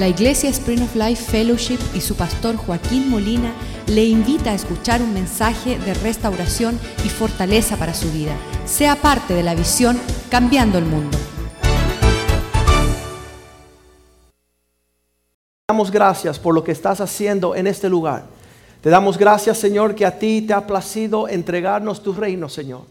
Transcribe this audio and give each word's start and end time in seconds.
La 0.00 0.08
Iglesia 0.08 0.48
Spring 0.48 0.80
of 0.80 0.96
Life 0.96 1.30
Fellowship 1.30 1.78
y 1.94 2.00
su 2.00 2.14
pastor 2.14 2.56
Joaquín 2.56 3.10
Molina 3.10 3.52
le 3.86 4.06
invita 4.06 4.52
a 4.52 4.54
escuchar 4.54 5.02
un 5.02 5.12
mensaje 5.12 5.78
de 5.78 5.92
restauración 5.92 6.80
y 7.04 7.10
fortaleza 7.10 7.76
para 7.76 7.92
su 7.92 8.10
vida. 8.10 8.32
Sea 8.64 8.96
parte 8.96 9.34
de 9.34 9.42
la 9.42 9.54
visión 9.54 10.00
Cambiando 10.30 10.78
el 10.78 10.86
Mundo. 10.86 11.18
damos 15.68 15.90
gracias 15.90 16.38
por 16.38 16.54
lo 16.54 16.64
que 16.64 16.72
estás 16.72 17.02
haciendo 17.02 17.54
en 17.54 17.66
este 17.66 17.90
lugar. 17.90 18.24
Te 18.80 18.88
damos 18.88 19.18
gracias, 19.18 19.58
Señor, 19.58 19.94
que 19.94 20.06
a 20.06 20.18
ti 20.18 20.40
te 20.40 20.54
ha 20.54 20.66
placido 20.66 21.28
entregarnos 21.28 22.02
tu 22.02 22.14
reino, 22.14 22.48
Señor. 22.48 22.84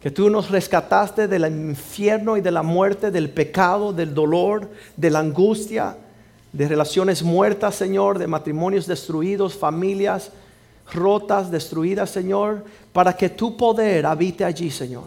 Que 0.00 0.10
tú 0.10 0.30
nos 0.30 0.50
rescataste 0.50 1.28
del 1.28 1.44
infierno 1.44 2.38
y 2.38 2.40
de 2.40 2.50
la 2.50 2.62
muerte, 2.62 3.10
del 3.10 3.28
pecado, 3.28 3.92
del 3.92 4.14
dolor, 4.14 4.70
de 4.96 5.10
la 5.10 5.18
angustia, 5.18 5.98
de 6.52 6.68
relaciones 6.68 7.22
muertas, 7.22 7.74
Señor, 7.74 8.18
de 8.18 8.26
matrimonios 8.26 8.86
destruidos, 8.86 9.54
familias 9.54 10.30
rotas, 10.92 11.50
destruidas, 11.50 12.10
Señor, 12.10 12.64
para 12.92 13.16
que 13.16 13.28
tu 13.28 13.56
poder 13.56 14.04
habite 14.06 14.44
allí, 14.44 14.70
Señor. 14.70 15.04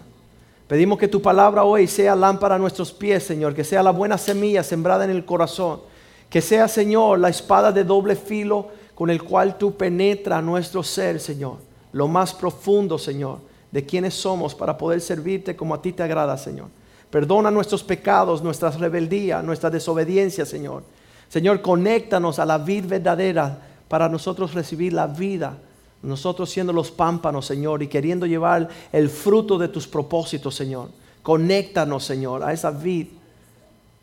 Pedimos 0.67 0.97
que 0.97 1.07
tu 1.07 1.21
palabra 1.21 1.63
hoy 1.63 1.85
sea 1.85 2.15
lámpara 2.15 2.55
a 2.55 2.59
nuestros 2.59 2.91
pies, 2.91 3.23
Señor, 3.23 3.53
que 3.53 3.63
sea 3.63 3.83
la 3.83 3.91
buena 3.91 4.17
semilla 4.17 4.63
sembrada 4.63 5.05
en 5.05 5.11
el 5.11 5.23
corazón, 5.23 5.81
que 6.29 6.41
sea, 6.41 6.67
Señor, 6.67 7.19
la 7.19 7.29
espada 7.29 7.71
de 7.71 7.83
doble 7.83 8.15
filo 8.15 8.69
con 8.95 9.09
el 9.09 9.21
cual 9.21 9.57
tú 9.57 9.75
penetra 9.75 10.41
nuestro 10.41 10.81
ser, 10.81 11.19
Señor, 11.19 11.57
lo 11.91 12.07
más 12.07 12.33
profundo, 12.33 12.97
Señor, 12.97 13.39
de 13.71 13.85
quienes 13.85 14.15
somos 14.15 14.55
para 14.55 14.77
poder 14.77 15.01
servirte 15.01 15.55
como 15.55 15.75
a 15.75 15.81
ti 15.81 15.93
te 15.93 16.01
agrada, 16.01 16.35
Señor. 16.37 16.67
Perdona 17.11 17.51
nuestros 17.51 17.83
pecados, 17.83 18.41
nuestras 18.41 18.79
rebeldías, 18.79 19.43
nuestra 19.43 19.69
desobediencia, 19.69 20.45
Señor. 20.45 20.83
Señor, 21.29 21.61
conéctanos 21.61 22.39
a 22.39 22.45
la 22.45 22.57
vida 22.57 22.87
verdadera 22.87 23.59
para 23.87 24.09
nosotros 24.09 24.53
recibir 24.53 24.93
la 24.93 25.07
vida. 25.07 25.57
Nosotros 26.01 26.49
siendo 26.49 26.71
los 26.71 26.91
pámpanos, 26.91 27.45
Señor, 27.45 27.81
y 27.81 27.87
queriendo 27.87 28.25
llevar 28.25 28.69
el 28.91 29.09
fruto 29.09 29.57
de 29.57 29.67
tus 29.67 29.87
propósitos, 29.87 30.53
Señor. 30.55 30.89
Conéctanos, 31.23 32.03
Señor, 32.03 32.43
a 32.43 32.53
esa 32.53 32.69
vid. 32.69 33.07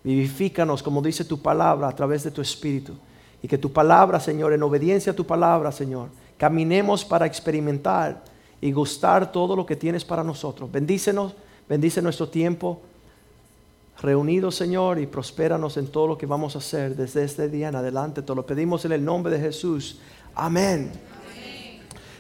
Vivifícanos, 0.02 0.82
como 0.82 1.00
dice 1.00 1.24
tu 1.24 1.41
palabra, 1.41 1.88
a 1.88 1.94
través 1.94 2.24
de 2.24 2.32
tu 2.32 2.41
Espíritu. 2.41 2.94
Y 3.42 3.48
que 3.48 3.58
tu 3.58 3.72
palabra, 3.72 4.19
Señor, 4.19 4.52
en 4.52 4.62
obediencia 4.62 5.12
a 5.12 5.16
tu 5.16 5.25
palabra, 5.25 5.70
Señor, 5.70 6.08
caminemos 6.36 7.04
para 7.04 7.27
experimentar 7.27 8.22
y 8.60 8.72
gustar 8.72 9.30
todo 9.30 9.54
lo 9.54 9.64
que 9.64 9.77
tienes 9.77 10.04
para 10.04 10.25
nosotros. 10.25 10.70
Bendícenos, 10.70 11.34
bendice 11.69 12.02
nuestro 12.02 12.28
tiempo 12.28 12.80
reunidos, 14.03 14.56
Señor, 14.56 14.98
y 14.98 15.06
prospéranos 15.06 15.77
en 15.77 15.86
todo 15.86 16.08
lo 16.08 16.19
que 16.19 16.27
vamos 16.27 16.56
a 16.56 16.58
hacer 16.58 16.97
desde 16.97 17.25
este 17.25 17.48
día 17.48 17.69
en 17.69 17.77
adelante. 17.77 18.20
Te 18.20 18.34
lo 18.34 18.44
pedimos 18.44 18.84
en 18.84 18.92
el 18.92 19.05
nombre 19.05 19.33
de 19.33 19.41
Jesús. 19.41 19.98
Amén. 20.34 20.91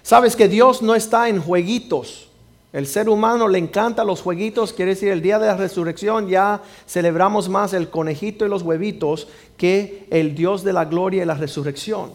Sabes 0.02 0.36
que 0.36 0.48
Dios 0.48 0.80
no 0.80 0.94
está 0.94 1.28
en 1.28 1.40
jueguitos. 1.40 2.28
El 2.72 2.86
ser 2.86 3.08
humano 3.08 3.48
le 3.48 3.58
encanta 3.58 4.02
los 4.02 4.22
jueguitos, 4.22 4.72
quiere 4.72 4.92
decir, 4.92 5.10
el 5.10 5.20
día 5.20 5.38
de 5.38 5.46
la 5.46 5.56
resurrección 5.56 6.28
ya 6.28 6.62
celebramos 6.86 7.50
más 7.50 7.74
el 7.74 7.90
conejito 7.90 8.46
y 8.46 8.48
los 8.48 8.62
huevitos 8.62 9.28
que 9.58 10.06
el 10.10 10.34
Dios 10.34 10.64
de 10.64 10.72
la 10.72 10.86
gloria 10.86 11.22
y 11.22 11.26
la 11.26 11.34
resurrección. 11.34 12.12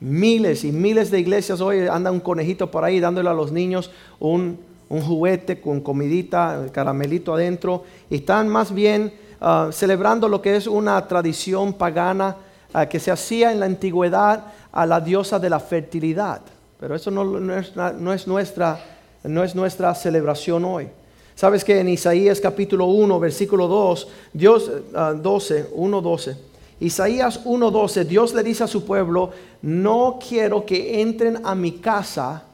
Miles 0.00 0.64
y 0.64 0.72
miles 0.72 1.12
de 1.12 1.20
iglesias 1.20 1.60
hoy 1.60 1.86
anda 1.86 2.10
un 2.10 2.18
conejito 2.18 2.70
por 2.70 2.84
ahí 2.84 2.98
dándole 2.98 3.28
a 3.28 3.34
los 3.34 3.52
niños 3.52 3.92
un, 4.18 4.58
un 4.88 5.02
juguete 5.02 5.60
con 5.60 5.80
comidita, 5.80 6.66
caramelito 6.72 7.34
adentro, 7.34 7.84
y 8.10 8.16
están 8.16 8.48
más 8.48 8.72
bien 8.72 9.12
ah, 9.40 9.70
celebrando 9.72 10.28
lo 10.28 10.40
que 10.42 10.56
es 10.56 10.66
una 10.66 11.06
tradición 11.06 11.72
pagana 11.72 12.36
ah, 12.72 12.86
que 12.86 13.00
se 13.00 13.10
hacía 13.10 13.52
en 13.52 13.60
la 13.60 13.66
antigüedad 13.66 14.44
a 14.72 14.86
la 14.86 15.00
diosa 15.00 15.38
de 15.38 15.50
la 15.50 15.60
fertilidad. 15.60 16.40
Pero 16.78 16.94
eso 16.94 17.10
no, 17.10 17.22
es, 17.22 18.26
nuestra, 18.26 18.78
no 19.24 19.42
es 19.42 19.54
nuestra 19.54 19.94
celebración 19.94 20.64
hoy. 20.64 20.88
Sabes 21.34 21.64
que 21.64 21.80
en 21.80 21.88
Isaías 21.88 22.40
capítulo 22.40 22.86
1, 22.86 23.18
versículo 23.18 23.66
2, 23.66 24.08
Dios, 24.32 24.70
12, 24.92 25.70
1, 25.72 26.00
12. 26.00 26.36
Isaías 26.80 27.44
1:12, 27.44 28.04
Dios 28.04 28.34
le 28.34 28.42
dice 28.42 28.64
a 28.64 28.68
su 28.68 28.84
pueblo, 28.84 29.30
no 29.62 30.18
quiero 30.26 30.66
que 30.66 31.00
entren 31.00 31.40
a 31.44 31.54
mi 31.54 31.72
casa 31.72 32.44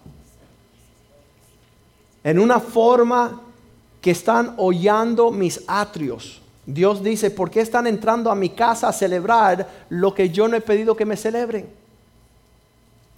en 2.25 2.39
una 2.39 2.61
forma 2.61 3.41
que 4.01 4.11
están 4.11 4.55
hollando 4.57 5.31
mis 5.31 5.63
atrios. 5.67 6.41
Dios 6.67 7.03
dice, 7.03 7.31
¿por 7.31 7.51
qué 7.51 7.61
están 7.61 7.87
entrando 7.87 8.31
a 8.31 8.35
mi 8.35 8.51
casa 8.51 8.89
a 8.89 8.93
celebrar 8.93 9.69
lo 9.89 10.15
que 10.15 10.31
yo 10.31 10.49
no 10.49 10.57
he 10.57 10.61
pedido 10.61 10.97
que 10.97 11.07
me 11.07 11.17
celebren? 11.17 11.69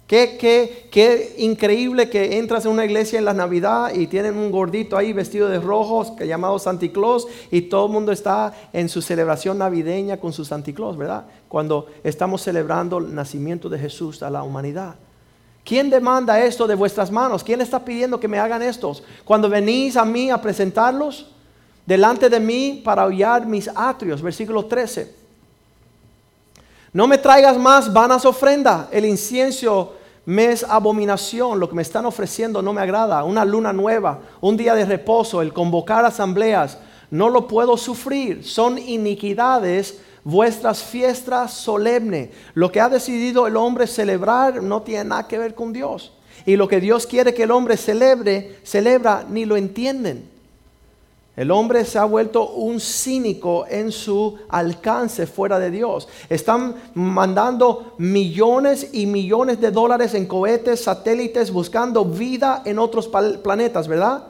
Qué, 0.07 0.37
qué, 0.37 0.89
qué, 0.91 1.35
increíble 1.37 2.09
que 2.09 2.37
entras 2.37 2.65
en 2.65 2.71
una 2.71 2.83
iglesia 2.83 3.17
en 3.17 3.25
la 3.25 3.33
Navidad 3.33 3.93
y 3.93 4.07
tienen 4.07 4.37
un 4.37 4.51
gordito 4.51 4.97
ahí 4.97 5.13
vestido 5.13 5.47
de 5.47 5.59
rojos 5.59 6.11
que 6.11 6.27
llamado 6.27 6.59
Santa 6.59 6.87
Claus 6.89 7.25
y 7.51 7.61
todo 7.61 7.85
el 7.85 7.91
mundo 7.93 8.11
está 8.11 8.53
en 8.73 8.89
su 8.89 9.01
celebración 9.01 9.57
navideña 9.57 10.17
con 10.17 10.33
su 10.33 10.43
Santa 10.43 10.73
Claus, 10.73 10.97
¿verdad? 10.97 11.25
Cuando 11.47 11.87
estamos 12.03 12.41
celebrando 12.41 12.97
el 12.97 13.15
nacimiento 13.15 13.69
de 13.69 13.79
Jesús 13.79 14.21
a 14.23 14.29
la 14.29 14.43
humanidad. 14.43 14.95
¿Quién 15.63 15.89
demanda 15.89 16.39
esto 16.39 16.67
de 16.67 16.75
vuestras 16.75 17.09
manos? 17.09 17.43
¿Quién 17.43 17.61
está 17.61 17.83
pidiendo 17.83 18.19
que 18.19 18.27
me 18.27 18.39
hagan 18.39 18.61
estos? 18.61 19.03
Cuando 19.23 19.49
venís 19.49 19.95
a 19.95 20.03
mí 20.03 20.29
a 20.29 20.41
presentarlos, 20.41 21.27
delante 21.85 22.29
de 22.29 22.39
mí 22.39 22.81
para 22.83 23.05
hollar 23.05 23.45
mis 23.45 23.69
atrios, 23.73 24.21
versículo 24.21 24.65
13. 24.65 25.15
No 26.91 27.07
me 27.07 27.17
traigas 27.17 27.57
más 27.57 27.91
vanas 27.91 28.25
ofrendas, 28.25 28.87
el 28.91 29.05
incienso 29.05 29.95
me 30.25 30.51
es 30.51 30.63
abominación, 30.63 31.59
lo 31.59 31.67
que 31.67 31.75
me 31.75 31.81
están 31.81 32.05
ofreciendo 32.05 32.61
no 32.61 32.71
me 32.71 32.81
agrada, 32.81 33.23
una 33.23 33.43
luna 33.43 33.73
nueva, 33.73 34.19
un 34.41 34.55
día 34.55 34.75
de 34.75 34.85
reposo, 34.85 35.41
el 35.41 35.53
convocar 35.53 36.05
asambleas, 36.05 36.77
no 37.09 37.29
lo 37.29 37.47
puedo 37.47 37.77
sufrir, 37.77 38.45
son 38.45 38.77
iniquidades 38.77 40.01
vuestras 40.23 40.83
fiestas 40.83 41.53
solemnes. 41.53 42.29
Lo 42.53 42.71
que 42.71 42.81
ha 42.81 42.89
decidido 42.89 43.47
el 43.47 43.57
hombre 43.57 43.87
celebrar 43.87 44.61
no 44.61 44.81
tiene 44.81 45.05
nada 45.05 45.27
que 45.27 45.37
ver 45.37 45.55
con 45.55 45.73
Dios. 45.73 46.13
Y 46.45 46.55
lo 46.55 46.67
que 46.67 46.79
Dios 46.79 47.07
quiere 47.07 47.33
que 47.33 47.43
el 47.43 47.51
hombre 47.51 47.77
celebre, 47.77 48.59
celebra, 48.63 49.25
ni 49.29 49.45
lo 49.45 49.55
entienden. 49.55 50.33
El 51.35 51.49
hombre 51.49 51.83
se 51.83 51.97
ha 51.97 52.05
vuelto 52.05 52.51
un 52.51 52.79
cínico 52.79 53.65
en 53.67 53.91
su 53.91 54.37
alcance 54.49 55.25
fuera 55.25 55.57
de 55.57 55.71
Dios. 55.71 56.07
Están 56.29 56.75
mandando 56.93 57.95
millones 57.97 58.89
y 58.91 59.07
millones 59.07 59.59
de 59.59 59.71
dólares 59.71 60.13
en 60.13 60.27
cohetes, 60.27 60.83
satélites, 60.83 61.51
buscando 61.51 62.05
vida 62.05 62.61
en 62.65 62.77
otros 62.77 63.07
planetas, 63.07 63.87
¿verdad? 63.87 64.27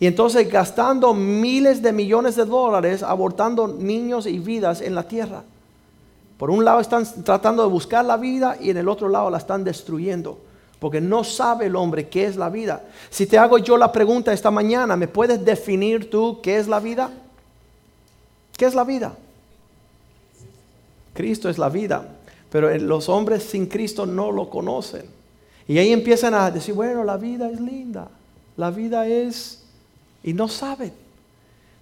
Y 0.00 0.06
entonces 0.06 0.50
gastando 0.50 1.12
miles 1.12 1.82
de 1.82 1.92
millones 1.92 2.34
de 2.34 2.46
dólares 2.46 3.02
abortando 3.02 3.68
niños 3.68 4.26
y 4.26 4.38
vidas 4.38 4.80
en 4.80 4.94
la 4.94 5.02
tierra. 5.02 5.44
Por 6.38 6.50
un 6.50 6.64
lado 6.64 6.80
están 6.80 7.04
tratando 7.22 7.62
de 7.62 7.68
buscar 7.68 8.02
la 8.06 8.16
vida 8.16 8.56
y 8.58 8.70
en 8.70 8.78
el 8.78 8.88
otro 8.88 9.10
lado 9.10 9.28
la 9.28 9.36
están 9.36 9.62
destruyendo. 9.62 10.38
Porque 10.78 11.02
no 11.02 11.22
sabe 11.22 11.66
el 11.66 11.76
hombre 11.76 12.08
qué 12.08 12.24
es 12.24 12.36
la 12.36 12.48
vida. 12.48 12.82
Si 13.10 13.26
te 13.26 13.36
hago 13.36 13.58
yo 13.58 13.76
la 13.76 13.92
pregunta 13.92 14.32
esta 14.32 14.50
mañana, 14.50 14.96
¿me 14.96 15.06
puedes 15.06 15.44
definir 15.44 16.08
tú 16.08 16.40
qué 16.42 16.56
es 16.56 16.66
la 16.66 16.80
vida? 16.80 17.10
¿Qué 18.56 18.64
es 18.64 18.74
la 18.74 18.84
vida? 18.84 19.12
Cristo 21.12 21.50
es 21.50 21.58
la 21.58 21.68
vida. 21.68 22.08
Pero 22.50 22.74
los 22.78 23.10
hombres 23.10 23.42
sin 23.42 23.66
Cristo 23.66 24.06
no 24.06 24.32
lo 24.32 24.48
conocen. 24.48 25.04
Y 25.68 25.76
ahí 25.76 25.92
empiezan 25.92 26.32
a 26.32 26.50
decir, 26.50 26.74
bueno, 26.74 27.04
la 27.04 27.18
vida 27.18 27.50
es 27.50 27.60
linda. 27.60 28.08
La 28.56 28.70
vida 28.70 29.06
es 29.06 29.59
y 30.22 30.32
no 30.32 30.48
saben. 30.48 30.92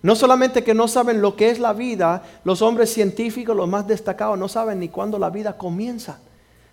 No 0.02 0.14
solamente 0.14 0.62
que 0.62 0.74
no 0.74 0.86
saben 0.86 1.20
lo 1.20 1.34
que 1.34 1.50
es 1.50 1.58
la 1.58 1.72
vida, 1.72 2.22
los 2.44 2.62
hombres 2.62 2.92
científicos, 2.92 3.56
los 3.56 3.68
más 3.68 3.86
destacados, 3.86 4.38
no 4.38 4.48
saben 4.48 4.78
ni 4.78 4.88
cuándo 4.88 5.18
la 5.18 5.30
vida 5.30 5.56
comienza. 5.56 6.18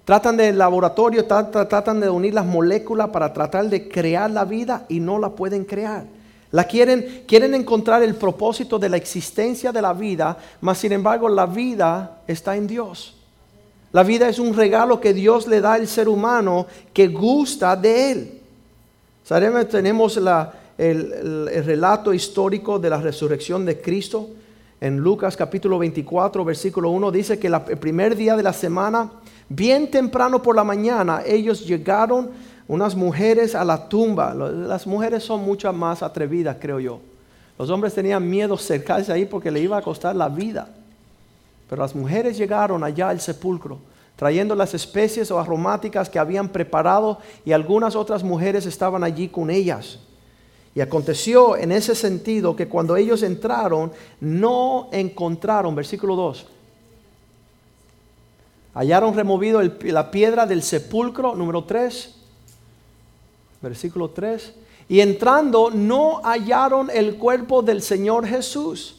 Tratan 0.06 0.38
de 0.38 0.54
laboratorio, 0.54 1.26
tratan 1.26 2.00
de 2.00 2.10
unir 2.10 2.36
las 2.36 2.46
moléculas 2.46 3.10
para 3.10 3.34
tratar 3.34 3.68
de 3.68 3.90
crear 3.90 4.30
la 4.30 4.46
vida 4.46 4.86
y 4.88 5.00
no 5.00 5.18
la 5.18 5.30
pueden 5.30 5.66
crear. 5.66 6.06
La 6.52 6.66
quieren, 6.66 7.24
quieren 7.28 7.56
encontrar 7.56 8.04
el 8.04 8.16
propósito 8.16 8.78
de 8.78 8.90
la 8.90 8.98
existencia 8.98 9.72
de 9.72 9.82
la 9.82 9.94
vida, 9.94 10.38
mas 10.62 10.78
sin 10.78 10.92
embargo 10.92 11.28
la 11.28 11.48
vida 11.48 12.22
está 12.28 12.56
en 12.56 12.68
Dios. 12.68 13.16
La 13.92 14.04
vida 14.04 14.30
es 14.30 14.38
un 14.38 14.54
regalo 14.54 15.02
que 15.02 15.14
Dios 15.14 15.48
le 15.48 15.60
da 15.60 15.74
al 15.74 15.88
ser 15.88 16.08
humano 16.08 16.68
que 16.94 17.08
gusta 17.08 17.76
de 17.76 18.12
él. 18.12 18.42
Sabemos, 19.24 19.68
tenemos 19.68 20.18
la, 20.18 20.54
el, 20.78 21.66
relato 21.66 22.14
histórico 22.14 22.80
de 22.80 22.90
la 22.90 22.98
resurrección 22.98 23.66
de 23.66 23.82
Cristo. 23.82 24.30
En 24.82 24.98
Lucas 24.98 25.38
capítulo 25.38 25.80
24, 25.80 26.44
versículo 26.44 26.90
1, 26.90 27.12
dice 27.12 27.40
que 27.40 27.48
el 27.48 27.78
primer 27.80 28.16
día 28.16 28.36
de 28.36 28.44
la 28.44 28.54
semana, 28.54 29.12
bien 29.50 29.90
temprano 29.90 30.42
por 30.42 30.56
la 30.56 30.64
mañana, 30.64 31.22
ellos 31.26 31.66
llegaron, 31.66 32.32
unas 32.68 32.96
mujeres 32.96 33.56
a 33.56 33.64
la 33.64 33.88
tumba. 33.88 34.34
Las 34.34 34.88
mujeres 34.88 35.24
son 35.24 35.42
mucho 35.42 35.72
más 35.72 36.02
atrevidas, 36.02 36.58
creo 36.60 36.80
yo. 36.80 37.00
Los 37.58 37.70
hombres 37.70 37.94
tenían 37.94 38.28
miedo 38.28 38.58
cercarse 38.58 39.12
ahí 39.12 39.26
porque 39.26 39.52
le 39.52 39.62
iba 39.62 39.78
a 39.78 39.82
costar 39.82 40.16
la 40.16 40.30
vida. 40.30 40.68
Pero 41.70 41.82
las 41.82 41.96
mujeres 41.96 42.38
llegaron 42.38 42.84
allá 42.84 43.10
al 43.10 43.22
sepulcro, 43.22 43.80
trayendo 44.16 44.56
las 44.56 44.74
especies 44.74 45.32
o 45.32 45.40
aromáticas 45.40 46.10
que 46.10 46.20
habían 46.20 46.50
preparado 46.50 47.20
y 47.46 47.52
algunas 47.52 47.96
otras 47.96 48.24
mujeres 48.24 48.66
estaban 48.66 49.04
allí 49.04 49.28
con 49.30 49.50
ellas. 49.50 50.00
Y 50.76 50.82
aconteció 50.82 51.56
en 51.56 51.72
ese 51.72 51.96
sentido 51.96 52.54
que 52.54 52.68
cuando 52.68 52.98
ellos 52.98 53.24
entraron, 53.24 53.94
no 54.20 54.90
encontraron, 54.92 55.74
versículo 55.74 56.18
2, 56.18 56.46
hallaron 58.74 59.14
removido 59.16 59.62
la 59.64 60.12
piedra 60.12 60.46
del 60.46 60.62
sepulcro, 60.62 61.34
número 61.34 61.64
3, 61.64 62.14
versículo 63.62 64.10
3, 64.10 64.54
y 64.90 65.00
entrando 65.00 65.72
no 65.72 66.22
hallaron 66.22 66.90
el 66.94 67.16
cuerpo 67.16 67.62
del 67.62 67.82
Señor 67.82 68.28
Jesús. 68.28 68.98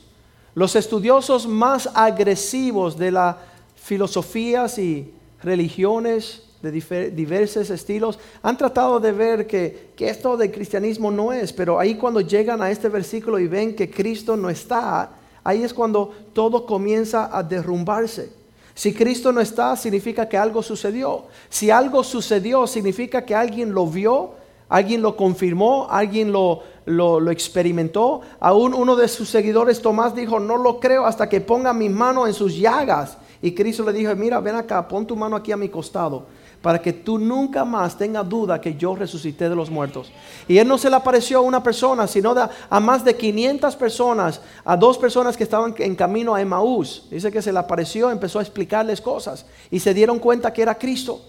Los 0.55 0.75
estudiosos 0.77 1.47
más 1.47 1.91
agresivos 1.95 2.97
de 2.97 3.11
las 3.13 3.37
filosofías 3.77 4.79
y 4.79 5.13
religiones 5.43 6.46
de 6.73 7.11
diversos 7.11 7.71
estilos 7.71 8.19
han 8.43 8.57
tratado 8.57 9.01
de 9.01 9.13
ver 9.13 9.47
que, 9.47 9.93
esto 9.99 10.37
del 10.37 10.51
cristianismo 10.51 11.11
no 11.11 11.33
es, 11.33 11.53
pero 11.53 11.79
ahí 11.79 11.97
cuando 11.97 12.21
llegan 12.21 12.63
a 12.63 12.71
este 12.71 12.89
versículo 12.89 13.39
y 13.39 13.47
ven 13.47 13.75
que 13.75 13.91
Cristo 13.91 14.37
no 14.37 14.51
está, 14.51 15.11
ahí 15.43 15.63
es 15.63 15.73
cuando 15.73 16.13
todo 16.33 16.67
comienza 16.67 17.31
a 17.37 17.43
derrumbarse. 17.43 18.31
Si 18.75 18.93
Cristo 18.93 19.33
no 19.33 19.41
está, 19.41 19.75
significa 19.77 20.29
que 20.29 20.37
algo 20.37 20.63
sucedió. 20.63 21.25
Si 21.49 21.71
algo 21.71 22.05
sucedió, 22.05 22.67
significa 22.67 23.25
que 23.25 23.35
alguien 23.35 23.73
lo 23.73 23.87
vio, 23.87 24.33
alguien 24.69 25.01
lo 25.01 25.17
confirmó, 25.17 25.87
alguien 25.89 26.31
lo, 26.31 26.63
lo, 26.85 27.31
experimentó. 27.31 28.21
Aún 28.39 28.75
uno 28.75 28.97
de 28.97 29.09
sus 29.09 29.29
seguidores, 29.29 29.81
Tomás, 29.81 30.15
dijo, 30.15 30.41
no 30.41 30.57
lo 30.57 30.79
creo 30.81 31.07
hasta 31.07 31.29
que 31.29 31.41
ponga 31.41 31.73
mi 31.73 31.89
mano 31.89 32.27
en 32.27 32.35
sus 32.35 32.57
llagas. 32.57 33.19
Y 33.43 33.55
Cristo 33.55 33.85
le 33.85 33.93
dijo, 33.93 34.15
mira, 34.17 34.41
ven 34.41 34.55
acá, 34.55 34.87
pon 34.87 35.07
tu 35.07 35.17
mano 35.17 35.37
aquí 35.37 35.53
a 35.53 35.57
mi 35.57 35.69
costado, 35.69 36.27
para 36.67 36.83
que 36.83 36.93
tú 36.93 37.17
nunca 37.17 37.65
más 37.65 37.97
tengas 37.97 38.29
duda 38.29 38.61
que 38.61 38.75
yo 38.75 38.97
resucité 38.97 39.49
de 39.49 39.55
los 39.55 39.71
muertos. 39.71 40.11
Y 40.49 40.59
él 40.59 40.67
no 40.67 40.79
se 40.79 40.91
le 40.91 40.97
apareció 40.97 41.39
a 41.39 41.43
una 41.43 41.63
persona, 41.63 42.09
sino 42.09 42.35
a 42.69 42.81
más 42.81 43.05
de 43.05 43.15
500 43.15 43.77
personas, 43.77 44.41
a 44.65 44.77
dos 44.77 44.99
personas 44.99 45.37
que 45.37 45.45
estaban 45.45 45.77
en 45.79 45.95
camino 45.95 46.35
a 46.35 46.41
Emaús. 46.41 47.07
Dice 47.09 47.31
que 47.31 47.41
se 47.41 47.53
le 47.53 47.61
apareció, 47.61 48.11
empezó 48.11 48.41
a 48.41 48.43
explicarles 48.43 49.01
cosas 49.01 49.47
y 49.71 49.79
se 49.79 49.95
dieron 49.95 50.19
cuenta 50.19 50.53
que 50.53 50.63
era 50.63 50.75
Cristo. 50.75 51.21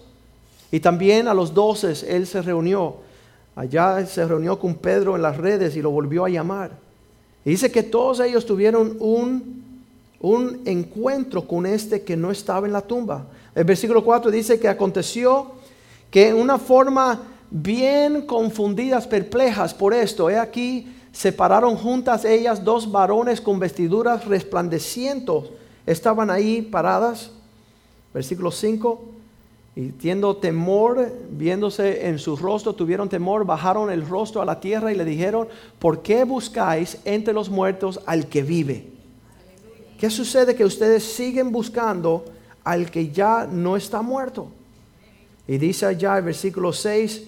Y 0.72 0.80
también 0.80 1.28
a 1.28 1.34
los 1.34 1.54
doces 1.54 2.02
él 2.02 2.26
se 2.26 2.42
reunió 2.42 2.96
Allá 3.54 4.04
se 4.06 4.26
reunió 4.26 4.58
con 4.58 4.74
Pedro 4.74 5.14
en 5.14 5.22
las 5.22 5.36
redes 5.36 5.76
y 5.76 5.82
lo 5.82 5.92
volvió 5.92 6.24
a 6.24 6.28
llamar. 6.28 6.72
Y 7.44 7.50
dice 7.50 7.70
que 7.70 7.84
todos 7.84 8.18
ellos 8.18 8.44
tuvieron 8.44 8.96
un, 8.98 9.62
un 10.20 10.62
encuentro 10.64 11.46
con 11.46 11.64
este 11.64 12.02
que 12.02 12.16
no 12.16 12.32
estaba 12.32 12.66
en 12.66 12.72
la 12.72 12.82
tumba. 12.82 13.24
El 13.58 13.64
versículo 13.64 14.04
4 14.04 14.30
dice 14.30 14.60
que 14.60 14.68
aconteció 14.68 15.50
que 16.12 16.28
en 16.28 16.36
una 16.36 16.58
forma 16.58 17.22
bien 17.50 18.22
confundidas, 18.22 19.08
perplejas 19.08 19.74
por 19.74 19.92
esto, 19.92 20.30
he 20.30 20.38
aquí, 20.38 20.94
separaron 21.10 21.74
juntas 21.74 22.24
ellas 22.24 22.62
dos 22.62 22.92
varones 22.92 23.40
con 23.40 23.58
vestiduras 23.58 24.26
resplandecientes, 24.26 25.50
estaban 25.86 26.30
ahí 26.30 26.62
paradas. 26.62 27.32
Versículo 28.14 28.52
5. 28.52 29.04
Y 29.74 29.88
teniendo 29.88 30.36
temor, 30.36 31.12
viéndose 31.32 32.06
en 32.06 32.20
su 32.20 32.36
rostro, 32.36 32.74
tuvieron 32.76 33.08
temor, 33.08 33.44
bajaron 33.44 33.90
el 33.90 34.06
rostro 34.06 34.40
a 34.40 34.44
la 34.44 34.60
tierra 34.60 34.92
y 34.92 34.94
le 34.94 35.04
dijeron, 35.04 35.48
¿por 35.80 36.00
qué 36.02 36.22
buscáis 36.22 36.98
entre 37.04 37.34
los 37.34 37.50
muertos 37.50 37.98
al 38.06 38.28
que 38.28 38.44
vive? 38.44 38.86
¿Qué 39.98 40.10
sucede? 40.10 40.54
Que 40.54 40.64
ustedes 40.64 41.02
siguen 41.02 41.50
buscando 41.50 42.24
al 42.64 42.90
que 42.90 43.10
ya 43.10 43.46
no 43.50 43.76
está 43.76 44.02
muerto. 44.02 44.48
Y 45.46 45.56
dice 45.56 45.86
allá 45.86 46.18
el 46.18 46.24
versículo 46.24 46.72
6, 46.72 47.22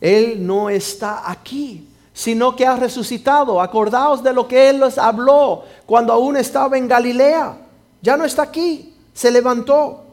Él 0.00 0.44
no 0.44 0.68
está 0.68 1.30
aquí, 1.30 1.88
sino 2.12 2.56
que 2.56 2.66
ha 2.66 2.76
resucitado. 2.76 3.60
Acordaos 3.60 4.22
de 4.22 4.32
lo 4.32 4.48
que 4.48 4.68
Él 4.68 4.80
les 4.80 4.98
habló 4.98 5.62
cuando 5.86 6.12
aún 6.12 6.36
estaba 6.36 6.76
en 6.76 6.88
Galilea. 6.88 7.56
Ya 8.02 8.16
no 8.16 8.24
está 8.24 8.42
aquí, 8.42 8.92
se 9.14 9.30
levantó. 9.30 10.04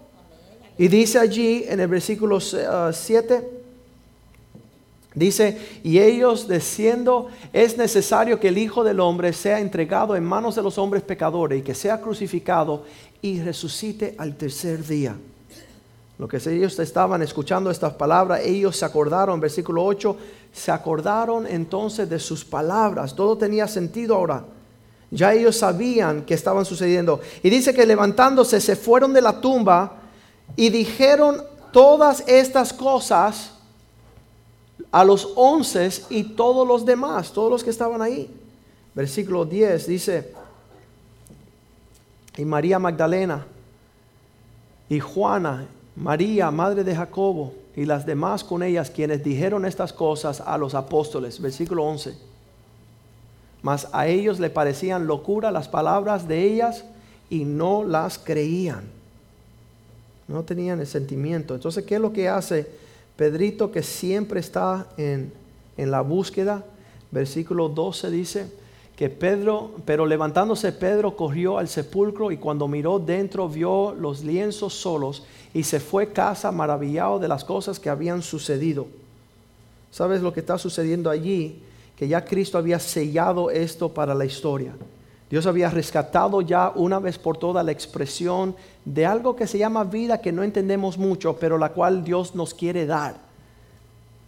Y 0.78 0.88
dice 0.88 1.20
allí 1.20 1.66
en 1.68 1.80
el 1.80 1.88
versículo 1.88 2.40
7, 2.40 2.64
ah, 2.68 2.92
dice, 5.14 5.58
y 5.84 6.00
ellos 6.00 6.48
diciendo, 6.48 7.28
es 7.52 7.78
necesario 7.78 8.40
que 8.40 8.48
el 8.48 8.58
Hijo 8.60 8.84
del 8.84 9.00
Hombre 9.00 9.34
sea 9.34 9.60
entregado 9.60 10.16
en 10.16 10.24
manos 10.24 10.56
de 10.56 10.62
los 10.62 10.78
hombres 10.78 11.04
pecadores 11.04 11.60
y 11.60 11.64
que 11.64 11.74
sea 11.74 12.00
crucificado 12.00 12.86
y 13.21 13.42
resucite 13.42 14.16
al 14.18 14.36
tercer 14.36 14.86
día. 14.86 15.16
Lo 16.18 16.27
que 16.27 16.38
ellos 16.38 16.77
estaban 16.80 17.21
escuchando 17.21 17.71
estas 17.71 17.94
palabras, 17.94 18.42
ellos 18.44 18.75
se 18.75 18.86
acordaron, 18.86 19.39
versículo 19.39 19.86
8, 19.86 20.18
se 20.51 20.71
acordaron 20.71 21.48
entonces 21.48 22.10
de 22.10 22.19
sus 22.19 22.44
palabras, 22.44 23.16
todo 23.16 23.38
tenía 23.38 23.68
sentido 23.68 24.16
ahora. 24.16 24.44
Ya 25.12 25.33
ellos 25.33 25.57
sabían 25.57 26.24
que 26.24 26.33
estaban 26.33 26.66
sucediendo. 26.66 27.21
Y 27.42 27.50
dice 27.50 27.74
que 27.74 27.86
levantándose 27.86 28.60
se 28.60 28.75
fueron 28.75 29.13
de 29.13 29.22
la 29.22 29.39
tumba 29.39 29.94
y 30.56 30.69
dijeron 30.69 31.42
todas 31.72 32.24
estas 32.27 32.74
cosas 32.74 33.51
a 34.92 35.04
los 35.04 35.31
once 35.36 35.89
y 36.10 36.24
todos 36.24 36.68
los 36.68 36.86
demás, 36.86 37.31
todos 37.31 37.51
los 37.51 37.63
que 37.63 37.69
estaban 37.69 38.01
ahí. 38.01 38.30
Versículo 38.94 39.45
10 39.45 39.88
dice, 39.88 40.33
y 42.38 42.46
María 42.46 42.80
Magdalena, 42.80 43.46
y 44.88 45.00
Juana, 45.00 45.68
María, 45.96 46.50
madre 46.52 46.84
de 46.84 46.96
Jacobo, 46.96 47.54
y 47.76 47.86
las 47.86 48.06
demás 48.06 48.44
con 48.44 48.64
ellas, 48.64 48.90
quienes 48.90 49.24
dijeron 49.24 49.66
estas 49.66 49.94
cosas 49.94 50.42
a 50.42 50.58
los 50.58 50.74
apóstoles. 50.76 51.40
Versículo 51.42 51.84
11. 51.86 52.18
Mas 53.62 53.88
a 53.92 54.08
ellos 54.08 54.40
le 54.40 54.50
parecían 54.50 55.06
locura 55.06 55.52
las 55.52 55.68
palabras 55.68 56.28
de 56.28 56.44
ellas 56.44 56.86
y 57.30 57.46
no 57.46 57.84
las 57.84 58.18
creían 58.18 59.00
no 60.30 60.44
tenían 60.44 60.80
el 60.80 60.88
sentimiento. 60.88 61.56
Entonces, 61.56 61.84
¿qué 61.84 61.96
es 61.96 62.02
lo 62.02 62.14
que 62.14 62.30
hace 62.30 62.68
Pedrito 63.18 63.72
que 63.72 63.84
siempre 63.84 64.40
está 64.40 64.88
en, 64.96 65.34
en 65.75 65.92
la 65.92 66.02
búsqueda? 66.02 66.64
Versículo 67.12 67.68
12 67.68 68.12
dice 68.12 68.52
que 69.00 69.10
Pedro, 69.10 69.72
pero 69.86 70.06
levantándose 70.06 70.74
Pedro 70.74 71.16
corrió 71.16 71.57
al 71.57 71.69
sepulcro 71.69 72.34
y 72.34 72.38
cuando 72.38 72.68
miró 72.68 73.00
dentro 73.00 73.48
vio 73.48 73.94
los 73.94 74.25
lienzos 74.25 74.74
solos 74.74 75.24
y 75.53 75.63
se 75.63 75.79
fue 75.79 76.12
casa 76.12 76.51
maravillado 76.51 77.18
de 77.18 77.29
las 77.29 77.46
cosas 77.46 77.79
que 77.79 77.89
habían 77.89 78.22
sucedido. 78.22 78.88
¿Sabes 79.89 80.22
lo 80.22 80.34
que 80.34 80.41
está 80.41 80.58
sucediendo 80.58 81.10
allí? 81.10 81.63
Que 81.96 82.10
ya 82.10 82.25
Cristo 82.25 82.58
había 82.58 82.77
sellado 82.77 83.50
esto 83.51 83.88
para 83.88 84.13
la 84.13 84.25
historia. 84.25 84.74
Dios 85.29 85.46
había 85.46 85.70
rescatado 85.70 86.41
ya 86.41 86.74
una 86.75 87.00
vez 87.00 87.18
por 87.18 87.38
todas 87.38 87.65
la 87.65 87.72
expresión 87.72 88.53
de 88.84 89.06
algo 89.06 89.34
que 89.34 89.48
se 89.48 89.58
llama 89.58 89.86
vida 89.86 90.20
que 90.20 90.34
no 90.34 90.44
entendemos 90.44 90.98
mucho, 90.98 91.38
pero 91.39 91.58
la 91.58 91.70
cual 91.70 92.03
Dios 92.03 92.36
nos 92.36 92.53
quiere 92.53 92.86
dar. 92.86 93.15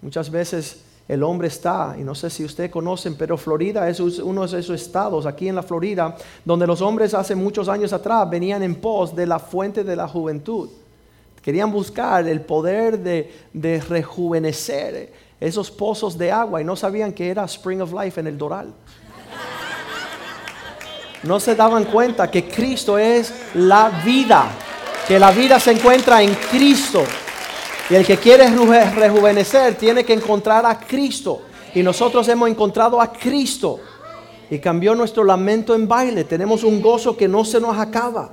Muchas 0.01 0.31
veces 0.31 0.85
el 1.11 1.23
hombre 1.23 1.49
está, 1.49 1.97
y 1.99 2.05
no 2.05 2.15
sé 2.15 2.29
si 2.29 2.45
ustedes 2.45 2.71
conocen, 2.71 3.17
pero 3.17 3.37
Florida 3.37 3.89
es 3.89 3.99
uno 3.99 4.47
de 4.47 4.59
esos 4.61 4.81
estados 4.81 5.25
aquí 5.25 5.49
en 5.49 5.55
la 5.55 5.61
Florida, 5.61 6.15
donde 6.45 6.65
los 6.65 6.81
hombres 6.81 7.13
hace 7.13 7.35
muchos 7.35 7.67
años 7.67 7.91
atrás 7.91 8.29
venían 8.29 8.63
en 8.63 8.75
pos 8.75 9.13
de 9.13 9.27
la 9.27 9.37
fuente 9.37 9.83
de 9.83 9.97
la 9.97 10.07
juventud. 10.07 10.69
Querían 11.41 11.69
buscar 11.69 12.25
el 12.25 12.39
poder 12.39 12.97
de, 12.99 13.83
rejuvenecer 13.89 15.11
esos 15.37 15.69
pozos 15.69 16.17
de 16.17 16.31
agua 16.31 16.61
y 16.61 16.63
no 16.63 16.77
sabían 16.77 17.11
que 17.11 17.29
era 17.29 17.43
Spring 17.43 17.81
of 17.81 17.91
Life 17.91 18.17
en 18.17 18.27
el 18.27 18.37
Doral 18.37 18.73
no 21.23 21.39
se 21.39 21.55
daban 21.55 21.83
cuenta 21.83 22.31
que 22.31 22.45
Cristo 22.45 22.97
es 22.97 23.31
la 23.53 24.01
vida, 24.03 24.45
que 25.07 25.19
la 25.19 25.31
vida 25.31 25.59
se 25.59 25.71
encuentra 25.71 26.23
en 26.23 26.33
Cristo. 26.33 27.03
Y 27.91 27.95
el 27.95 28.05
que 28.05 28.15
quiere 28.15 28.47
rejuvenecer 28.47 29.75
tiene 29.75 30.05
que 30.05 30.13
encontrar 30.13 30.65
a 30.65 30.79
Cristo. 30.79 31.41
Y 31.75 31.83
nosotros 31.83 32.25
hemos 32.29 32.49
encontrado 32.49 33.01
a 33.01 33.11
Cristo. 33.11 33.81
Y 34.49 34.59
cambió 34.59 34.95
nuestro 34.95 35.25
lamento 35.25 35.75
en 35.75 35.89
baile. 35.89 36.23
Tenemos 36.23 36.63
un 36.63 36.81
gozo 36.81 37.17
que 37.17 37.27
no 37.27 37.43
se 37.43 37.59
nos 37.59 37.77
acaba. 37.77 38.31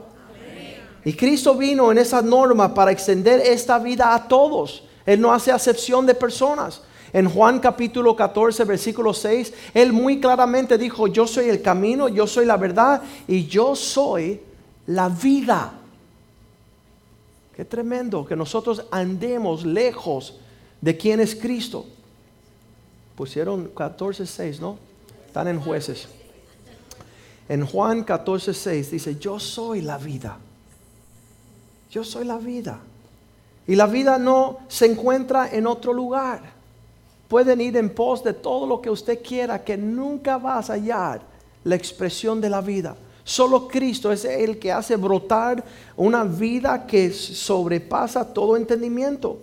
Y 1.05 1.13
Cristo 1.13 1.57
vino 1.57 1.91
en 1.91 1.99
esa 1.99 2.23
norma 2.23 2.73
para 2.73 2.93
extender 2.93 3.41
esta 3.41 3.81
vida 3.81 4.15
a 4.15 4.29
todos. 4.29 4.85
Él 5.05 5.21
no 5.21 5.33
hace 5.33 5.51
acepción 5.51 6.07
de 6.07 6.15
personas. 6.15 6.83
En 7.13 7.29
Juan 7.29 7.59
capítulo 7.59 8.15
14, 8.15 8.63
versículo 8.63 9.13
6, 9.13 9.53
Él 9.75 9.93
muy 9.93 10.21
claramente 10.21 10.79
dijo, 10.79 11.09
yo 11.09 11.27
soy 11.27 11.49
el 11.49 11.63
camino, 11.63 12.09
yo 12.09 12.29
soy 12.29 12.47
la 12.47 12.59
verdad 12.59 13.03
y 13.27 13.47
yo 13.47 13.75
soy 13.75 14.41
la 14.87 15.09
vida. 15.09 15.73
Qué 17.59 17.65
tremendo 17.65 18.25
que 18.25 18.37
nosotros 18.37 18.85
andemos 18.93 19.67
lejos 19.67 20.37
de 20.81 20.97
quién 20.97 21.19
es 21.19 21.35
Cristo. 21.35 21.87
Pusieron 23.17 23.73
14, 23.77 24.29
6, 24.29 24.61
¿no? 24.61 24.79
Están 25.27 25.49
en 25.49 25.59
jueces. 25.59 26.07
En 27.49 27.67
Juan 27.67 28.05
14, 28.05 28.55
6 28.55 28.93
dice, 28.93 29.17
yo 29.17 29.41
soy 29.41 29.81
la 29.81 29.99
vida. 29.99 30.39
Yo 31.91 32.05
soy 32.05 32.25
la 32.27 32.37
vida. 32.37 32.79
Y 33.67 33.75
la 33.75 33.89
vida 33.89 34.21
no 34.21 34.59
se 34.69 34.87
encuentra 34.87 35.51
en 35.51 35.67
otro 35.67 35.93
lugar. 35.93 36.41
Pueden 37.27 37.61
ir 37.61 37.77
en 37.77 37.93
pos 37.93 38.23
de 38.23 38.35
todo 38.35 38.69
lo 38.69 38.81
que 38.81 38.91
usted 38.91 39.21
quiera, 39.21 39.65
que 39.65 39.77
nunca 39.77 40.39
vas 40.39 40.71
a 40.71 40.75
hallar 40.75 41.23
la 41.65 41.75
expresión 41.75 42.41
de 42.41 42.51
la 42.51 42.61
vida. 42.61 42.95
Solo 43.29 43.69
Cristo 43.69 44.11
es 44.11 44.25
el 44.25 44.59
que 44.59 44.73
hace 44.73 44.97
brotar 44.97 45.63
una 45.99 46.25
vida 46.25 46.87
que 46.87 47.13
sobrepasa 47.13 48.25
todo 48.25 48.57
entendimiento. 48.57 49.37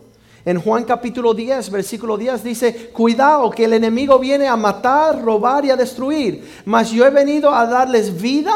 En 0.44 0.60
Juan 0.60 0.86
capítulo 0.86 1.36
10, 1.36 1.70
versículo 1.70 2.18
10 2.18 2.44
dice, 2.44 2.90
cuidado 2.90 3.52
que 3.52 3.66
el 3.66 3.74
enemigo 3.74 4.18
viene 4.18 4.48
a 4.48 4.56
matar, 4.56 5.22
robar 5.24 5.66
y 5.66 5.70
a 5.70 5.76
destruir, 5.76 6.64
mas 6.66 6.90
yo 6.90 7.06
he 7.06 7.12
venido 7.12 7.54
a 7.54 7.68
darles 7.68 8.20
vida, 8.20 8.56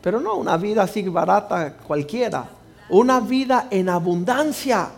pero 0.00 0.20
no 0.20 0.36
una 0.36 0.56
vida 0.56 0.84
así 0.84 1.02
barata 1.02 1.76
cualquiera, 1.76 2.48
una 2.90 3.18
vida 3.18 3.66
en 3.68 3.88
abundancia. 3.88 4.90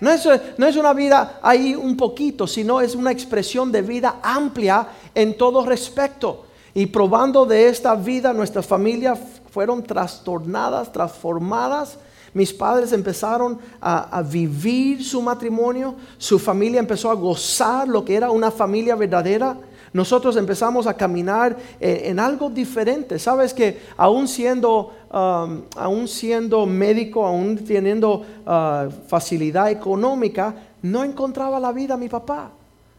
No 0.00 0.10
es, 0.10 0.28
no 0.56 0.66
es, 0.66 0.74
una 0.74 0.92
vida 0.92 1.38
ahí 1.40 1.76
un 1.76 1.96
poquito, 1.96 2.48
sino 2.48 2.80
es 2.80 2.96
una 2.96 3.12
expresión 3.12 3.70
de 3.70 3.82
vida 3.82 4.18
amplia 4.24 4.88
en 5.14 5.38
todo 5.38 5.64
respecto. 5.64 6.46
Y 6.78 6.86
probando 6.86 7.44
de 7.44 7.68
esta 7.68 7.96
vida, 7.96 8.32
nuestras 8.32 8.64
familias 8.64 9.18
fueron 9.50 9.82
trastornadas, 9.82 10.92
transformadas 10.92 11.98
mis 12.34 12.52
padres 12.52 12.92
empezaron 12.92 13.58
a, 13.80 14.22
vivir 14.22 15.04
su 15.04 15.20
matrimonio, 15.20 15.96
su 16.18 16.38
familia 16.38 16.78
empezó 16.78 17.10
a 17.10 17.14
gozar 17.14 17.88
lo 17.88 18.04
que 18.04 18.14
era 18.14 18.30
una 18.30 18.52
familia 18.52 18.94
verdadera. 18.94 19.56
Nosotros 19.92 20.36
empezamos 20.36 20.86
a 20.86 20.94
caminar 20.94 21.56
en, 21.80 22.20
algo 22.20 22.48
diferente. 22.48 23.18
Sabes 23.18 23.52
que 23.52 23.80
aún 23.96 24.28
siendo, 24.28 24.92
um, 25.12 26.06
siendo 26.06 26.64
médico, 26.64 27.26
aún 27.26 27.56
teniendo 27.56 28.22
uh, 28.46 28.88
facilidad 29.08 29.68
económica, 29.72 30.54
no 30.82 31.02
encontraba 31.02 31.58
la 31.58 31.72
vida 31.72 31.96
mi 31.96 32.08
papá. 32.08 32.52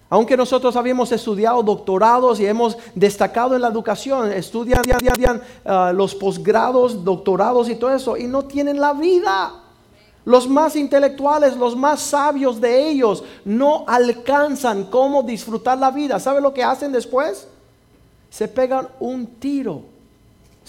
Aunque 0.09 0.35
nosotros 0.35 0.75
habíamos 0.75 1.11
estudiado 1.11 1.61
doctorados 1.61 2.39
y 2.39 2.45
hemos 2.47 2.75
destacado 2.95 3.55
en 3.55 3.61
la 3.61 3.67
educación, 3.67 4.31
estudian, 4.31 4.81
uh, 5.65 5.93
los 5.93 6.15
posgrados, 6.15 7.03
doctorados 7.03 7.69
y 7.69 7.75
todo 7.75 7.93
eso, 7.93 8.17
y 8.17 8.25
no 8.25 8.45
tienen 8.45 8.79
la 8.79 8.93
vida. 8.93 9.53
Los 10.25 10.49
más 10.49 10.75
intelectuales, 10.75 11.55
los 11.55 11.75
más 11.75 12.01
sabios 12.01 12.59
de 12.59 12.89
ellos, 12.89 13.23
no 13.45 13.83
alcanzan 13.87 14.85
cómo 14.85 15.21
disfrutar 15.21 15.77
la 15.77 15.91
vida. 15.91 16.19
¿Sabe 16.19 16.41
lo 16.41 16.53
que 16.53 16.63
hacen 16.63 16.91
después? 16.91 17.47
Se 18.31 18.47
pegan 18.47 18.87
un 18.99 19.27
tiro 19.27 19.83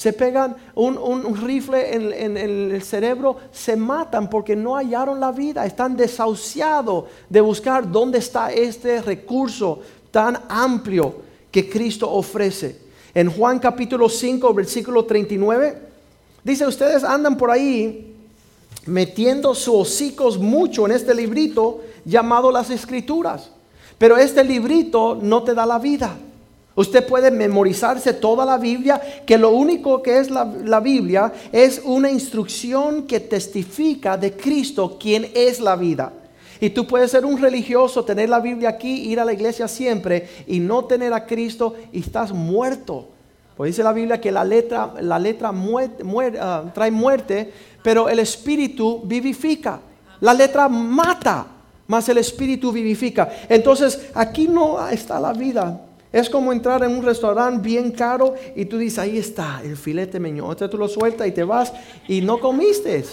se 0.00 0.14
pegan 0.14 0.56
un, 0.76 1.36
rifle 1.36 1.94
en, 1.94 2.38
el 2.38 2.82
cerebro, 2.82 3.36
se 3.52 3.76
matan 3.76 4.30
porque 4.30 4.56
no 4.56 4.74
hallaron 4.74 5.20
la 5.20 5.30
vida, 5.30 5.66
están 5.66 5.94
desahuciados 5.94 7.04
de 7.28 7.42
buscar 7.42 7.92
dónde 7.92 8.16
está 8.16 8.50
este 8.50 9.02
recurso 9.02 9.80
tan 10.10 10.40
amplio 10.48 11.16
que 11.50 11.68
Cristo 11.68 12.10
ofrece. 12.10 12.78
En 13.12 13.30
Juan 13.30 13.58
capítulo 13.58 14.08
5, 14.08 14.54
versículo 14.54 15.04
39, 15.04 15.76
dice, 16.44 16.66
ustedes 16.66 17.04
andan 17.04 17.36
por 17.36 17.50
ahí 17.50 18.14
metiendo 18.86 19.54
sus 19.54 19.74
hocicos 19.74 20.38
mucho 20.38 20.86
en 20.86 20.92
este 20.92 21.14
librito 21.14 21.82
llamado 22.06 22.50
las 22.50 22.70
escrituras, 22.70 23.50
pero 23.98 24.16
este 24.16 24.44
librito 24.44 25.18
no 25.20 25.42
te 25.42 25.52
da 25.52 25.66
la 25.66 25.78
vida. 25.78 26.16
Usted 26.80 27.06
puede 27.06 27.30
memorizarse 27.30 28.14
toda 28.14 28.46
la 28.46 28.56
Biblia, 28.56 28.98
que 29.26 29.36
lo 29.36 29.50
único 29.50 30.00
que 30.00 30.18
es 30.18 30.30
la, 30.30 30.80
Biblia 30.80 31.30
es 31.52 31.82
una 31.84 32.10
instrucción 32.10 33.02
que 33.02 33.20
testifica 33.20 34.16
de 34.16 34.32
Cristo, 34.32 34.96
quien 34.98 35.30
es 35.34 35.60
la 35.60 35.76
vida. 35.76 36.10
Y 36.58 36.70
tú 36.70 36.86
puedes 36.86 37.10
ser 37.10 37.26
un 37.26 37.36
religioso, 37.36 38.02
tener 38.02 38.30
la 38.30 38.40
Biblia 38.40 38.70
aquí, 38.70 39.10
ir 39.10 39.20
a 39.20 39.26
la 39.26 39.34
iglesia 39.34 39.68
siempre 39.68 40.26
y 40.46 40.58
no 40.58 40.86
tener 40.86 41.12
a 41.12 41.26
Cristo 41.26 41.74
y 41.92 42.00
estás 42.00 42.32
muerto. 42.32 43.08
Pues 43.58 43.72
dice 43.72 43.82
la 43.82 43.92
Biblia 43.92 44.18
que 44.18 44.32
la 44.32 44.42
letra, 44.42 44.94
la 45.02 45.18
letra 45.18 45.52
ah, 45.52 46.64
trae 46.72 46.90
muerte, 46.90 47.52
pero 47.82 48.08
el 48.08 48.20
espíritu 48.20 49.02
vivifica. 49.04 49.80
La 50.20 50.32
letra 50.32 50.66
mata, 50.66 51.46
mas 51.88 52.08
el 52.08 52.16
espíritu 52.16 52.72
vivifica. 52.72 53.30
Entonces 53.50 54.08
aquí 54.14 54.48
no 54.48 54.88
está 54.88 55.20
la 55.20 55.34
vida. 55.34 55.88
Es 56.12 56.28
como 56.28 56.52
entrar 56.52 56.82
en 56.82 56.90
un 56.90 57.04
restaurante 57.04 57.62
bien 57.62 57.92
caro 57.92 58.34
y 58.56 58.64
tú 58.64 58.78
dices, 58.78 58.98
ahí 58.98 59.18
está 59.18 59.60
el 59.62 59.76
filete 59.76 60.18
meñón. 60.18 60.50
Entonces 60.50 60.70
tú 60.70 60.78
lo 60.78 60.88
sueltas 60.88 61.26
y 61.28 61.32
te 61.32 61.44
vas 61.44 61.72
y 62.08 62.20
no 62.20 62.40
comiste. 62.40 63.04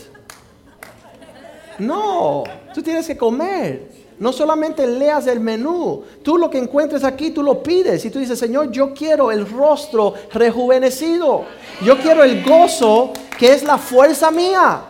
No, 1.77 2.43
tú 2.73 2.81
tienes 2.81 3.05
que 3.05 3.15
comer. 3.15 3.97
No 4.19 4.33
solamente 4.33 4.87
leas 4.87 5.27
el 5.27 5.39
menú, 5.39 6.03
tú 6.23 6.39
lo 6.39 6.49
que 6.49 6.57
encuentres 6.57 7.03
aquí, 7.03 7.29
tú 7.29 7.43
lo 7.43 7.61
pides. 7.61 8.03
Y 8.03 8.09
tú 8.09 8.17
dices, 8.17 8.39
Señor, 8.39 8.71
yo 8.71 8.91
quiero 8.95 9.31
el 9.31 9.47
rostro 9.47 10.15
rejuvenecido. 10.33 11.45
Yo 11.83 11.99
quiero 11.99 12.23
el 12.23 12.43
gozo 12.43 13.13
que 13.37 13.53
es 13.53 13.63
la 13.63 13.77
fuerza 13.77 14.31
mía. 14.31 14.81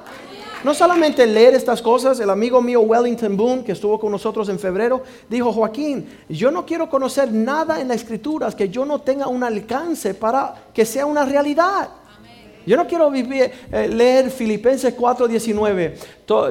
No 0.67 0.73
solamente 0.73 1.25
leer 1.25 1.53
estas 1.55 1.81
cosas, 1.81 2.19
el 2.19 2.29
amigo 2.29 2.61
mío 2.61 2.81
Wellington 2.81 3.37
Boone, 3.37 3.63
que 3.63 3.71
estuvo 3.71 3.97
con 3.97 4.11
nosotros 4.11 4.49
en 4.49 4.59
febrero, 4.59 5.01
dijo, 5.29 5.53
Joaquín, 5.53 6.05
yo 6.27 6.51
no 6.51 6.65
quiero 6.65 6.89
conocer 6.89 7.31
nada 7.31 7.79
en 7.79 7.87
las 7.87 8.01
escrituras 8.01 8.53
que 8.53 8.67
yo 8.67 8.83
no 8.83 8.99
tenga 8.99 9.27
un 9.27 9.45
alcance 9.45 10.13
para 10.13 10.65
que 10.73 10.83
sea 10.83 11.05
una 11.05 11.23
realidad. 11.23 11.87
Yo 12.65 12.75
no 12.75 12.85
quiero 12.85 13.09
vivir, 13.09 13.49
eh, 13.71 13.87
leer 13.87 14.29
Filipenses 14.29 14.93
4:19. 14.93 15.95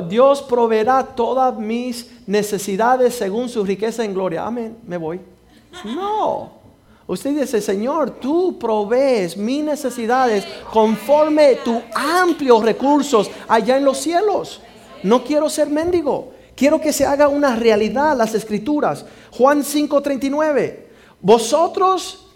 Dios 0.08 0.40
proveerá 0.40 1.02
todas 1.02 1.54
mis 1.58 2.10
necesidades 2.26 3.14
según 3.14 3.50
su 3.50 3.66
riqueza 3.66 4.02
en 4.02 4.14
gloria. 4.14 4.46
Amén, 4.46 4.78
me 4.86 4.96
voy. 4.96 5.20
No. 5.84 6.55
Usted 7.08 7.38
dice, 7.38 7.60
Señor, 7.60 8.10
tú 8.10 8.58
provees 8.58 9.36
mis 9.36 9.62
necesidades 9.62 10.44
conforme 10.72 11.56
tu 11.56 11.80
amplios 11.94 12.62
recursos 12.62 13.30
allá 13.46 13.76
en 13.76 13.84
los 13.84 13.98
cielos. 13.98 14.60
No 15.04 15.22
quiero 15.22 15.48
ser 15.48 15.68
mendigo. 15.70 16.32
Quiero 16.56 16.80
que 16.80 16.92
se 16.92 17.06
haga 17.06 17.28
una 17.28 17.54
realidad 17.54 18.16
las 18.16 18.34
escrituras. 18.34 19.04
Juan 19.30 19.62
5:39. 19.62 20.86
Vosotros 21.20 22.26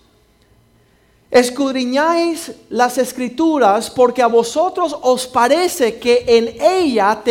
escudriñáis 1.30 2.52
las 2.68 2.98
escrituras 2.98 3.90
porque 3.90 4.22
a 4.22 4.26
vosotros 4.26 4.96
os 5.02 5.26
parece 5.26 5.98
que 5.98 6.24
en 6.26 6.60
ella 6.60 7.22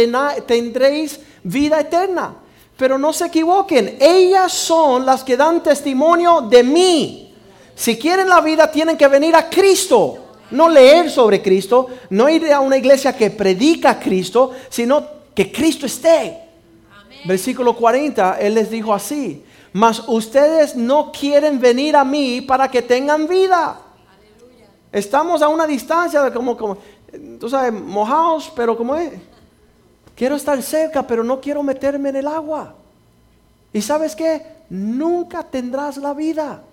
tendréis 0.46 1.20
vida 1.44 1.80
eterna. 1.80 2.36
Pero 2.76 2.98
no 2.98 3.14
se 3.14 3.26
equivoquen, 3.26 3.98
ellas 4.00 4.52
son 4.52 5.06
las 5.06 5.24
que 5.24 5.38
dan 5.38 5.62
testimonio 5.62 6.42
de 6.42 6.64
mí. 6.64 7.29
Si 7.80 7.98
quieren 7.98 8.28
la 8.28 8.42
vida, 8.42 8.70
tienen 8.70 8.98
que 8.98 9.08
venir 9.08 9.34
a 9.38 9.50
Cristo. 9.50 10.18
No 10.52 10.68
leer 10.68 11.10
sobre 11.10 11.42
Cristo, 11.42 11.88
no 12.10 12.28
ir 12.28 12.52
a 12.52 12.60
una 12.60 12.76
iglesia 12.76 13.16
que 13.16 13.32
predica 13.32 13.92
a 13.92 14.00
Cristo, 14.00 14.52
sino 14.68 15.08
que 15.34 15.50
Cristo 15.50 15.86
esté. 15.86 16.42
Versículo 17.24 17.74
40, 17.78 18.38
Él 18.42 18.56
les 18.56 18.70
dijo 18.70 18.94
así, 18.94 19.46
mas 19.72 20.04
ustedes 20.08 20.76
no 20.76 21.10
quieren 21.10 21.58
venir 21.58 21.96
a 21.96 22.04
mí 22.04 22.42
para 22.42 22.70
que 22.70 22.82
tengan 22.82 23.30
vida. 23.30 23.80
Estamos 24.92 25.42
a 25.42 25.48
una 25.48 25.66
distancia 25.66 26.22
de 26.22 26.34
como, 26.34 26.58
como, 26.58 26.78
tú 27.40 27.48
sabes, 27.48 27.72
mojados, 27.72 28.52
pero 28.54 28.76
como 28.76 28.98
es. 28.98 29.14
Quiero 30.18 30.36
estar 30.36 30.62
cerca, 30.62 31.08
pero 31.08 31.24
no 31.24 31.40
quiero 31.40 31.64
meterme 31.64 32.10
en 32.10 32.18
el 32.18 32.28
agua. 32.28 32.76
¿Y 33.72 33.82
sabes 33.82 34.18
qué? 34.18 34.46
Nunca 34.70 35.44
tendrás 35.44 35.96
la 35.96 36.14
vida 36.14 36.64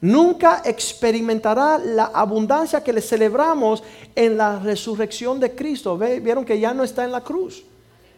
nunca 0.00 0.62
experimentará 0.64 1.78
la 1.78 2.06
abundancia 2.06 2.82
que 2.82 2.92
le 2.92 3.00
celebramos 3.00 3.82
en 4.14 4.36
la 4.36 4.58
resurrección 4.58 5.40
de 5.40 5.54
Cristo. 5.54 5.98
Vieron 5.98 6.44
que 6.44 6.58
ya 6.58 6.74
no 6.74 6.84
está 6.84 7.04
en 7.04 7.12
la 7.12 7.22
cruz, 7.22 7.62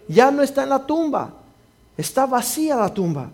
ya 0.07 0.31
no 0.31 0.43
está 0.43 0.63
en 0.63 0.71
la 0.71 0.87
tumba, 0.87 1.33
está 1.97 2.27
vacía 2.27 2.77
la 2.77 2.93
tumba. 2.93 3.31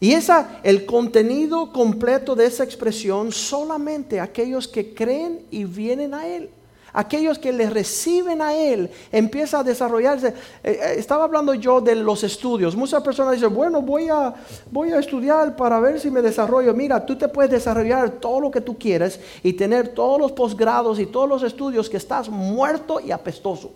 Y 0.00 0.12
esa, 0.12 0.60
el 0.64 0.84
contenido 0.84 1.72
completo 1.72 2.34
de 2.34 2.46
esa 2.46 2.64
expresión, 2.64 3.30
solamente 3.30 4.18
aquellos 4.18 4.66
que 4.66 4.92
creen 4.94 5.40
y 5.50 5.64
vienen 5.64 6.12
a 6.12 6.26
Él 6.26 6.50
aquellos 6.92 7.38
que 7.38 7.52
le 7.52 7.70
reciben 7.70 8.42
a 8.42 8.54
Él, 8.54 8.90
empieza 9.10 9.60
a 9.60 9.64
desarrollarse. 9.64 10.28
Eh, 10.28 10.34
eh, 10.64 10.94
estaba 10.98 11.24
hablando 11.24 11.54
yo 11.54 11.80
de 11.80 11.94
los 11.94 12.22
estudios. 12.22 12.76
Muchas 12.76 13.02
personas 13.02 13.34
dicen, 13.34 13.54
bueno, 13.54 13.80
voy 13.80 14.08
a, 14.08 14.34
voy 14.70 14.92
a 14.92 14.98
estudiar 14.98 15.56
para 15.56 15.80
ver 15.80 15.98
si 16.00 16.10
me 16.10 16.20
desarrollo. 16.20 16.74
Mira, 16.74 17.04
tú 17.04 17.16
te 17.16 17.28
puedes 17.28 17.50
desarrollar 17.50 18.10
todo 18.10 18.40
lo 18.40 18.50
que 18.50 18.60
tú 18.60 18.78
quieres 18.78 19.18
y 19.42 19.54
tener 19.54 19.88
todos 19.88 20.20
los 20.20 20.32
posgrados 20.32 20.98
y 20.98 21.06
todos 21.06 21.28
los 21.28 21.42
estudios 21.42 21.88
que 21.88 21.96
estás 21.96 22.28
muerto 22.28 23.00
y 23.00 23.10
apestoso. 23.10 23.72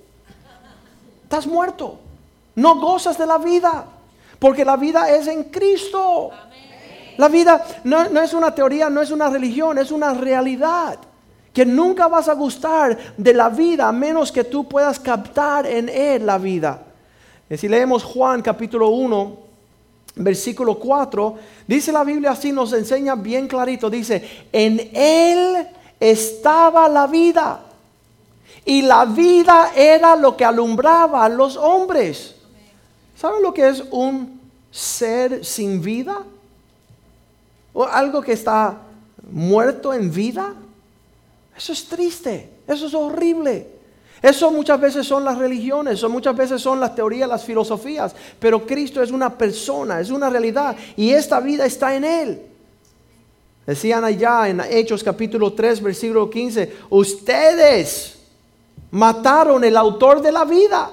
Estás 1.23 1.47
muerto. 1.47 1.99
No 2.55 2.81
gozas 2.81 3.19
de 3.19 3.27
la 3.27 3.39
vida, 3.39 3.87
porque 4.39 4.65
la 4.65 4.77
vida 4.77 5.11
es 5.11 5.27
en 5.27 5.45
Cristo. 5.45 6.31
La 7.19 7.29
vida 7.29 7.65
no, 7.85 8.11
no 8.11 8.21
es 8.21 8.35
una 8.35 8.55
teoría, 8.55 8.91
no 8.91 9.01
es 9.01 9.11
una 9.11 9.31
religión, 9.31 9.79
es 9.79 9.91
una 9.91 10.13
realidad 10.13 10.99
que 11.57 11.65
nunca 11.65 12.07
vas 12.07 12.29
a 12.29 12.35
gustar 12.35 13.15
de 13.17 13.33
la 13.33 13.49
vida 13.49 13.89
a 13.89 13.93
menos 13.93 14.31
que 14.31 14.45
tú 14.45 14.69
puedas 14.69 15.01
captar 15.01 15.65
en 15.65 15.89
Él 15.89 16.27
la 16.27 16.37
vida. 16.37 16.83
Y 17.49 17.57
si 17.57 17.67
leemos 17.67 18.05
Juan 18.05 18.43
capítulo 18.43 18.91
1, 18.91 19.39
versículo 20.17 20.79
4, 20.79 21.35
dice 21.67 21.93
la 21.93 22.05
Biblia 22.05 22.33
así, 22.33 22.53
nos 22.53 22.75
enseña 22.75 23.15
bien 23.15 23.49
clarito, 23.49 23.89
dice, 23.89 24.49
en 24.53 24.91
Él 24.93 25.67
estaba 25.99 26.91
la 26.91 27.07
vida 27.07 27.61
y 28.67 28.83
la 28.83 29.07
vida 29.07 29.73
era 29.75 30.15
lo 30.15 30.37
que 30.37 30.45
alumbraba 30.45 31.25
a 31.25 31.31
los 31.31 31.57
hombres. 31.57 32.35
¿Saben 33.17 33.41
lo 33.43 33.55
que 33.55 33.67
es 33.67 33.83
un 33.93 34.43
ser 34.71 35.43
sin 35.43 35.81
vida? 35.81 36.19
¿O 37.73 37.85
algo 37.85 38.21
que 38.21 38.35
está 38.35 38.77
muerto 39.31 39.95
en 39.95 40.13
vida? 40.13 40.53
Eso 41.57 41.73
es 41.73 41.87
triste, 41.87 42.51
eso 42.67 42.87
es 42.87 42.95
horrible. 42.95 43.77
Eso 44.23 44.51
muchas 44.51 44.81
veces 44.81 45.07
son 45.07 45.25
las 45.25 45.39
religiones, 45.39 45.95
eso 45.95 46.09
muchas 46.09 46.37
veces 46.37 46.61
son 46.61 46.81
las 46.81 46.95
teorías, 46.95 47.29
las 47.29 47.45
filosofías, 47.45 48.15
pero 48.41 48.67
Cristo 48.67 49.03
es 49.03 49.11
una 49.11 49.37
persona, 49.37 50.01
es 50.01 50.11
una 50.11 50.31
realidad 50.31 50.75
y 50.97 51.11
esta 51.11 51.39
vida 51.41 51.67
está 51.67 51.95
en 51.95 52.05
Él. 52.05 52.43
Decían 53.67 54.05
allá 54.05 54.49
en 54.49 54.61
Hechos 54.61 55.03
capítulo 55.03 55.53
3, 55.53 55.83
versículo 55.83 56.31
15, 56.31 56.77
ustedes 56.91 58.19
mataron 58.91 59.63
el 59.65 59.77
autor 59.77 60.23
de 60.23 60.33
la 60.33 60.45
vida. 60.45 60.91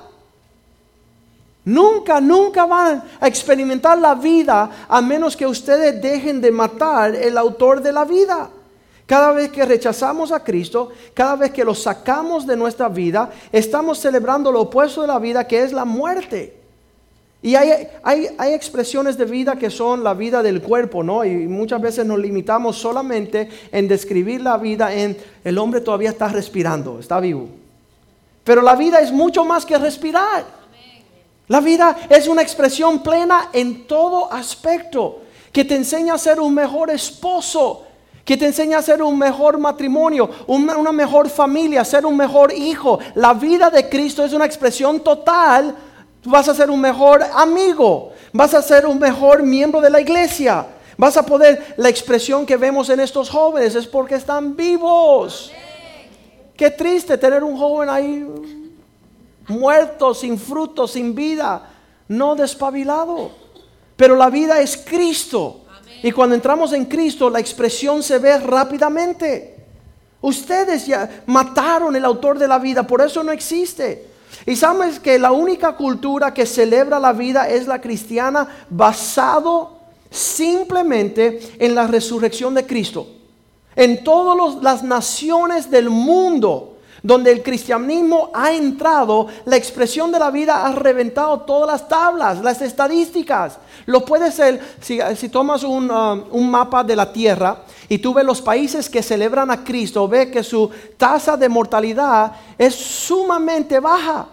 Nunca, 1.66 2.20
nunca 2.20 2.66
van 2.66 3.04
a 3.22 3.28
experimentar 3.28 3.98
la 3.98 4.16
vida 4.16 4.86
a 4.90 5.02
menos 5.02 5.38
que 5.38 5.48
ustedes 5.48 6.02
dejen 6.02 6.42
de 6.42 6.52
matar 6.52 7.16
el 7.16 7.38
autor 7.38 7.82
de 7.82 7.94
la 7.94 8.04
vida. 8.04 8.50
Cada 9.06 9.34
vez 9.34 9.52
que 9.52 9.66
rechazamos 9.66 10.32
a 10.32 10.44
Cristo, 10.44 10.92
cada 11.14 11.36
vez 11.36 11.52
que 11.52 11.66
lo 11.66 11.76
sacamos 11.76 12.48
de 12.48 12.56
nuestra 12.56 12.88
vida, 12.88 13.30
estamos 13.52 14.00
celebrando 14.00 14.52
lo 14.52 14.62
opuesto 14.62 15.02
de 15.02 15.08
la 15.08 15.20
vida 15.20 15.46
que 15.46 15.62
es 15.62 15.74
la 15.74 15.86
muerte. 15.86 16.64
Y 17.42 17.56
hay, 17.56 17.90
hay, 18.04 18.54
expresiones 18.54 19.18
de 19.18 19.26
vida 19.26 19.58
que 19.58 19.70
son 19.70 20.02
la 20.02 20.14
vida 20.14 20.42
del 20.42 20.62
cuerpo, 20.62 21.04
¿no? 21.04 21.26
Y 21.26 21.46
muchas 21.46 21.82
veces 21.82 22.06
nos 22.06 22.18
limitamos 22.18 22.78
solamente 22.78 23.50
en 23.70 23.90
describir 23.90 24.40
la 24.40 24.58
vida 24.58 24.94
en 24.94 25.18
el 25.44 25.58
hombre 25.58 25.82
todavía 25.82 26.12
está 26.12 26.30
respirando, 26.30 27.00
está 27.00 27.20
vivo. 27.20 27.50
Pero 28.46 28.62
la 28.62 28.78
vida 28.78 29.02
es 29.02 29.12
mucho 29.12 29.44
más 29.44 29.66
que 29.66 29.78
respirar. 29.78 30.46
La 31.50 31.60
vida 31.60 31.98
es 32.10 32.30
una 32.30 32.42
expresión 32.42 33.04
plena 33.04 33.50
en 33.52 33.88
todo 33.88 34.32
aspecto, 34.32 35.24
que 35.52 35.66
te 35.66 35.76
enseña 35.76 36.14
a 36.14 36.18
ser 36.18 36.40
un 36.40 36.54
mejor 36.54 36.92
esposo, 36.92 37.86
que 38.26 38.38
te 38.38 38.46
enseña 38.46 38.78
a 38.78 38.82
ser 38.82 39.04
un 39.04 39.18
mejor 39.18 39.58
matrimonio, 39.58 40.30
una, 40.48 40.92
mejor 40.92 41.30
familia, 41.30 41.84
ser 41.84 42.06
un 42.06 42.16
mejor 42.16 42.54
hijo. 42.54 43.00
La 43.16 43.34
vida 43.34 43.70
de 43.70 43.90
Cristo 43.90 44.24
es 44.24 44.34
una 44.34 44.46
expresión 44.46 45.02
total. 45.02 45.76
vas 46.26 46.48
a 46.48 46.56
ser 46.56 46.70
un 46.70 46.80
mejor 46.80 47.22
amigo, 47.34 48.14
vas 48.32 48.54
a 48.54 48.62
ser 48.62 48.86
un 48.86 48.98
mejor 48.98 49.44
miembro 49.44 49.82
de 49.82 49.90
la 49.90 50.00
iglesia. 50.00 50.68
Vas 50.96 51.18
a 51.18 51.26
poder, 51.26 51.74
la 51.78 51.90
expresión 51.90 52.46
que 52.46 52.56
vemos 52.56 52.90
en 52.90 53.00
estos 53.02 53.30
jóvenes 53.30 53.76
es 53.76 53.88
porque 53.88 54.16
están 54.16 54.56
vivos. 54.56 55.52
Qué 56.56 56.70
triste 56.70 57.18
tener 57.18 57.44
un 57.44 57.58
joven 57.58 57.90
ahí 57.90 58.26
muerto, 59.48 60.14
sin 60.14 60.40
fruto, 60.40 60.88
sin 60.88 61.14
vida, 61.14 61.70
no 62.08 62.36
despabilado. 62.36 63.32
Pero 63.98 64.16
la 64.16 64.30
vida 64.30 64.62
es 64.62 64.78
Cristo. 64.78 65.63
Y 66.04 66.12
cuando 66.12 66.36
entramos 66.36 66.74
en 66.74 66.86
Cristo, 66.86 67.30
la 67.30 67.40
expresión 67.40 68.04
se 68.04 68.20
ve 68.20 68.38
rápidamente. 68.38 69.56
Ustedes 70.20 70.86
ya 70.86 71.24
mataron 71.26 71.96
el 71.96 72.04
autor 72.04 72.38
de 72.38 72.48
la 72.48 72.60
vida, 72.60 72.86
por 72.86 73.02
eso 73.02 73.24
no 73.24 73.32
existe. 73.32 74.08
Y 74.46 74.58
sabes 74.58 75.00
que 75.00 75.18
la 75.18 75.32
única 75.32 75.76
cultura 75.78 76.34
que 76.34 76.46
celebra 76.46 77.00
la 77.00 77.14
vida 77.14 77.48
es 77.48 77.68
la 77.68 77.80
cristiana 77.80 78.48
basado 78.70 79.80
simplemente 80.10 81.40
en 81.58 81.74
la 81.74 81.88
resurrección 81.88 82.54
de 82.54 82.66
Cristo. 82.66 83.08
En 83.76 84.04
todas 84.04 84.62
las 84.62 84.84
naciones 84.84 85.72
del 85.72 85.90
mundo 85.90 86.73
donde 87.04 87.34
el 87.34 87.44
cristianismo 87.44 88.32
ha 88.34 88.54
entrado, 88.54 89.28
la 89.44 89.58
expresión 89.58 90.10
de 90.10 90.20
la 90.20 90.32
vida 90.32 90.66
ha 90.66 90.72
reventado 90.72 91.42
todas 91.42 91.70
las 91.70 91.90
tablas, 91.90 92.42
las 92.42 92.62
estadísticas. 92.62 93.60
Lo 93.86 94.06
puede 94.06 94.32
ser, 94.32 94.62
si, 94.80 95.28
tomas 95.28 95.64
un, 95.64 95.92
um, 95.92 96.24
un, 96.32 96.50
mapa 96.50 96.82
de 96.82 96.96
la 96.96 97.12
tierra 97.12 97.58
y 97.90 97.98
tú 97.98 98.14
ves 98.14 98.24
los 98.24 98.42
países 98.42 98.90
que 98.90 99.04
celebran 99.04 99.52
a 99.52 99.66
Cristo, 99.66 100.08
ves 100.08 100.28
que 100.28 100.44
su 100.44 100.70
tasa 100.96 101.36
de 101.36 101.50
mortalidad 101.50 102.32
es 102.58 102.74
sumamente 102.74 103.82
baja. 103.82 104.28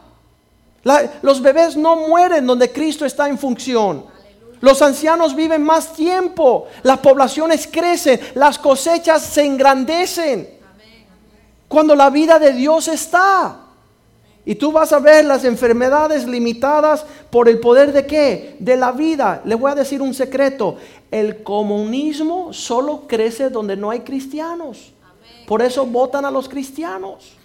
los 1.22 1.42
bebés 1.42 1.76
no 1.76 1.96
mueren 1.96 2.46
donde 2.46 2.70
Cristo 2.70 3.04
está 3.04 3.28
en 3.28 3.36
función. 3.36 4.04
Los 4.60 4.80
ancianos 4.80 5.34
viven 5.34 5.64
más 5.64 5.92
tiempo, 5.94 6.68
las 6.84 6.98
poblaciones 6.98 7.66
crecen, 7.66 8.20
las 8.34 8.58
cosechas 8.60 9.22
se 9.22 9.44
engrandecen. 9.44 10.59
Cuando 11.70 11.94
la 11.94 12.10
vida 12.10 12.40
de 12.40 12.52
Dios 12.52 12.88
está. 12.88 13.60
Y 14.44 14.56
tú 14.56 14.72
vas 14.72 14.92
a 14.92 14.98
ver 14.98 15.24
las 15.24 15.44
enfermedades 15.44 16.26
limitadas 16.26 17.06
por 17.30 17.48
el 17.48 17.60
poder 17.60 17.92
de 17.92 18.06
qué? 18.06 18.56
De 18.58 18.76
la 18.76 18.90
vida. 18.90 19.40
Le 19.44 19.54
voy 19.54 19.70
a 19.70 19.76
decir 19.76 20.02
un 20.02 20.12
secreto. 20.12 20.78
El 21.12 21.44
comunismo 21.44 22.52
solo 22.52 23.04
crece 23.06 23.50
donde 23.50 23.76
no 23.76 23.88
hay 23.88 24.00
cristianos. 24.00 24.92
Por 25.46 25.62
eso 25.62 25.86
votan 25.86 26.24
a 26.24 26.30
los 26.32 26.48
cristianos. 26.48 27.36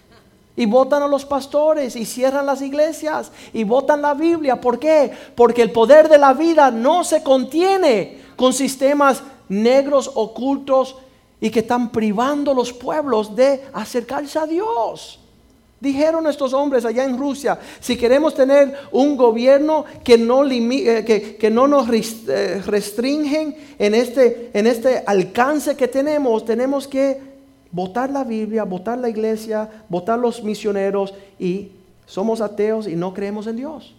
Y 0.56 0.66
votan 0.66 1.04
a 1.04 1.08
los 1.08 1.24
pastores 1.24 1.96
y 1.96 2.04
cierran 2.04 2.48
las 2.48 2.64
iglesias 2.64 3.32
y 3.54 3.64
votan 3.64 4.02
la 4.02 4.16
Biblia. 4.16 4.60
¿Por 4.60 4.80
qué? 4.80 5.12
Porque 5.36 5.62
el 5.62 5.72
poder 5.72 6.10
de 6.10 6.18
la 6.18 6.34
vida 6.34 6.72
no 6.72 7.04
se 7.04 7.22
contiene 7.22 8.22
con 8.36 8.54
sistemas 8.54 9.22
negros, 9.50 10.10
ocultos 10.16 10.96
y 11.40 11.50
que 11.50 11.60
están 11.60 11.92
privando 11.92 12.54
los 12.54 12.72
pueblos 12.72 13.36
de 13.36 13.64
acercarse 13.74 14.40
a 14.40 14.46
Dios. 14.46 15.20
Dijeron 15.80 16.26
estos 16.26 16.54
hombres 16.54 16.86
allá 16.86 17.04
en 17.04 17.18
Rusia, 17.18 17.60
si 17.80 17.98
queremos 17.98 18.34
tener 18.34 18.76
un 18.92 19.18
gobierno 19.18 19.86
que 20.04 20.18
no, 20.18 20.44
eh, 20.50 21.38
que, 21.40 21.50
no 21.52 21.68
nos 21.68 21.88
eh, 21.90 22.62
restringen 22.66 23.56
en 23.78 23.94
este, 23.94 24.50
en 24.54 24.68
este 24.68 25.04
alcance 25.06 25.76
que 25.76 25.88
tenemos, 25.88 26.46
tenemos 26.46 26.88
que 26.88 27.20
votar 27.72 28.10
la 28.10 28.24
Biblia, 28.24 28.64
votar 28.64 28.98
la 28.98 29.10
iglesia, 29.10 29.70
votar 29.90 30.18
los 30.18 30.42
misioneros 30.42 31.14
y 31.38 31.72
somos 32.06 32.40
ateos 32.40 32.88
y 32.88 32.96
no 32.96 33.14
creemos 33.14 33.46
en 33.48 33.58
Dios. 33.58 33.94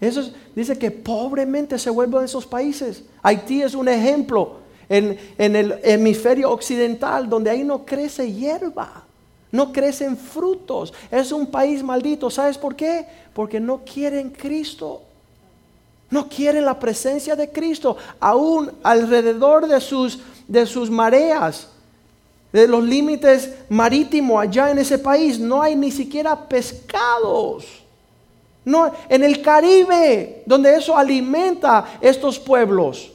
Eso 0.00 0.32
dice 0.56 0.78
que 0.78 0.90
pobremente 0.90 1.78
se 1.78 1.90
vuelven 1.90 2.24
esos 2.24 2.46
países. 2.46 3.04
Haití 3.22 3.60
es 3.60 3.74
un 3.74 3.86
ejemplo 3.86 4.60
en, 4.90 5.56
el 5.56 5.78
hemisferio 5.84 6.50
occidental, 6.50 7.28
donde 7.28 7.48
ahí 7.48 7.62
no 7.62 7.86
crece 7.86 8.30
hierba, 8.30 9.04
no 9.52 9.72
crecen 9.72 10.16
frutos. 10.16 10.92
Es 11.10 11.30
un 11.30 11.46
país 11.46 11.82
maldito. 11.82 12.28
¿Sabes 12.28 12.58
por 12.58 12.74
qué? 12.74 13.06
Porque 13.32 13.60
no 13.60 13.82
quieren 13.84 14.30
Cristo. 14.30 15.02
No 16.10 16.28
quieren 16.28 16.64
la 16.64 16.78
presencia 16.78 17.36
de 17.36 17.50
Cristo. 17.50 17.96
Aún 18.18 18.72
alrededor 18.82 19.68
de 19.68 19.80
sus, 19.80 20.18
de 20.48 20.66
sus 20.66 20.90
mareas, 20.90 21.68
de 22.52 22.66
los 22.66 22.82
límites 22.82 23.54
marítimos 23.68 24.42
allá 24.42 24.72
en 24.72 24.78
ese 24.78 24.98
país, 24.98 25.38
no 25.38 25.62
hay 25.62 25.76
ni 25.76 25.92
siquiera 25.92 26.48
pescados. 26.48 27.64
No, 28.64 28.92
en 29.08 29.22
el 29.22 29.40
Caribe, 29.40 30.42
donde 30.46 30.74
eso 30.74 30.96
alimenta 30.96 31.98
estos 32.00 32.40
pueblos. 32.40 33.12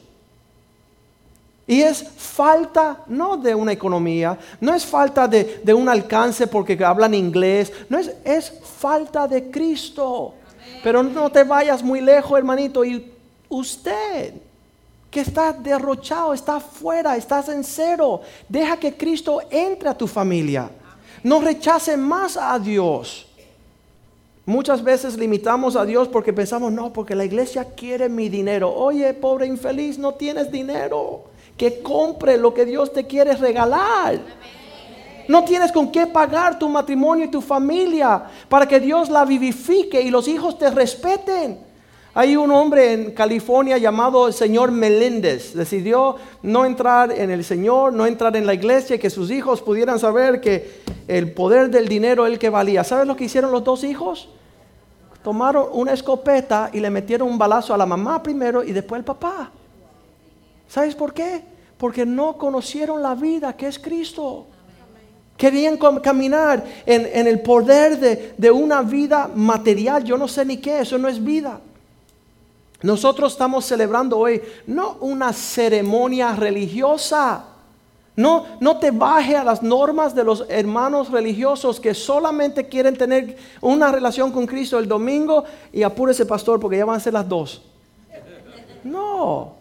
Y 1.67 1.81
es 1.81 2.03
falta 2.03 3.01
no 3.07 3.37
de 3.37 3.55
una 3.55 3.71
economía, 3.71 4.37
no 4.61 4.73
es 4.73 4.85
falta 4.85 5.27
de, 5.27 5.73
un 5.73 5.89
alcance 5.89 6.45
porque 6.45 6.77
hablan 6.83 7.15
inglés, 7.15 7.73
no 7.89 7.97
es, 7.97 8.11
es 8.23 8.53
falta 8.79 9.27
de 9.27 9.49
Cristo. 9.49 10.35
Pero 10.83 11.01
no 11.01 11.31
te 11.31 11.43
vayas 11.43 11.81
muy 11.81 12.01
lejos, 12.01 12.37
hermanito. 12.37 12.85
Y 12.85 13.11
usted 13.49 14.33
que 15.09 15.21
está 15.21 15.53
derrochado, 15.53 16.33
está 16.33 16.57
afuera, 16.57 17.17
estás 17.17 17.49
en 17.49 17.63
cero, 17.63 18.21
deja 18.47 18.77
que 18.77 18.95
Cristo 18.95 19.41
entre 19.49 19.89
a 19.89 19.97
tu 19.97 20.05
familia. 20.05 20.69
No 21.23 21.41
rechace 21.41 21.97
más 21.97 22.37
a 22.37 22.59
Dios. 22.59 23.25
Muchas 24.45 24.83
veces 24.83 25.17
limitamos 25.17 25.75
a 25.75 25.83
Dios 25.83 26.07
porque 26.07 26.31
pensamos, 26.31 26.71
no, 26.71 26.93
porque 26.93 27.15
la 27.15 27.25
iglesia 27.25 27.63
quiere 27.63 28.07
mi 28.07 28.29
dinero. 28.29 28.71
Oye, 28.71 29.11
pobre 29.15 29.47
infeliz, 29.47 29.97
no 29.97 30.13
tienes 30.13 30.51
dinero 30.51 31.23
que 31.57 31.81
compre 31.81 32.37
lo 32.37 32.53
que 32.53 32.65
Dios 32.65 32.91
te 32.91 33.05
quiere 33.05 33.35
regalar. 33.35 34.19
No 35.27 35.43
tienes 35.43 35.71
con 35.71 35.91
qué 35.91 36.05
pagar 36.05 36.59
tu 36.59 36.69
matrimonio 36.69 37.25
y 37.25 37.31
tu 37.31 37.41
familia 37.41 38.23
para 38.47 38.67
que 38.67 38.79
Dios 38.79 39.09
la 39.09 39.25
vivifique 39.25 40.01
y 40.01 40.11
los 40.11 40.27
hijos 40.27 40.57
te 40.57 40.69
respeten. 40.69 41.59
Hay 42.13 42.37
un 42.37 42.49
hombre 42.51 42.93
en 42.93 43.11
California 43.11 43.77
llamado 43.77 44.27
el 44.27 44.33
señor 44.33 44.71
Meléndez. 44.71 45.53
Decidió 45.53 46.15
no 46.43 46.63
entrar 46.63 47.11
en 47.11 47.29
el 47.29 47.43
Señor, 47.43 47.91
no 47.91 48.05
entrar 48.05 48.37
en 48.37 48.45
la 48.45 48.53
iglesia, 48.53 48.97
que 48.97 49.09
sus 49.09 49.29
hijos 49.31 49.61
pudieran 49.61 49.99
saber 49.99 50.39
que 50.39 50.81
el 51.09 51.33
poder 51.33 51.69
del 51.69 51.89
dinero 51.89 52.25
es 52.25 52.31
el 52.31 52.39
que 52.39 52.49
valía. 52.49 52.85
¿Sabes 52.85 53.05
lo 53.05 53.17
que 53.17 53.25
hicieron 53.25 53.51
los 53.51 53.65
dos 53.65 53.83
hijos? 53.83 54.29
Tomaron 55.23 55.67
una 55.73 55.91
escopeta 55.91 56.69
y 56.71 56.79
le 56.79 56.89
metieron 56.89 57.27
un 57.27 57.37
balazo 57.37 57.73
a 57.73 57.77
la 57.77 57.85
mamá 57.85 58.23
primero 58.23 58.63
y 58.63 58.71
después 58.71 58.99
al 58.99 59.05
papá. 59.05 59.51
¿Sabes 60.67 60.95
por 60.95 61.13
qué? 61.13 61.43
Porque 61.77 62.05
no 62.05 62.37
conocieron 62.37 63.01
la 63.01 63.15
vida 63.15 63.55
que 63.55 63.67
es 63.67 63.79
Cristo. 63.79 64.47
Querían 65.37 65.77
caminar 66.01 66.63
en, 66.85 67.27
el 67.27 67.41
poder 67.41 67.99
de, 67.99 68.33
de 68.37 68.51
una 68.51 68.81
vida 68.81 69.29
material. 69.33 70.03
Yo 70.03 70.17
no 70.17 70.27
sé 70.27 70.45
ni 70.45 70.57
qué, 70.57 70.79
eso 70.79 70.97
no 70.97 71.09
es 71.09 71.21
vida. 71.23 71.59
Nosotros 72.81 73.33
estamos 73.33 73.65
celebrando 73.65 74.17
hoy 74.17 74.41
no 74.67 74.97
una 75.01 75.33
ceremonia 75.33 76.35
religiosa. 76.35 77.45
No, 78.15 78.45
no 78.61 78.77
te 78.77 78.91
baje 78.91 79.35
a 79.35 79.43
las 79.43 79.61
normas 79.61 80.15
de 80.15 80.23
los 80.23 80.45
hermanos 80.47 81.11
religiosos 81.11 81.81
que 81.81 81.93
solamente 81.93 82.67
quieren 82.69 82.95
tener 82.95 83.37
una 83.59 83.91
relación 83.91 84.31
con 84.31 84.45
Cristo 84.45 84.79
el 84.79 84.87
domingo 84.87 85.43
y 85.73 85.83
apúrese 85.83 86.25
pastor 86.25 86.59
porque 86.59 86.77
ya 86.77 86.85
van 86.85 86.95
a 86.95 86.99
ser 87.01 87.11
las 87.11 87.27
dos. 87.27 87.61
No, 88.85 89.54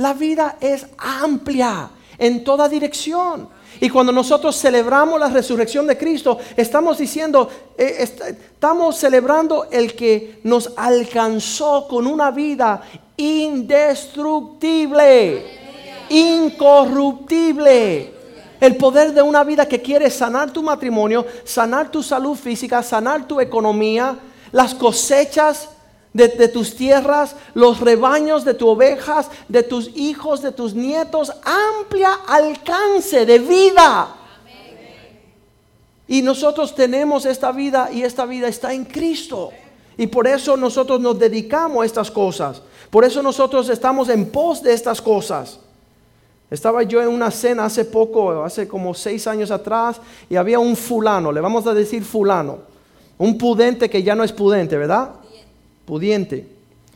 la 0.00 0.14
vida 0.14 0.56
es 0.60 0.86
amplia 0.96 1.90
en 2.16 2.42
toda 2.42 2.70
dirección. 2.70 3.50
Y 3.82 3.90
cuando 3.90 4.12
nosotros 4.12 4.58
celebramos 4.58 5.20
la 5.20 5.28
resurrección 5.28 5.86
de 5.86 5.98
Cristo, 5.98 6.38
estamos 6.56 6.96
diciendo, 6.96 7.50
eh, 7.76 7.96
estamos 7.98 8.96
celebrando 8.96 9.66
el 9.70 9.94
que 9.94 10.40
nos 10.44 10.72
alcanzó 10.74 11.86
con 11.86 12.06
una 12.06 12.30
vida 12.30 12.80
indestructible, 13.18 15.44
incorruptible. 16.08 18.14
El 18.58 18.76
poder 18.76 19.12
de 19.12 19.20
una 19.20 19.44
vida 19.44 19.68
que 19.68 19.82
quiere 19.82 20.08
sanar 20.08 20.50
tu 20.50 20.62
matrimonio, 20.62 21.26
sanar 21.44 21.90
tu 21.90 22.02
salud 22.02 22.36
física, 22.36 22.82
sanar 22.82 23.28
tu 23.28 23.38
economía, 23.38 24.16
las 24.50 24.74
cosechas 24.74 25.68
de, 26.12 26.48
tus 26.48 26.74
tierras, 26.74 27.36
los 27.54 27.80
rebaños 27.80 28.44
de 28.44 28.54
tus 28.54 28.68
ovejas, 28.68 29.28
de 29.48 29.62
tus 29.62 29.90
hijos, 29.96 30.42
de 30.42 30.52
tus 30.52 30.74
nietos, 30.74 31.32
amplia 31.44 32.12
alcance 32.26 33.24
de 33.24 33.38
vida. 33.38 34.16
Y 36.08 36.22
nosotros 36.22 36.74
tenemos 36.74 37.24
esta 37.24 37.52
vida 37.52 37.90
y 37.92 38.02
esta 38.02 38.26
vida 38.26 38.48
está 38.48 38.72
en 38.72 38.84
Cristo. 38.84 39.50
Y 39.96 40.08
por 40.08 40.26
eso 40.26 40.56
nosotros 40.56 41.00
nos 41.00 41.18
dedicamos 41.18 41.82
a 41.82 41.86
estas 41.86 42.10
cosas. 42.10 42.60
Por 42.90 43.04
eso 43.04 43.22
nosotros 43.22 43.68
estamos 43.68 44.08
en 44.08 44.28
pos 44.30 44.62
de 44.62 44.72
estas 44.72 45.00
cosas. 45.00 45.60
Estaba 46.50 46.82
yo 46.82 47.00
en 47.00 47.08
una 47.08 47.30
cena 47.30 47.66
hace 47.66 47.84
poco, 47.84 48.42
hace 48.42 48.66
como 48.66 48.92
seis 48.92 49.28
años 49.28 49.52
atrás, 49.52 50.00
y 50.28 50.34
había 50.34 50.58
un 50.58 50.74
fulano, 50.74 51.30
le 51.30 51.40
vamos 51.40 51.64
a 51.68 51.74
decir 51.74 52.02
fulano, 52.02 52.58
un 53.18 53.38
pudente 53.38 53.88
que 53.88 54.02
ya 54.02 54.16
no 54.16 54.24
es 54.24 54.32
pudente, 54.32 54.76
¿verdad? 54.76 55.10
Pudiente. 55.90 56.46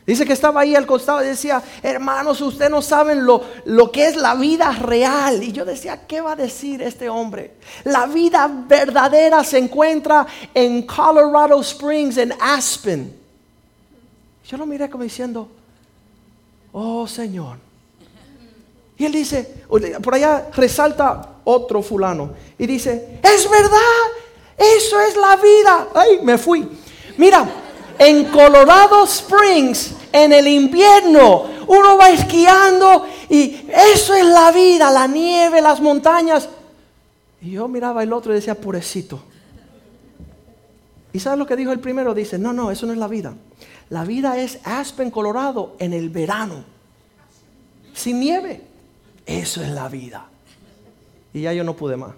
Dice 0.07 0.25
que 0.25 0.31
estaba 0.31 0.61
ahí 0.61 0.73
al 0.73 0.85
costado 0.85 1.21
y 1.21 1.27
decía, 1.27 1.61
hermanos, 1.83 2.39
ustedes 2.39 2.71
no 2.71 2.81
saben 2.81 3.25
lo, 3.25 3.43
lo 3.65 3.91
que 3.91 4.07
es 4.07 4.15
la 4.15 4.35
vida 4.35 4.71
real. 4.71 5.43
Y 5.43 5.51
yo 5.51 5.65
decía, 5.65 6.07
¿qué 6.07 6.21
va 6.21 6.31
a 6.31 6.35
decir 6.37 6.81
este 6.81 7.09
hombre? 7.09 7.55
La 7.83 8.05
vida 8.05 8.49
verdadera 8.49 9.43
se 9.43 9.57
encuentra 9.57 10.25
en 10.53 10.83
Colorado 10.83 11.59
Springs, 11.59 12.17
en 12.17 12.33
Aspen. 12.39 13.13
Yo 14.47 14.55
lo 14.55 14.65
miré 14.65 14.89
como 14.89 15.03
diciendo, 15.03 15.49
oh 16.71 17.05
Señor. 17.05 17.57
Y 18.97 19.03
él 19.03 19.11
dice, 19.11 19.65
por 20.01 20.15
allá 20.15 20.47
resalta 20.55 21.31
otro 21.43 21.81
fulano 21.81 22.31
y 22.57 22.65
dice, 22.65 23.19
es 23.21 23.49
verdad, 23.49 24.05
eso 24.57 25.01
es 25.01 25.17
la 25.17 25.35
vida. 25.35 25.87
Ay, 25.93 26.19
me 26.23 26.37
fui. 26.37 26.65
Mira, 27.17 27.64
en 27.99 28.25
Colorado 28.25 29.03
Springs, 29.05 29.95
en 30.11 30.33
el 30.33 30.47
invierno, 30.47 31.45
uno 31.67 31.97
va 31.97 32.09
esquiando 32.09 33.05
y 33.29 33.67
eso 33.93 34.13
es 34.13 34.25
la 34.25 34.51
vida, 34.51 34.91
la 34.91 35.07
nieve, 35.07 35.61
las 35.61 35.81
montañas. 35.81 36.49
Y 37.41 37.51
yo 37.51 37.67
miraba 37.67 38.03
el 38.03 38.13
otro 38.13 38.31
y 38.31 38.35
decía, 38.35 38.55
purecito. 38.55 39.21
¿Y 41.13 41.19
sabes 41.19 41.39
lo 41.39 41.45
que 41.45 41.55
dijo 41.55 41.71
el 41.71 41.79
primero? 41.79 42.13
Dice, 42.13 42.37
no, 42.37 42.53
no, 42.53 42.71
eso 42.71 42.85
no 42.85 42.93
es 42.93 42.99
la 42.99 43.07
vida. 43.07 43.33
La 43.89 44.03
vida 44.03 44.37
es 44.37 44.59
Aspen, 44.63 45.11
Colorado, 45.11 45.75
en 45.79 45.93
el 45.93 46.09
verano. 46.09 46.63
Sin 47.93 48.19
nieve. 48.19 48.61
Eso 49.25 49.61
es 49.61 49.69
la 49.69 49.87
vida. 49.87 50.27
Y 51.33 51.41
ya 51.41 51.53
yo 51.53 51.63
no 51.63 51.75
pude 51.75 51.95
más. 51.95 52.11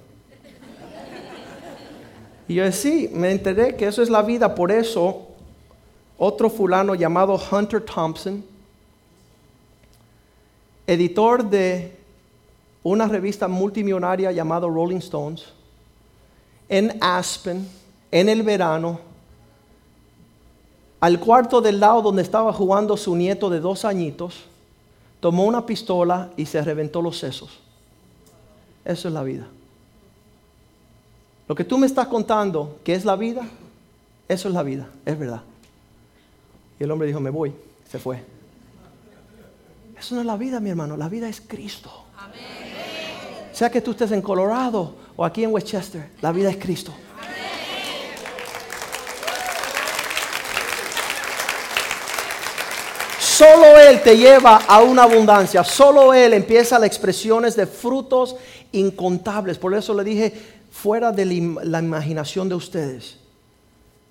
Y 2.47 2.55
yo 2.55 2.71
sí, 2.71 3.09
me 3.13 3.31
enteré 3.31 3.75
que 3.75 3.87
eso 3.87 4.01
es 4.01 4.09
la 4.09 4.21
vida, 4.21 4.55
por 4.55 4.71
eso 4.71 5.26
otro 6.17 6.49
fulano 6.49 6.95
llamado 6.95 7.39
Hunter 7.51 7.83
Thompson, 7.83 8.43
editor 10.87 11.43
de 11.43 11.95
una 12.83 13.07
revista 13.07 13.47
multimillonaria 13.47 14.31
llamada 14.31 14.67
Rolling 14.67 14.97
Stones, 14.97 15.45
en 16.69 16.97
Aspen, 17.01 17.67
en 18.11 18.29
el 18.29 18.43
verano, 18.43 18.99
al 20.99 21.19
cuarto 21.19 21.61
del 21.61 21.79
lado 21.79 22.01
donde 22.01 22.23
estaba 22.23 22.51
jugando 22.51 22.97
su 22.97 23.15
nieto 23.15 23.49
de 23.49 23.59
dos 23.59 23.85
añitos, 23.85 24.45
tomó 25.19 25.45
una 25.45 25.65
pistola 25.65 26.31
y 26.35 26.45
se 26.45 26.61
reventó 26.61 27.01
los 27.01 27.17
sesos. 27.19 27.59
Eso 28.83 29.07
es 29.07 29.13
la 29.13 29.23
vida. 29.23 29.47
Lo 31.47 31.55
que 31.55 31.63
tú 31.63 31.77
me 31.77 31.85
estás 31.85 32.07
contando, 32.07 32.79
que 32.83 32.93
es 32.93 33.05
la 33.05 33.15
vida, 33.15 33.47
eso 34.27 34.47
es 34.47 34.53
la 34.53 34.63
vida, 34.63 34.89
es 35.05 35.17
verdad. 35.17 35.41
Y 36.79 36.83
el 36.83 36.91
hombre 36.91 37.07
dijo, 37.07 37.19
me 37.19 37.29
voy. 37.29 37.53
Se 37.89 37.99
fue. 37.99 38.23
Eso 39.97 40.15
no 40.15 40.21
es 40.21 40.27
la 40.27 40.37
vida, 40.37 40.59
mi 40.59 40.69
hermano. 40.69 40.95
La 40.97 41.09
vida 41.09 41.27
es 41.27 41.41
Cristo. 41.41 41.91
Sea 43.51 43.71
que 43.71 43.81
tú 43.81 43.91
estés 43.91 44.11
en 44.11 44.21
Colorado 44.21 44.93
o 45.15 45.25
aquí 45.25 45.43
en 45.43 45.51
Westchester, 45.51 46.11
la 46.21 46.31
vida 46.31 46.49
es 46.49 46.57
Cristo. 46.57 46.93
Solo 53.19 53.79
Él 53.79 54.01
te 54.01 54.17
lleva 54.17 54.57
a 54.67 54.81
una 54.81 55.03
abundancia. 55.03 55.63
Solo 55.63 56.13
Él 56.13 56.33
empieza 56.33 56.79
las 56.79 56.87
expresiones 56.87 57.55
de 57.55 57.67
frutos 57.67 58.35
incontables. 58.71 59.57
Por 59.57 59.73
eso 59.75 59.93
le 59.93 60.03
dije, 60.03 60.33
fuera 60.71 61.11
de 61.11 61.25
la 61.25 61.79
imaginación 61.79 62.49
de 62.49 62.55
ustedes. 62.55 63.17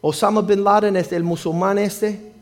Osama 0.01 0.43
Bin 0.43 0.63
Laden, 0.63 0.97
este, 0.97 1.17
el 1.17 1.25
musulmán 1.25 1.79
este, 1.79 2.33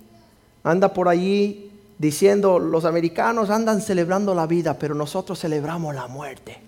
anda 0.64 0.92
por 0.92 1.08
allí 1.08 1.70
diciendo, 1.98 2.58
los 2.58 2.84
americanos 2.84 3.50
andan 3.50 3.80
celebrando 3.80 4.34
la 4.34 4.46
vida, 4.46 4.78
pero 4.78 4.94
nosotros 4.94 5.38
celebramos 5.38 5.94
la 5.94 6.08
muerte. 6.08 6.58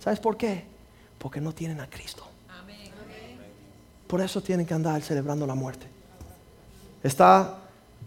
¿Sabes 0.00 0.18
por 0.18 0.36
qué? 0.36 0.64
Porque 1.18 1.40
no 1.40 1.52
tienen 1.52 1.80
a 1.80 1.88
Cristo. 1.88 2.24
Por 4.06 4.22
eso 4.22 4.40
tienen 4.40 4.64
que 4.64 4.72
andar 4.72 5.02
celebrando 5.02 5.46
la 5.46 5.54
muerte. 5.54 5.86
Está 7.02 7.58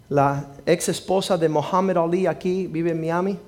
la 0.09 0.47
ex 0.65 0.89
esposa 0.89 1.37
de 1.37 1.47
Muhammad 1.47 1.97
Ali 1.97 2.25
aquí, 2.25 2.65
vive 2.65 2.91
en 2.91 2.99
Miami. 2.99 3.39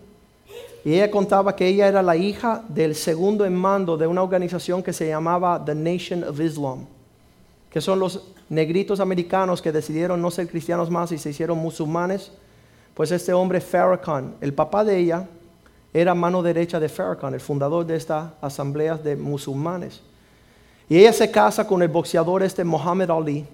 Y 0.86 0.94
ella 0.94 1.10
contaba 1.10 1.56
que 1.56 1.66
ella 1.66 1.88
era 1.88 2.04
la 2.04 2.16
hija 2.16 2.64
del 2.68 2.94
segundo 2.94 3.46
en 3.46 3.56
mando 3.56 3.98
de 3.98 4.06
una 4.06 4.22
organización 4.22 4.84
que 4.84 4.94
se 4.94 5.08
llamaba 5.08 5.64
The 5.66 5.74
Nation 5.74 6.24
of 6.24 6.40
Islam, 6.40 6.86
que 7.72 7.82
son 7.82 8.00
los 8.00 8.22
negritos 8.50 9.00
americanos 9.00 9.62
que 9.62 9.72
decidieron 9.72 10.22
no 10.22 10.32
ser 10.32 10.48
cristianos 10.48 10.90
más 10.90 11.12
y 11.12 11.18
se 11.18 11.30
hicieron 11.30 11.58
musulmanes, 11.58 12.32
pues 12.94 13.12
este 13.12 13.34
hombre 13.34 13.62
Farrakhan, 13.62 14.36
el 14.42 14.54
papá 14.54 14.84
de 14.84 14.98
ella, 14.98 15.28
era 15.94 16.14
mano 16.14 16.42
derecha 16.42 16.80
de 16.80 16.90
Farrakhan, 16.90 17.34
el 17.34 17.40
fundador 17.40 17.86
de 17.86 17.96
esta 17.96 18.34
asamblea 18.42 18.98
de 18.98 19.16
musulmanes. 19.16 20.02
Y 20.90 20.98
ella 20.98 21.14
se 21.14 21.32
casa 21.32 21.66
con 21.66 21.82
el 21.82 21.88
boxeador 21.88 22.44
este 22.44 22.64
Muhammad 22.64 23.12
Ali, 23.12 23.46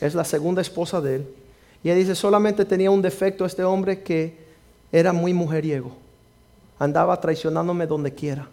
es 0.00 0.14
la 0.14 0.24
segunda 0.24 0.62
esposa 0.62 1.00
de 1.00 1.16
él. 1.16 1.34
Y 1.82 1.88
ella 1.88 1.98
dice, 1.98 2.14
solamente 2.14 2.64
tenía 2.64 2.90
un 2.90 3.02
defecto 3.02 3.44
este 3.44 3.64
hombre 3.64 4.02
que 4.02 4.38
era 4.92 5.12
muy 5.12 5.32
mujeriego, 5.32 5.92
andaba 6.78 7.20
traicionándome 7.20 7.86
donde 7.86 8.12
quiera. 8.12 8.48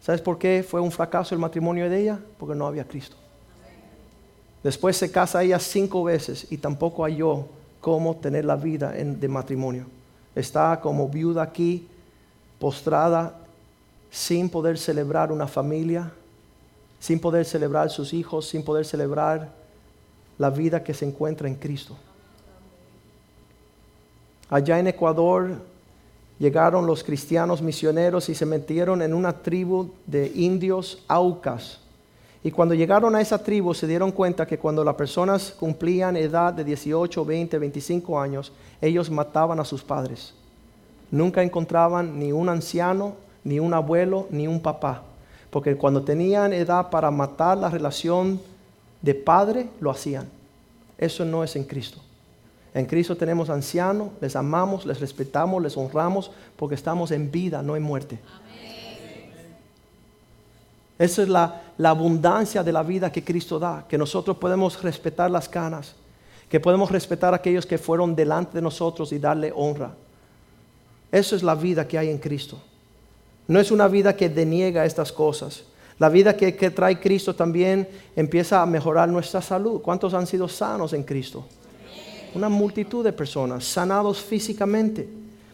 ¿Sabes 0.00 0.20
por 0.20 0.38
qué 0.38 0.64
fue 0.66 0.80
un 0.80 0.90
fracaso 0.90 1.34
el 1.34 1.40
matrimonio 1.40 1.88
de 1.88 2.00
ella? 2.00 2.18
Porque 2.38 2.54
no 2.54 2.66
había 2.66 2.84
Cristo. 2.84 3.19
Después 4.62 4.96
se 4.96 5.10
casa 5.10 5.42
ella 5.42 5.58
cinco 5.58 6.04
veces 6.04 6.46
y 6.50 6.58
tampoco 6.58 7.04
halló 7.04 7.46
cómo 7.80 8.16
tener 8.16 8.44
la 8.44 8.56
vida 8.56 8.92
de 8.92 9.28
matrimonio. 9.28 9.86
Está 10.34 10.80
como 10.80 11.08
viuda 11.08 11.42
aquí, 11.42 11.88
postrada, 12.58 13.34
sin 14.10 14.50
poder 14.50 14.76
celebrar 14.76 15.32
una 15.32 15.46
familia, 15.46 16.12
sin 16.98 17.18
poder 17.18 17.44
celebrar 17.44 17.90
sus 17.90 18.12
hijos, 18.12 18.48
sin 18.48 18.62
poder 18.62 18.84
celebrar 18.84 19.48
la 20.38 20.50
vida 20.50 20.82
que 20.82 20.94
se 20.94 21.06
encuentra 21.06 21.48
en 21.48 21.54
Cristo. 21.54 21.96
allá 24.48 24.78
en 24.80 24.88
Ecuador 24.88 25.58
llegaron 26.38 26.86
los 26.86 27.04
cristianos 27.04 27.62
misioneros 27.62 28.28
y 28.28 28.34
se 28.34 28.46
metieron 28.46 29.02
en 29.02 29.14
una 29.14 29.32
tribu 29.32 29.90
de 30.06 30.32
indios 30.34 31.04
aucas. 31.06 31.79
Y 32.42 32.50
cuando 32.50 32.74
llegaron 32.74 33.14
a 33.14 33.20
esa 33.20 33.42
tribu 33.42 33.74
se 33.74 33.86
dieron 33.86 34.12
cuenta 34.12 34.46
que 34.46 34.58
cuando 34.58 34.82
las 34.82 34.94
personas 34.94 35.54
cumplían 35.58 36.16
edad 36.16 36.54
de 36.54 36.64
18, 36.64 37.24
20, 37.24 37.58
25 37.58 38.18
años, 38.18 38.52
ellos 38.80 39.10
mataban 39.10 39.60
a 39.60 39.64
sus 39.64 39.82
padres. 39.82 40.32
Nunca 41.10 41.42
encontraban 41.42 42.18
ni 42.18 42.32
un 42.32 42.48
anciano, 42.48 43.14
ni 43.44 43.58
un 43.58 43.74
abuelo, 43.74 44.26
ni 44.30 44.46
un 44.46 44.60
papá. 44.60 45.02
Porque 45.50 45.76
cuando 45.76 46.02
tenían 46.02 46.52
edad 46.52 46.88
para 46.88 47.10
matar 47.10 47.58
la 47.58 47.68
relación 47.68 48.40
de 49.02 49.14
padre, 49.14 49.68
lo 49.80 49.90
hacían. 49.90 50.28
Eso 50.96 51.24
no 51.24 51.44
es 51.44 51.56
en 51.56 51.64
Cristo. 51.64 51.98
En 52.72 52.86
Cristo 52.86 53.16
tenemos 53.16 53.50
ancianos, 53.50 54.10
les 54.20 54.36
amamos, 54.36 54.86
les 54.86 55.00
respetamos, 55.00 55.60
les 55.60 55.76
honramos, 55.76 56.30
porque 56.56 56.76
estamos 56.76 57.10
en 57.10 57.30
vida, 57.30 57.62
no 57.62 57.76
en 57.76 57.82
muerte. 57.82 58.18
Esa 61.00 61.22
es 61.22 61.30
la, 61.30 61.62
abundancia 61.82 62.62
de 62.62 62.72
la 62.72 62.82
vida 62.82 63.10
que 63.10 63.24
Cristo 63.24 63.58
da, 63.58 63.86
que 63.88 63.96
nosotros 63.96 64.36
podemos 64.36 64.82
respetar 64.82 65.30
las 65.30 65.48
canas, 65.48 65.94
que 66.46 66.60
podemos 66.60 66.90
respetar 66.90 67.32
a 67.32 67.38
aquellos 67.38 67.64
que 67.64 67.78
fueron 67.78 68.14
delante 68.14 68.58
de 68.58 68.60
nosotros 68.60 69.10
y 69.10 69.18
darle 69.18 69.50
honra. 69.56 69.94
Esa 71.10 71.36
es 71.36 71.42
la 71.42 71.54
vida 71.54 71.88
que 71.88 71.96
hay 71.96 72.10
en 72.10 72.18
Cristo. 72.18 72.60
No 73.48 73.58
es 73.58 73.70
una 73.70 73.88
vida 73.88 74.14
que 74.14 74.28
deniega 74.28 74.84
estas 74.84 75.10
cosas. 75.10 75.62
La 75.98 76.10
vida 76.10 76.36
que, 76.36 76.54
que 76.54 76.70
trae 76.70 77.00
Cristo 77.00 77.34
también 77.34 77.88
empieza 78.14 78.60
a 78.60 78.66
mejorar 78.66 79.08
nuestra 79.08 79.40
salud. 79.40 79.80
¿Cuántos 79.80 80.12
han 80.12 80.26
sido 80.26 80.48
sanos 80.48 80.92
en 80.92 81.04
Cristo? 81.04 81.46
Una 82.34 82.50
multitud 82.50 83.02
de 83.02 83.14
personas 83.14 83.64
sanados 83.64 84.20
físicamente 84.20 85.08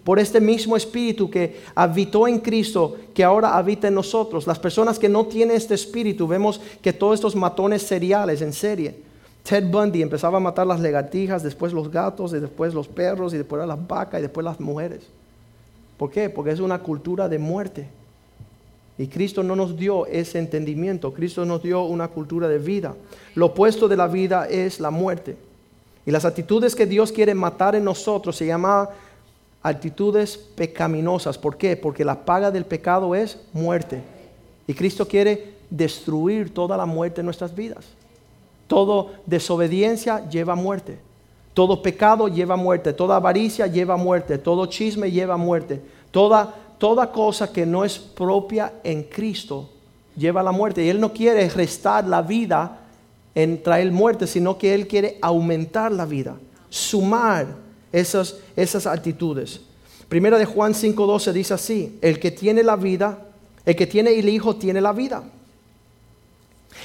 por 0.07 0.21
este 0.21 0.41
mismo 0.41 0.77
espíritu 0.77 1.29
que 1.29 1.63
habitó 1.75 2.29
en 2.29 2.39
Cristo, 2.39 2.95
que 3.13 3.25
ahora 3.25 3.57
habita 3.57 3.89
en 3.89 3.95
nosotros. 3.95 4.47
Las 4.47 4.57
personas 4.57 5.01
que 5.01 5.09
no 5.09 5.27
tienen 5.27 5.57
este 5.57 5.75
espíritu, 5.75 6.29
vemos 6.29 6.61
que 6.81 6.93
todos 6.93 7.15
estos 7.15 7.35
matones 7.35 7.83
seriales 7.83 8.41
en 8.41 8.53
serie. 8.53 8.95
Ted 9.43 9.69
Bundy 9.69 10.03
empezaba 10.03 10.37
a 10.37 10.41
matar 10.41 10.65
las 10.65 10.79
legatijas, 10.79 11.43
después 11.43 11.73
los 11.73 11.91
gatos, 11.91 12.33
y 12.35 12.39
después 12.39 12.73
los 12.73 12.87
perros, 12.87 13.35
y 13.35 13.39
después 13.39 13.67
las 13.67 13.89
vacas, 13.89 14.21
y 14.21 14.23
después 14.23 14.45
las 14.45 14.61
mujeres. 14.61 15.01
¿Por 15.99 16.09
qué? 16.13 16.31
Porque 16.31 16.53
es 16.53 16.61
una 16.61 16.79
cultura 16.79 17.29
de 17.29 17.41
muerte. 17.41 17.89
Y 18.99 19.09
Cristo 19.09 19.43
no 19.43 19.57
nos 19.57 19.77
dio 19.77 20.07
ese 20.07 20.39
entendimiento, 20.39 21.13
Cristo 21.13 21.45
nos 21.45 21.65
dio 21.65 21.83
una 21.83 22.07
cultura 22.07 22.47
de 22.47 22.61
vida. 22.61 22.95
Lo 23.35 23.47
opuesto 23.47 23.89
de 23.89 23.97
la 23.97 24.07
vida 24.07 24.47
es 24.47 24.79
la 24.79 24.93
muerte. 24.93 25.37
Y 26.07 26.13
las 26.13 26.25
actitudes 26.25 26.77
que 26.77 26.87
Dios 26.87 27.11
quiere 27.11 27.35
matar 27.35 27.75
en 27.75 27.83
nosotros 27.83 28.37
se 28.37 28.47
llaman 28.47 28.87
actitudes 29.69 30.37
pecaminosas. 30.37 31.37
¿Por 31.37 31.57
qué? 31.57 31.77
Porque 31.77 32.05
la 32.05 32.25
paga 32.25 32.51
del 32.51 32.65
pecado 32.65 33.15
es 33.15 33.39
muerte. 33.53 34.01
Y 34.67 34.75
Cristo 34.75 35.07
quiere 35.09 35.55
destruir 35.71 36.55
toda 36.55 36.77
la 36.77 36.87
muerte 36.87 37.21
en 37.21 37.25
nuestras 37.25 37.55
vidas. 37.55 37.85
Todo 38.69 39.11
desobediencia 39.27 40.29
lleva 40.29 40.55
muerte. 40.55 40.99
Todo 41.53 41.83
pecado 41.83 42.29
lleva 42.29 42.57
muerte, 42.57 42.93
toda 42.93 43.17
avaricia 43.17 43.67
lleva 43.67 43.97
muerte, 43.97 44.37
todo 44.37 44.67
chisme 44.67 45.11
lleva 45.11 45.39
muerte, 45.39 45.81
toda, 46.11 46.55
toda 46.77 47.11
cosa 47.11 47.51
que 47.51 47.65
no 47.65 47.83
es 47.83 47.99
propia 47.99 48.75
en 48.85 49.05
Cristo 49.05 49.71
lleva 50.15 50.43
la 50.43 50.53
muerte. 50.53 50.85
Y 50.85 50.91
Él 50.91 51.01
no 51.01 51.13
quiere 51.13 51.49
restar 51.49 52.07
la 52.07 52.21
vida 52.21 52.81
en 53.35 53.63
traer 53.63 53.91
muerte, 53.91 54.27
sino 54.27 54.59
que 54.59 54.75
Él 54.75 54.87
quiere 54.87 55.19
aumentar 55.23 55.91
la 55.93 56.05
vida, 56.05 56.37
sumar 56.69 57.66
esas, 58.01 58.37
esas 58.57 58.87
actitudes. 58.87 59.61
Primera 60.09 60.39
de 60.39 60.45
Juan 60.45 60.75
5.12 60.75 61.33
dice 61.33 61.55
así, 61.55 61.99
el 62.03 62.21
que 62.21 62.31
tiene 62.31 62.63
la 62.63 62.77
vida, 62.77 63.19
el 63.65 63.75
que 63.75 63.87
tiene 63.87 64.11
el 64.19 64.29
Hijo 64.29 64.57
tiene 64.57 64.81
la 64.81 64.93
vida. 64.93 65.23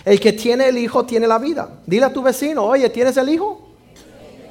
El 0.06 0.19
que 0.19 0.32
tiene 0.32 0.69
el 0.69 0.78
Hijo 0.78 1.06
tiene 1.06 1.28
la 1.28 1.38
vida. 1.38 1.69
Dile 1.86 2.06
a 2.06 2.13
tu 2.13 2.24
vecino, 2.24 2.63
oye, 2.63 2.89
¿tienes 2.89 3.17
el 3.17 3.28
Hijo? 3.30 3.62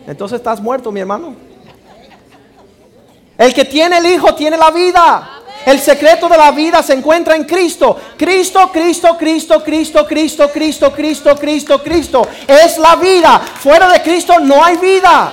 Entonces 0.07 0.37
estás 0.37 0.61
muerto, 0.61 0.93
mi 0.93 1.01
hermano. 1.01 1.35
El 3.39 3.55
que 3.55 3.65
tiene 3.65 3.99
el 3.99 4.07
Hijo 4.07 4.35
tiene 4.35 4.59
la 4.59 4.71
vida. 4.71 5.31
El 5.65 5.79
secreto 5.81 6.29
de 6.29 6.37
la 6.37 6.51
vida 6.51 6.83
se 6.83 6.93
encuentra 6.93 7.37
en 7.37 7.45
Cristo. 7.45 7.97
Cristo, 8.19 8.71
Cristo, 8.71 9.17
Cristo, 9.19 9.63
Cristo, 9.65 10.07
Cristo, 10.07 10.51
Cristo, 10.53 10.93
Cristo, 10.93 11.37
Cristo, 11.37 11.83
Cristo. 11.83 12.29
Es 12.47 12.77
la 12.77 12.97
vida. 12.97 13.39
Fuera 13.39 13.91
de 13.91 14.03
Cristo 14.03 14.39
no 14.41 14.63
hay 14.63 14.77
vida. 14.77 15.33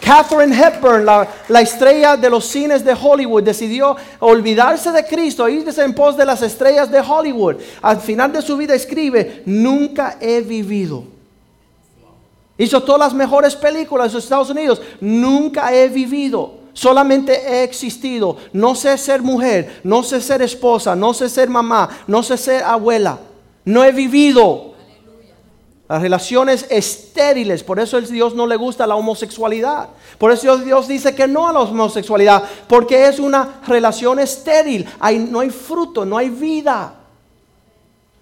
Catherine 0.00 0.54
Hepburn, 0.54 1.04
la, 1.04 1.28
la, 1.48 1.60
estrella 1.60 2.16
de 2.16 2.30
los 2.30 2.46
cines 2.46 2.84
de 2.84 2.94
Hollywood, 2.94 3.42
decidió 3.42 3.96
olvidarse 4.20 4.90
de 4.92 5.04
Cristo, 5.04 5.48
irse 5.48 5.82
en 5.84 5.94
pos 5.94 6.16
de 6.16 6.24
las 6.24 6.42
estrellas 6.42 6.90
de 6.90 7.00
Hollywood. 7.00 7.56
Al 7.82 8.00
final 8.00 8.32
de 8.32 8.42
su 8.42 8.56
vida 8.56 8.74
escribe, 8.74 9.42
nunca 9.44 10.16
he 10.20 10.40
vivido 10.40 11.04
Hizo 12.60 12.82
todas 12.82 12.98
las 12.98 13.14
mejores 13.14 13.56
películas 13.56 14.12
de 14.12 14.16
los 14.16 14.24
Estados 14.24 14.50
Unidos. 14.50 14.82
Nunca 15.00 15.72
he 15.72 15.88
vivido. 15.88 16.56
Solamente 16.74 17.32
he 17.32 17.62
existido. 17.62 18.36
No 18.52 18.74
sé 18.74 18.98
ser 18.98 19.22
mujer. 19.22 19.80
No 19.82 20.02
sé 20.02 20.20
ser 20.20 20.42
esposa. 20.42 20.94
No 20.94 21.14
sé 21.14 21.30
ser 21.30 21.48
mamá. 21.48 21.88
No 22.06 22.22
sé 22.22 22.36
ser 22.36 22.62
abuela. 22.62 23.18
No 23.64 23.82
he 23.82 23.92
vivido. 23.92 24.69
Las 25.90 26.02
relaciones 26.02 26.66
estériles. 26.70 27.64
Por 27.64 27.80
eso 27.80 28.00
Dios 28.00 28.32
no 28.32 28.46
le 28.46 28.54
gusta 28.54 28.86
la 28.86 28.94
homosexualidad. 28.94 29.88
Por 30.18 30.30
eso 30.30 30.56
Dios 30.58 30.86
dice 30.86 31.16
que 31.16 31.26
no 31.26 31.48
a 31.48 31.52
la 31.52 31.58
homosexualidad. 31.62 32.44
Porque 32.68 33.08
es 33.08 33.18
una 33.18 33.60
relación 33.66 34.20
estéril. 34.20 34.88
no 35.28 35.40
hay 35.40 35.50
fruto. 35.50 36.04
No 36.04 36.16
hay 36.16 36.30
vida. 36.30 36.94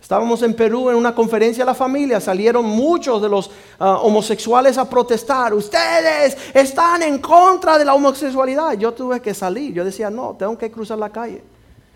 Estábamos 0.01 0.43
en 0.43 0.55
Perú 0.55 0.89
en 0.89 0.97
una 0.97 1.15
conferencia 1.15 1.63
de 1.63 1.67
la 1.67 1.75
familia, 1.75 2.19
salieron 2.19 2.65
muchos 2.65 3.21
de 3.21 3.29
los 3.29 3.51
ah, 3.79 3.99
homosexuales 3.99 4.79
a 4.79 4.89
protestar, 4.89 5.53
ustedes 5.53 6.35
están 6.55 7.03
en 7.03 7.19
contra 7.19 7.77
de 7.77 7.85
la 7.85 7.93
homosexualidad. 7.93 8.73
Yo 8.79 8.95
tuve 8.95 9.21
que 9.21 9.35
salir, 9.35 9.75
yo 9.75 9.85
decía, 9.85 10.09
no, 10.09 10.35
tengo 10.39 10.57
que 10.57 10.71
cruzar 10.71 10.97
la 10.97 11.11
calle. 11.11 11.43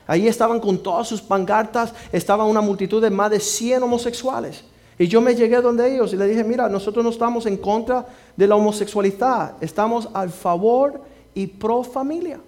Ahí 0.06 0.28
estaban 0.28 0.60
con 0.60 0.82
todas 0.82 1.08
sus 1.08 1.22
pancartas, 1.22 1.94
estaba 2.12 2.44
una 2.44 2.60
multitud 2.60 3.00
de 3.00 3.08
más 3.08 3.30
de 3.30 3.40
100 3.40 3.82
homosexuales. 3.84 4.62
Y 5.02 5.08
yo 5.08 5.20
me 5.20 5.34
llegué 5.34 5.60
donde 5.60 5.92
ellos 5.92 6.12
y 6.12 6.16
le 6.16 6.28
dije, 6.28 6.44
mira, 6.44 6.68
nosotros 6.68 7.02
no 7.02 7.10
estamos 7.10 7.44
en 7.46 7.56
contra 7.56 8.06
de 8.36 8.46
la 8.46 8.54
homosexualidad, 8.54 9.56
estamos 9.60 10.08
al 10.14 10.30
favor 10.30 11.00
y 11.34 11.48
pro 11.48 11.82
familia. 11.82 12.38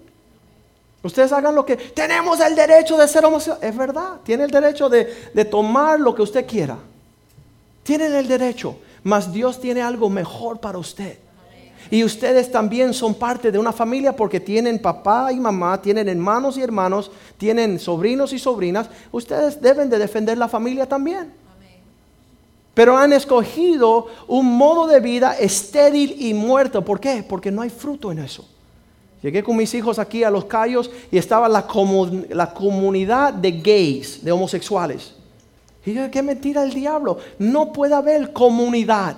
Ustedes 1.03 1.33
hagan 1.33 1.53
lo 1.53 1.65
que... 1.65 1.75
Tenemos 1.75 2.39
el 2.39 2.55
derecho 2.55 2.95
de 2.95 3.09
ser 3.09 3.25
homosexual. 3.25 3.59
Es 3.61 3.75
verdad, 3.75 4.21
tiene 4.23 4.45
el 4.45 4.51
derecho 4.51 4.87
de, 4.87 5.03
tomar 5.51 5.99
lo 5.99 6.15
que 6.15 6.21
usted 6.21 6.47
quiera. 6.47 6.77
Tienen 7.83 8.15
el 8.15 8.25
derecho, 8.25 8.77
mas 9.03 9.33
Dios 9.33 9.59
tiene 9.59 9.81
algo 9.81 10.09
mejor 10.09 10.61
para 10.61 10.77
usted. 10.77 11.17
Y 11.91 12.05
ustedes 12.05 12.49
también 12.49 12.93
son 12.93 13.15
parte 13.15 13.51
de 13.51 13.59
una 13.59 13.73
familia 13.73 14.15
porque 14.15 14.39
tienen 14.39 14.81
papá 14.81 15.33
y 15.33 15.41
mamá, 15.41 15.81
tienen 15.81 16.07
hermanos 16.07 16.57
y 16.57 16.61
hermanos, 16.61 17.11
tienen 17.37 17.79
sobrinos 17.79 18.31
y 18.31 18.39
sobrinas. 18.39 18.87
Ustedes 19.11 19.61
deben 19.61 19.89
de 19.89 19.99
defender 19.99 20.37
la 20.37 20.47
familia 20.47 20.87
también. 20.87 21.43
Pero 22.75 22.97
han 22.97 23.13
escogido 23.13 24.07
un 24.27 24.57
modo 24.57 24.85
de 24.85 24.99
vida 24.99 25.35
estéril 25.39 26.15
y 26.19 26.33
muerto. 26.33 26.83
¿Por 26.83 26.99
qué? 26.99 27.25
Porque 27.27 27.49
no 27.49 27.61
hay 27.61 27.69
fruto 27.69 28.11
en 28.11 28.19
eso. 28.19 28.45
Llegué 29.23 29.41
con 29.41 29.55
mis 29.55 29.73
hijos 29.73 29.97
aquí 29.97 30.23
a 30.23 30.29
Los 30.29 30.45
Cayos 30.45 30.91
y 31.09 31.17
estaba 31.17 31.49
la, 31.49 31.65
la 32.29 32.53
comunidad 32.53 33.33
de 33.33 33.51
gays, 33.53 34.23
de 34.23 34.31
homosexuales. 34.31 35.15
Y 35.85 35.93
yo, 35.93 36.11
qué 36.11 36.21
mentira 36.21 36.63
el 36.63 36.73
diablo. 36.73 37.17
No 37.39 37.71
puede 37.71 37.95
haber 37.95 38.33
comunidad 38.33 39.15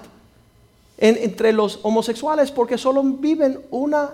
entre 1.00 1.52
los 1.52 1.80
homosexuales 1.82 2.52
porque 2.52 2.78
solo 2.78 3.02
viven 3.02 3.60
una, 3.72 4.12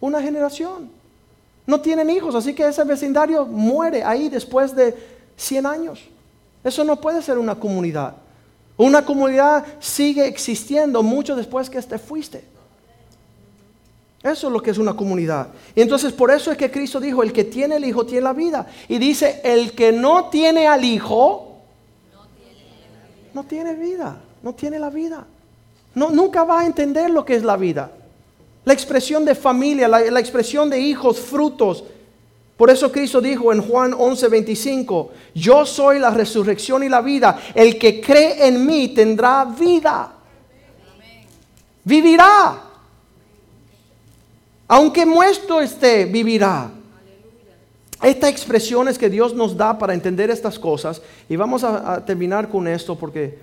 una 0.00 0.20
generación. 0.20 0.90
No 1.66 1.80
tienen 1.80 2.10
hijos, 2.10 2.34
así 2.34 2.54
que 2.54 2.68
ese 2.68 2.84
vecindario 2.84 3.46
muere 3.46 4.04
ahí 4.04 4.28
después 4.28 4.76
de 4.76 4.94
100 5.36 5.66
años. 5.66 6.00
Eso 6.62 6.84
no 6.84 7.00
puede 7.00 7.22
ser 7.22 7.38
una 7.38 7.54
comunidad. 7.54 8.16
Una 8.76 9.04
comunidad 9.04 9.64
sigue 9.80 10.26
existiendo 10.26 11.02
mucho 11.02 11.34
después 11.34 11.70
que 11.70 11.80
te 11.80 11.98
fuiste. 11.98 12.44
Eso 14.22 14.48
es 14.48 14.52
lo 14.52 14.60
que 14.60 14.70
es 14.70 14.78
una 14.78 14.94
comunidad. 14.94 15.48
Y 15.74 15.80
entonces 15.80 16.12
por 16.12 16.30
eso 16.30 16.50
es 16.50 16.58
que 16.58 16.70
Cristo 16.70 17.00
dijo, 17.00 17.22
el 17.22 17.32
que 17.32 17.44
tiene 17.44 17.76
el 17.76 17.84
Hijo 17.84 18.04
tiene 18.04 18.22
la 18.22 18.32
vida. 18.32 18.66
Y 18.88 18.98
dice, 18.98 19.40
el 19.44 19.72
que 19.72 19.92
no 19.92 20.28
tiene 20.30 20.66
al 20.66 20.84
Hijo, 20.84 21.58
no 23.32 23.44
tiene 23.44 23.74
vida, 23.74 24.18
no 24.42 24.54
tiene 24.54 24.78
la 24.78 24.90
vida. 24.90 25.26
No, 25.94 26.10
nunca 26.10 26.44
va 26.44 26.60
a 26.60 26.66
entender 26.66 27.10
lo 27.10 27.24
que 27.24 27.36
es 27.36 27.44
la 27.44 27.56
vida. 27.56 27.90
La 28.64 28.72
expresión 28.72 29.24
de 29.24 29.34
familia, 29.34 29.88
la, 29.88 30.00
la 30.10 30.20
expresión 30.20 30.68
de 30.68 30.80
hijos, 30.80 31.20
frutos. 31.20 31.84
Por 32.56 32.70
eso 32.70 32.90
Cristo 32.90 33.20
dijo 33.20 33.52
en 33.52 33.60
Juan 33.60 33.92
11:25, 33.92 35.10
yo 35.34 35.66
soy 35.66 35.98
la 35.98 36.10
resurrección 36.10 36.82
y 36.82 36.88
la 36.88 37.02
vida. 37.02 37.38
El 37.54 37.78
que 37.78 38.00
cree 38.00 38.46
en 38.48 38.64
mí 38.64 38.88
tendrá 38.88 39.44
vida. 39.44 40.12
Vivirá. 41.84 42.62
Aunque 44.68 45.04
muerto 45.06 45.60
esté, 45.60 46.06
vivirá. 46.06 46.70
Esta 48.02 48.28
expresión 48.28 48.88
es 48.88 48.98
que 48.98 49.08
Dios 49.08 49.34
nos 49.34 49.56
da 49.56 49.78
para 49.78 49.94
entender 49.94 50.30
estas 50.30 50.58
cosas. 50.58 51.00
Y 51.28 51.36
vamos 51.36 51.62
a, 51.62 52.04
terminar 52.04 52.48
con 52.48 52.66
esto 52.66 52.96
porque, 52.96 53.38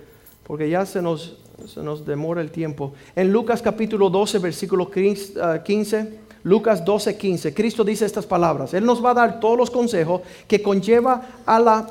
porque 0.46 0.68
ya 0.68 0.84
se 0.86 1.00
nos, 1.00 1.36
se 1.66 1.82
nos 1.82 2.04
demora 2.04 2.40
el 2.40 2.50
tiempo. 2.50 2.92
En 3.16 3.32
Lucas 3.32 3.62
capítulo 3.62 4.10
12, 4.10 4.38
versículo 4.38 4.90
15, 4.90 5.40
ah, 5.40 5.62
Lucas 6.44 6.84
12, 6.84 7.16
15, 7.16 7.54
Cristo 7.54 7.82
dice 7.84 8.04
estas 8.04 8.26
palabras. 8.26 8.74
Él 8.74 8.84
nos 8.84 9.04
va 9.04 9.10
a 9.10 9.14
dar 9.14 9.40
todos 9.40 9.56
los 9.56 9.70
consejos 9.70 10.20
que 10.46 10.62
conlleva 10.62 11.22
a 11.44 11.58
la 11.58 11.86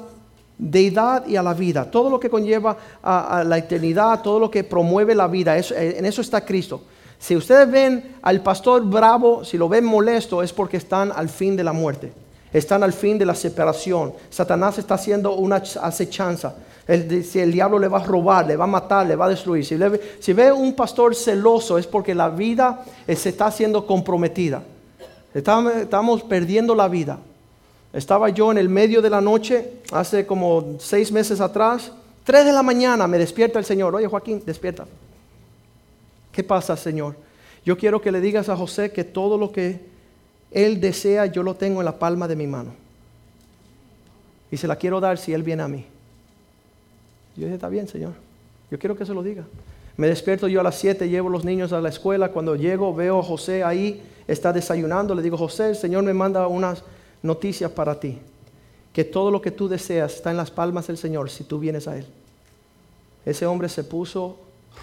deidad 0.57 1.27
y 1.27 1.35
a 1.35 1.43
la 1.43 1.55
vida. 1.55 1.89
Todo 1.89 2.09
lo 2.09 2.19
que 2.19 2.29
conlleva 2.29 2.77
a, 3.01 3.43
la 3.43 3.57
eternidad, 3.57 4.21
todo 4.21 4.39
lo 4.39 4.51
que 4.51 4.63
promueve 4.63 5.15
la 5.15 5.27
vida. 5.27 5.57
Eh, 5.57 5.95
en 5.97 6.05
eso 6.05 6.21
está 6.21 6.45
Cristo. 6.45 6.81
Si 7.17 7.35
ustedes 7.35 7.69
ven 7.69 8.17
al 8.21 8.41
pastor 8.41 8.85
bravo, 8.85 9.43
si 9.43 9.57
lo 9.57 9.67
ven 9.67 9.85
molesto, 9.85 10.43
es 10.43 10.53
porque 10.53 10.77
están 10.77 11.11
al 11.15 11.29
fin 11.29 11.55
de 11.55 11.63
la 11.63 11.73
muerte. 11.73 12.13
Están 12.53 12.83
al 12.83 12.93
fin 12.93 13.17
de 13.17 13.25
la 13.25 13.33
separación. 13.33 14.13
Satanás 14.29 14.77
está 14.77 14.93
haciendo 14.93 15.33
una 15.33 15.55
acechanza. 15.55 16.55
El, 16.87 17.23
si 17.23 17.39
el 17.39 17.51
diablo 17.51 17.79
le 17.79 17.87
va 17.87 17.97
a 17.99 18.03
robar, 18.03 18.45
le 18.45 18.55
va 18.55 18.65
a 18.65 18.67
matar, 18.67 19.07
le 19.07 19.15
va 19.15 19.25
a 19.25 19.29
destruir. 19.29 19.65
Si, 19.65 20.33
ve 20.33 20.51
un 20.51 20.75
pastor 20.75 21.15
celoso 21.15 21.79
es 21.79 21.87
porque 21.87 22.13
la 22.13 22.29
vida 22.29 22.85
eh, 23.07 23.15
se 23.15 23.29
está 23.29 23.47
haciendo 23.47 23.87
comprometida. 23.87 24.61
Estamos, 25.33 26.21
perdiendo 26.23 26.75
la 26.75 26.87
vida. 26.87 27.17
Estaba 27.91 28.29
yo 28.29 28.51
en 28.51 28.59
el 28.59 28.69
medio 28.69 29.01
de 29.01 29.09
la 29.09 29.21
noche, 29.21 29.81
hace 29.91 30.27
como 30.27 30.75
seis 30.79 31.11
meses 31.11 31.41
atrás, 31.41 31.91
tres 32.23 32.45
de 32.45 32.51
la 32.51 32.61
mañana 32.61 33.07
me 33.07 33.17
despierta 33.17 33.57
el 33.57 33.65
Señor. 33.65 33.95
Oye 33.95 34.07
Joaquín, 34.07 34.43
despierta. 34.45 34.85
¿Qué 36.31 36.43
pasa, 36.43 36.77
Señor? 36.77 37.15
Yo 37.65 37.77
quiero 37.77 38.01
que 38.01 38.11
le 38.11 38.19
digas 38.19 38.49
a 38.49 38.57
José 38.57 38.91
que 38.91 39.03
todo 39.03 39.37
lo 39.37 39.51
que 39.51 39.92
él 40.53 40.79
desea, 40.79 41.25
yo 41.25 41.41
lo 41.41 41.55
tengo 41.55 41.81
en 41.81 41.85
la 41.85 41.97
palma 41.97 42.27
de 42.27 42.35
mi 42.35 42.47
mano. 42.47 42.73
Y 44.51 44.57
se 44.57 44.67
la 44.67 44.75
quiero 44.75 44.99
dar 44.99 45.17
si 45.17 45.33
Él 45.33 45.41
viene 45.41 45.63
a 45.63 45.67
mí. 45.67 45.83
Yo 47.35 47.45
dije, 47.45 47.55
está 47.55 47.69
bien, 47.69 47.87
Señor. 47.87 48.13
Yo 48.69 48.77
quiero 48.77 48.95
que 48.95 49.03
se 49.03 49.13
lo 49.13 49.23
diga. 49.23 49.45
Me 49.97 50.07
despierto 50.07 50.47
yo 50.47 50.59
a 50.59 50.63
las 50.63 50.75
7, 50.75 51.09
llevo 51.09 51.29
los 51.29 51.43
niños 51.43 51.73
a 51.73 51.81
la 51.81 51.89
escuela. 51.89 52.29
Cuando 52.29 52.55
llego, 52.55 52.93
veo 52.93 53.19
a 53.19 53.23
José 53.23 53.63
ahí, 53.63 54.03
está 54.27 54.53
desayunando. 54.53 55.15
Le 55.15 55.23
digo, 55.23 55.37
José, 55.37 55.69
el 55.69 55.75
Señor 55.75 56.03
me 56.03 56.13
manda 56.13 56.45
unas 56.45 56.83
noticias 57.23 57.71
para 57.71 57.99
ti. 57.99 58.19
Que 58.93 59.03
todo 59.03 59.31
lo 59.31 59.41
que 59.41 59.49
tú 59.49 59.67
deseas 59.67 60.13
está 60.13 60.29
en 60.29 60.37
las 60.37 60.51
palmas 60.51 60.85
del 60.85 60.97
Señor 60.97 61.31
si 61.31 61.43
tú 61.43 61.57
vienes 61.57 61.87
a 61.87 61.97
Él. 61.97 62.05
Ese 63.25 63.47
hombre 63.47 63.69
se 63.69 63.83
puso 63.83 64.37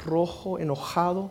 rojo, 0.05 0.59
enojado, 0.59 1.31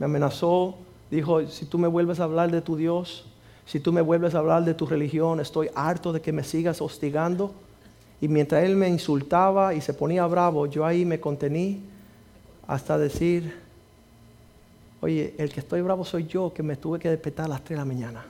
me 0.00 0.06
amenazó. 0.06 0.74
Dijo, 1.08 1.46
si 1.46 1.66
tú 1.66 1.78
me 1.78 1.86
vuelves 1.86 2.18
a 2.18 2.24
hablar 2.24 2.50
de 2.50 2.62
tu 2.62 2.74
Dios, 2.74 3.26
si 3.66 3.80
tú 3.80 3.92
me 3.92 4.00
vuelves 4.00 4.34
a 4.34 4.38
hablar 4.38 4.64
de 4.64 4.74
tu 4.74 4.86
religión, 4.86 5.40
estoy 5.40 5.68
harto 5.74 6.12
de 6.12 6.20
que 6.20 6.32
me 6.32 6.44
sigas 6.44 6.80
hostigando. 6.80 7.52
Y 8.20 8.28
mientras 8.28 8.64
él 8.64 8.76
me 8.76 8.88
insultaba 8.88 9.74
y 9.74 9.80
se 9.80 9.92
ponía 9.92 10.26
bravo, 10.26 10.66
yo 10.66 10.86
ahí 10.86 11.04
me 11.04 11.20
contení 11.20 11.82
hasta 12.66 12.96
decir, 12.96 13.58
oye, 15.00 15.34
el 15.36 15.52
que 15.52 15.60
estoy 15.60 15.82
bravo 15.82 16.04
soy 16.04 16.26
yo 16.26 16.52
que 16.54 16.62
me 16.62 16.76
tuve 16.76 16.98
que 16.98 17.10
despertar 17.10 17.46
a 17.46 17.48
las 17.50 17.60
3 17.62 17.70
de 17.70 17.76
la 17.76 17.84
mañana. 17.84 18.24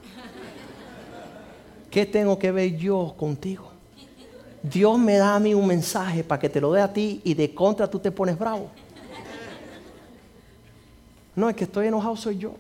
¿Qué 1.91 2.07
tengo 2.07 2.39
que 2.39 2.51
ver 2.51 2.77
yo 2.77 3.15
contigo? 3.17 3.71
Dios 4.63 4.99
me 4.99 5.17
da 5.17 5.37
a 5.37 5.41
mí 5.41 5.55
un 5.55 5.67
mensaje 5.67 6.25
para 6.25 6.41
que 6.41 6.49
te 6.49 6.61
lo 6.61 6.73
dé 6.73 6.81
a 6.81 6.93
ti 6.93 7.21
y 7.25 7.35
de 7.35 7.55
contra 7.55 7.89
tú 7.89 7.99
te 7.99 8.11
pones 8.11 8.39
bravo. 8.39 8.71
No, 11.37 11.49
el 11.49 11.55
que 11.55 11.65
estoy 11.65 11.87
enojado 11.87 12.17
soy 12.17 12.39
yo. 12.39 12.55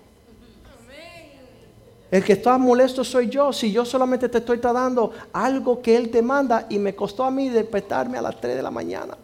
El 2.10 2.22
que 2.22 2.34
está 2.34 2.56
molesto 2.56 3.04
soy 3.04 3.28
yo. 3.28 3.52
Si 3.52 3.72
yo 3.72 3.84
solamente 3.84 4.28
te 4.28 4.38
estoy 4.38 4.58
dando 4.58 5.12
algo 5.32 5.82
que 5.82 5.96
Él 5.96 6.10
te 6.10 6.22
manda 6.22 6.66
y 6.68 6.78
me 6.78 6.94
costó 6.94 7.24
a 7.24 7.30
mí 7.30 7.48
despertarme 7.48 8.18
a 8.18 8.22
las 8.22 8.40
3 8.40 8.56
de 8.56 8.62
la 8.62 8.70
mañana. 8.70 9.16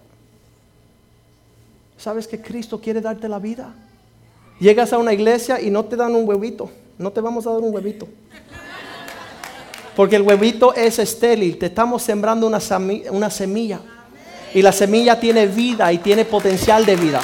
¿Sabes 1.97 2.27
que 2.27 2.41
Cristo 2.41 2.81
quiere 2.81 3.01
darte 3.01 3.29
la 3.29 3.39
vida? 3.39 3.73
Llegas 4.59 4.93
a 4.93 4.99
una 4.99 5.13
iglesia 5.13 5.61
y 5.61 5.71
no 5.71 5.85
te 5.85 5.97
dan 5.97 6.15
un 6.15 6.29
huevito. 6.29 6.71
No 6.99 7.13
te 7.13 7.21
vamos 7.21 7.47
a 7.47 7.51
dar 7.51 7.61
un 7.61 7.75
huevito. 7.75 8.09
Porque 9.95 10.17
el 10.17 10.23
huevito 10.23 10.75
es 10.75 10.99
estéril. 10.99 11.59
Te 11.59 11.67
estamos 11.67 12.03
sembrando 12.03 12.47
una, 12.47 12.59
una 13.11 13.31
semilla. 13.31 13.81
Y 14.55 14.63
la 14.63 14.73
semilla 14.73 15.19
tiene 15.21 15.47
vida 15.47 15.93
y 15.93 15.99
tiene 15.99 16.25
potencial 16.25 16.85
de 16.85 16.97
vida. 16.97 17.21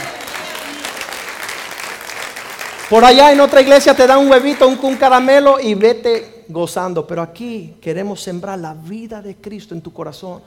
Por 2.89 3.05
allá 3.05 3.31
en 3.33 3.41
otra 3.41 3.61
iglesia 3.61 3.95
te 3.95 4.07
dan 4.07 4.21
un 4.21 4.31
huevito, 4.31 4.67
un, 4.67 4.97
caramelo 4.97 5.61
y 5.61 5.75
vete 5.75 6.45
gozando. 6.49 7.07
Pero 7.07 7.21
aquí 7.21 7.75
queremos 7.83 8.23
sembrar 8.23 8.59
la 8.59 8.73
vida 8.73 9.21
de 9.21 9.37
Cristo 9.37 9.75
en 9.75 9.83
tu 9.83 9.93
corazón. 9.93 10.41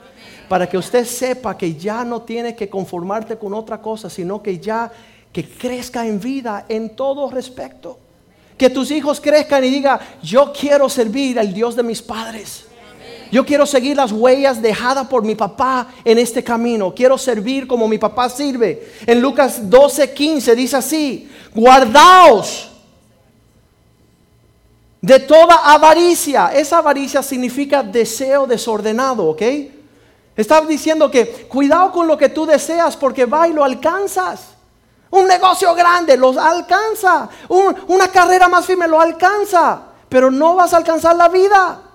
Para 0.50 0.68
que 0.68 0.76
usted 0.76 1.06
sepa 1.06 1.56
que 1.56 1.76
ya 1.76 2.04
no 2.04 2.24
tiene 2.24 2.56
que 2.56 2.68
conformarte 2.68 3.38
con 3.38 3.54
otra 3.54 3.80
cosa, 3.80 4.10
sino 4.10 4.42
que 4.42 4.58
ya 4.58 4.92
que 5.32 5.48
crezca 5.48 6.08
en 6.08 6.20
vida 6.20 6.66
en 6.68 6.96
todo 6.96 7.30
respecto. 7.30 8.00
Que 8.58 8.72
tus 8.72 8.90
hijos 8.90 9.22
crezcan 9.22 9.64
y 9.64 9.70
digan, 9.70 10.00
yo 10.24 10.52
quiero 10.52 10.90
servir 10.90 11.40
al 11.40 11.54
Dios 11.54 11.76
de 11.76 11.84
mis 11.84 12.02
padres. 12.02 12.66
Yo 13.32 13.46
quiero 13.46 13.66
seguir 13.66 13.96
las 13.96 14.12
huellas 14.12 14.62
dejadas 14.62 15.08
por 15.08 15.24
mi 15.24 15.36
papá 15.36 15.88
en 16.04 16.18
este 16.18 16.44
camino. 16.44 16.94
Quiero 16.94 17.18
servir 17.18 17.66
como 17.66 17.88
mi 17.88 17.98
papá 17.98 18.30
sirve. 18.30 18.92
En 19.06 19.22
Lucas 19.22 19.70
12, 19.70 20.14
15 20.14 20.56
dice 20.56 20.76
así, 20.76 21.32
guardaos 21.56 22.70
de 25.00 25.20
toda 25.20 25.74
avaricia. 25.74 26.52
Esa 26.54 26.80
avaricia 26.80 27.24
significa 27.24 27.82
deseo 27.82 28.46
desordenado, 28.46 29.26
¿ok? 29.28 29.42
Está 30.36 30.60
diciendo 30.62 31.10
que 31.10 31.26
cuidado 31.48 31.94
con 31.94 32.08
lo 32.08 32.18
que 32.18 32.28
tú 32.28 32.46
deseas 32.46 32.98
porque 32.98 33.26
va 33.26 33.48
y 33.48 33.54
lo 33.54 33.64
alcanzas. 33.64 34.42
Un 35.10 35.28
negocio 35.28 35.74
grande 35.74 36.18
los 36.18 36.36
alcanza. 36.36 37.30
una 37.88 38.10
carrera 38.10 38.50
más 38.50 38.66
firme 38.66 38.90
lo 38.90 39.00
alcanza. 39.00 39.84
Pero 40.10 40.30
no 40.30 40.56
vas 40.56 40.74
a 40.74 40.78
alcanzar 40.78 41.16
la 41.16 41.30
vida. 41.30 41.91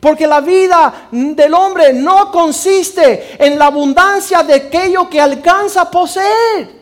Porque 0.00 0.26
la 0.26 0.40
vida 0.40 1.08
del 1.10 1.54
hombre 1.54 1.92
no 1.92 2.30
consiste 2.30 3.36
en 3.44 3.58
la 3.58 3.66
abundancia 3.66 4.42
de 4.42 4.54
aquello 4.54 5.08
que 5.08 5.20
alcanza 5.20 5.82
a 5.82 5.90
poseer. 5.90 6.78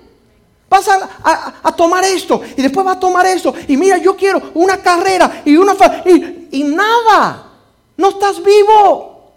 Vas 0.69 0.89
a, 0.89 1.73
tomar 1.73 2.05
esto 2.05 2.41
y 2.57 2.63
después 2.63 2.85
vas 2.85 2.97
a 2.97 3.01
tomar 3.01 3.25
esto. 3.27 3.55
Y 3.69 3.77
mira, 3.77 3.99
yo 3.99 4.17
quiero 4.17 4.51
una 4.55 4.79
carrera 4.79 5.43
y 5.45 5.57
una... 5.57 5.75
Y, 6.05 6.49
y 6.51 6.65
nada. 6.65 7.45
No 7.97 8.09
estás 8.11 8.43
vivo. 8.43 9.31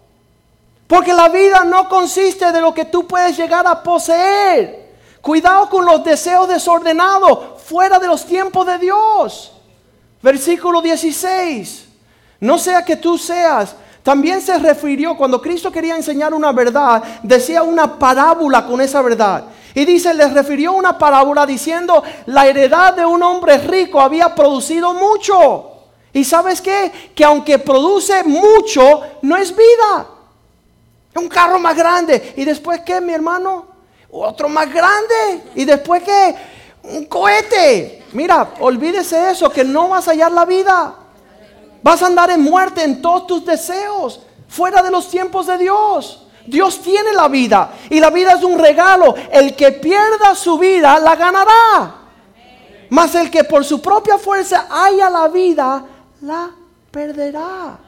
Porque 0.86 1.14
la 1.14 1.28
vida 1.28 1.64
no 1.64 1.88
consiste 1.88 2.50
de 2.52 2.60
lo 2.60 2.74
que 2.74 2.84
tú 2.84 3.06
puedes 3.06 3.36
llegar 3.36 3.66
a 3.66 3.82
poseer. 3.82 4.90
Cuidado 5.22 5.70
con 5.70 5.86
los 5.86 6.02
deseos 6.02 6.48
desordenados 6.48 7.62
fuera 7.62 7.98
de 7.98 8.08
los 8.08 8.26
tiempos 8.26 8.66
de 8.66 8.78
Dios. 8.78 9.52
Versículo 10.20 10.82
16. 10.82 11.89
No 12.40 12.58
sea 12.58 12.84
que 12.84 12.96
tú 12.96 13.18
seas. 13.18 13.76
También 14.02 14.40
se 14.40 14.58
refirió, 14.58 15.16
cuando 15.16 15.40
Cristo 15.42 15.70
quería 15.70 15.94
enseñar 15.94 16.32
una 16.32 16.52
verdad, 16.52 17.02
decía 17.22 17.62
una 17.62 17.98
parábola 17.98 18.66
con 18.66 18.80
esa 18.80 19.02
verdad. 19.02 19.44
Y 19.74 19.84
dice, 19.84 20.14
les 20.14 20.32
refirió 20.32 20.72
una 20.72 20.98
parábola 20.98 21.46
diciendo, 21.46 22.02
la 22.26 22.46
heredad 22.46 22.94
de 22.94 23.04
un 23.04 23.22
hombre 23.22 23.58
rico 23.58 24.00
había 24.00 24.34
producido 24.34 24.94
mucho. 24.94 25.66
Y 26.12 26.24
sabes 26.24 26.60
qué? 26.60 27.12
Que 27.14 27.24
aunque 27.24 27.58
produce 27.58 28.24
mucho, 28.24 29.02
no 29.22 29.36
es 29.36 29.54
vida. 29.54 30.06
Un 31.14 31.28
carro 31.28 31.58
más 31.58 31.76
grande. 31.76 32.34
¿Y 32.36 32.44
después 32.44 32.80
qué, 32.80 33.00
mi 33.00 33.12
hermano? 33.12 33.66
Otro 34.10 34.48
más 34.48 34.72
grande. 34.72 35.44
¿Y 35.54 35.64
después 35.64 36.02
qué? 36.02 36.34
Un 36.82 37.04
cohete. 37.04 38.04
Mira, 38.12 38.54
olvídese 38.60 39.30
eso, 39.30 39.50
que 39.50 39.62
no 39.62 39.88
vas 39.88 40.08
a 40.08 40.12
hallar 40.12 40.32
la 40.32 40.44
vida. 40.44 40.94
Vas 41.82 42.02
a 42.02 42.06
andar 42.06 42.30
en 42.30 42.42
muerte 42.42 42.82
en 42.82 43.00
todos 43.00 43.26
tus 43.26 43.44
deseos, 43.44 44.20
fuera 44.48 44.82
de 44.82 44.90
los 44.90 45.08
tiempos 45.08 45.46
de 45.46 45.58
Dios. 45.58 46.26
Dios 46.46 46.80
tiene 46.80 47.12
la 47.12 47.28
vida 47.28 47.72
y 47.88 48.00
la 48.00 48.10
vida 48.10 48.32
es 48.32 48.42
un 48.42 48.58
regalo. 48.58 49.14
El 49.30 49.54
que 49.54 49.72
pierda 49.72 50.34
su 50.34 50.58
vida 50.58 50.98
la 50.98 51.16
ganará. 51.16 51.94
Mas 52.90 53.14
el 53.14 53.30
que 53.30 53.44
por 53.44 53.64
su 53.64 53.80
propia 53.80 54.18
fuerza 54.18 54.66
haya 54.70 55.08
la 55.08 55.28
vida 55.28 55.84
la 56.22 56.50
perderá. 56.90 57.78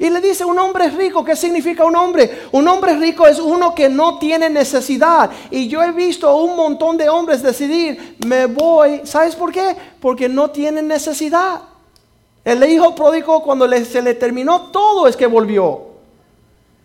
Y 0.00 0.10
le 0.10 0.20
dice 0.20 0.44
un 0.44 0.56
hombre 0.58 0.90
rico, 0.90 1.24
¿qué 1.24 1.34
significa 1.34 1.84
un 1.84 1.96
hombre? 1.96 2.46
Un 2.52 2.68
hombre 2.68 2.94
rico 2.96 3.26
es 3.26 3.40
uno 3.40 3.74
que 3.74 3.88
no 3.88 4.18
tiene 4.18 4.48
necesidad. 4.48 5.28
Y 5.50 5.66
yo 5.66 5.82
he 5.82 5.90
visto 5.90 6.36
un 6.36 6.54
montón 6.54 6.96
de 6.96 7.08
hombres 7.08 7.42
decidir, 7.42 8.16
me 8.24 8.46
voy, 8.46 9.00
¿sabes 9.04 9.34
por 9.34 9.52
qué? 9.52 9.76
Porque 10.00 10.28
no 10.28 10.50
tienen 10.50 10.86
necesidad. 10.86 11.62
El 12.48 12.64
hijo 12.70 12.94
pródigo 12.94 13.42
cuando 13.42 13.68
se 13.84 14.00
le 14.00 14.14
terminó 14.14 14.70
todo 14.70 15.06
es 15.06 15.16
que 15.16 15.26
volvió. 15.26 15.82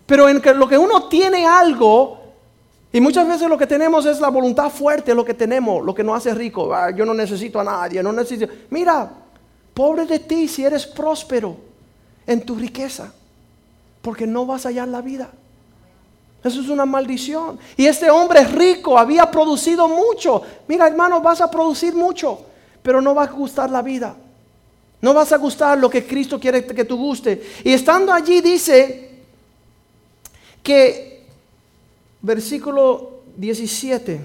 Pero 0.06 0.28
en 0.28 0.42
lo 0.60 0.68
que 0.68 0.78
uno 0.78 1.08
tiene 1.08 1.46
algo, 1.46 2.20
y 2.92 3.00
muchas 3.00 3.28
veces 3.28 3.48
lo 3.48 3.58
que 3.58 3.68
tenemos 3.68 4.06
es 4.06 4.20
la 4.20 4.30
voluntad 4.30 4.70
fuerte, 4.70 5.16
lo 5.16 5.24
que 5.24 5.34
tenemos, 5.34 5.84
lo 5.84 5.94
que 5.94 6.04
nos 6.04 6.18
hace 6.18 6.34
rico. 6.34 6.74
Ah, 6.74 6.92
yo 6.92 7.06
no 7.06 7.14
necesito 7.14 7.60
a 7.60 7.64
nadie, 7.64 8.04
no 8.04 8.12
necesito. 8.12 8.52
Mira, 8.70 9.10
Pobre 9.74 10.06
de 10.06 10.20
ti 10.20 10.48
si 10.48 10.64
eres 10.64 10.86
próspero 10.86 11.58
en 12.28 12.46
tu 12.46 12.56
riqueza, 12.56 13.12
porque 14.02 14.28
no 14.28 14.46
vas 14.46 14.66
a 14.66 14.70
hallar 14.70 14.88
la 14.88 15.02
vida. 15.02 15.30
Eso 16.44 16.62
es 16.62 16.70
una 16.70 16.86
maldición. 16.86 17.58
Y 17.76 17.88
este 17.88 18.10
hombre 18.10 18.44
rico 18.44 18.98
había 18.98 19.32
producido 19.32 19.88
mucho. 19.88 20.42
Mira, 20.68 20.88
hermano, 20.88 21.22
vas 21.22 21.42
a 21.42 21.50
producir 21.50 21.96
mucho, 21.96 22.40
pero 22.84 23.02
no 23.02 23.16
va 23.16 23.24
a 23.24 23.28
gustar 23.28 23.70
la 23.70 23.82
vida. 23.82 24.16
No 25.04 25.14
vas 25.14 25.34
a 25.34 25.38
gustar 25.38 25.78
lo 25.78 25.90
que 25.90 26.08
Cristo 26.08 26.40
quiere 26.40 26.66
que 26.66 26.86
tú 26.86 26.96
guste. 26.96 27.44
Y 27.66 27.74
estando 27.74 28.14
allí 28.14 28.40
dice 28.40 29.10
que, 30.64 31.26
versículo 32.22 33.24
17, 33.36 34.22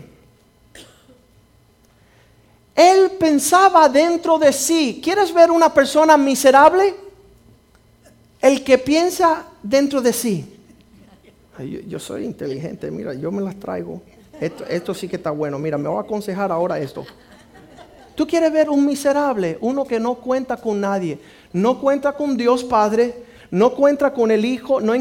él 2.76 3.10
pensaba 3.18 3.88
dentro 3.88 4.38
de 4.38 4.52
sí. 4.52 5.00
¿Quieres 5.02 5.34
ver 5.34 5.50
una 5.50 5.74
persona 5.74 6.16
miserable? 6.16 6.94
El 8.40 8.62
que 8.62 8.78
piensa 8.78 9.46
dentro 9.60 10.00
de 10.00 10.12
sí. 10.12 10.60
Yo, 11.88 11.98
soy 11.98 12.24
inteligente, 12.24 12.88
mira, 12.92 13.14
yo 13.14 13.32
me 13.32 13.42
las 13.42 13.56
traigo. 13.56 14.00
Esto, 14.40 14.64
esto 14.66 14.94
sí 14.94 15.08
que 15.08 15.16
está 15.16 15.32
bueno. 15.32 15.58
Mira, 15.58 15.76
me 15.76 15.88
voy 15.88 15.98
a 15.98 16.02
aconsejar 16.02 16.52
ahora 16.52 16.78
esto. 16.78 17.04
Tú 18.18 18.26
quieres 18.26 18.52
ver 18.52 18.68
un 18.68 18.84
miserable, 18.84 19.58
uno 19.60 19.84
que 19.84 20.00
no 20.00 20.16
cuenta 20.16 20.56
con 20.56 20.80
nadie, 20.80 21.20
no 21.52 21.80
cuenta 21.80 22.14
con 22.14 22.36
Dios 22.36 22.64
Padre, 22.64 23.14
no 23.52 23.70
cuenta 23.70 24.12
con 24.12 24.32
el 24.32 24.44
Hijo, 24.44 24.80
no, 24.80 24.96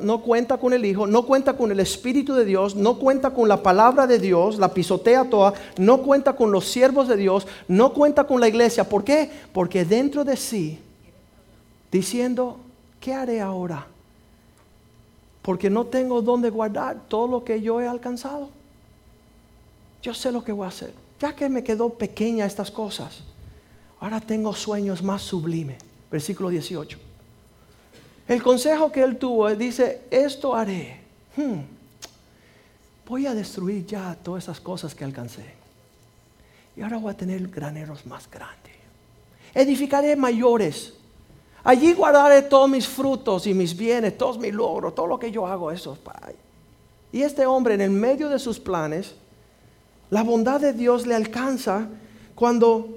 no, 0.00 0.22
cuenta 0.22 0.56
con 0.56 0.72
el 0.72 0.86
Hijo, 0.86 1.06
no 1.06 1.26
cuenta 1.26 1.52
con 1.58 1.70
el 1.70 1.78
Espíritu 1.78 2.32
de 2.32 2.46
Dios, 2.46 2.74
no 2.74 2.98
cuenta 2.98 3.34
con 3.34 3.50
la 3.50 3.62
palabra 3.62 4.06
de 4.06 4.18
Dios, 4.18 4.58
la 4.58 4.72
pisotea 4.72 5.28
toda, 5.28 5.52
no 5.76 5.98
cuenta 5.98 6.32
con 6.32 6.50
los 6.50 6.64
siervos 6.64 7.06
de 7.06 7.18
Dios, 7.18 7.46
no 7.68 7.92
cuenta 7.92 8.24
con 8.24 8.40
la 8.40 8.48
iglesia. 8.48 8.88
¿Por 8.88 9.04
qué? 9.04 9.30
Porque 9.52 9.84
dentro 9.84 10.24
de 10.24 10.38
sí, 10.38 10.78
diciendo, 11.92 12.56
¿qué 12.98 13.12
haré 13.12 13.42
ahora? 13.42 13.86
porque 15.42 15.70
no 15.70 15.86
tengo 15.86 16.20
dónde 16.20 16.50
guardar 16.50 16.98
todo 17.08 17.26
lo 17.26 17.42
que 17.42 17.62
yo 17.62 17.80
he 17.80 17.88
alcanzado. 17.88 18.50
Yo 20.02 20.12
sé 20.12 20.30
lo 20.30 20.44
que 20.44 20.52
voy 20.52 20.66
a 20.66 20.68
hacer. 20.68 20.92
Ya 21.20 21.34
que 21.34 21.48
me 21.48 21.64
quedó 21.64 21.90
pequeña 21.90 22.46
estas 22.46 22.70
cosas, 22.70 23.22
ahora 24.00 24.20
tengo 24.20 24.54
sueños 24.54 25.02
más 25.02 25.22
sublimes. 25.22 25.78
Versículo 26.10 26.48
18. 26.48 26.98
El 28.28 28.42
consejo 28.42 28.92
que 28.92 29.02
él 29.02 29.16
tuvo, 29.18 29.48
dice, 29.54 30.02
esto 30.10 30.54
haré. 30.54 31.00
Hmm. 31.36 31.60
voy 33.06 33.26
a 33.26 33.34
destruir 33.34 33.86
ya 33.86 34.16
todas 34.22 34.44
esas 34.44 34.60
cosas 34.60 34.94
que 34.94 35.04
alcancé. 35.04 35.44
Y 36.76 36.82
ahora 36.82 36.98
voy 36.98 37.12
a 37.12 37.16
tener 37.16 37.46
graneros 37.48 38.04
más 38.06 38.30
grandes. 38.30 38.74
Edificaré 39.54 40.14
mayores 40.16 40.94
Allí 41.64 41.92
guardaré 41.92 42.42
todos 42.42 42.66
mis 42.68 42.86
frutos 42.88 43.46
y 43.46 43.54
mis 43.54 43.76
bienes, 43.76 44.16
todos 44.16 44.38
mis 44.38 44.54
logros, 44.54 44.94
todo 44.94 45.06
lo 45.06 45.18
que 45.18 45.30
yo 45.30 45.46
hago, 45.46 45.70
eso 45.70 45.98
Y 47.12 47.22
este 47.22 47.44
hombre 47.46 47.74
en 47.74 47.80
el 47.80 47.90
medio 47.90 48.28
de 48.28 48.38
sus 48.38 48.58
planes, 48.58 49.14
la 50.10 50.22
bondad 50.22 50.60
de 50.60 50.72
Dios 50.72 51.06
le 51.06 51.14
alcanza 51.14 51.86
cuando 52.34 52.88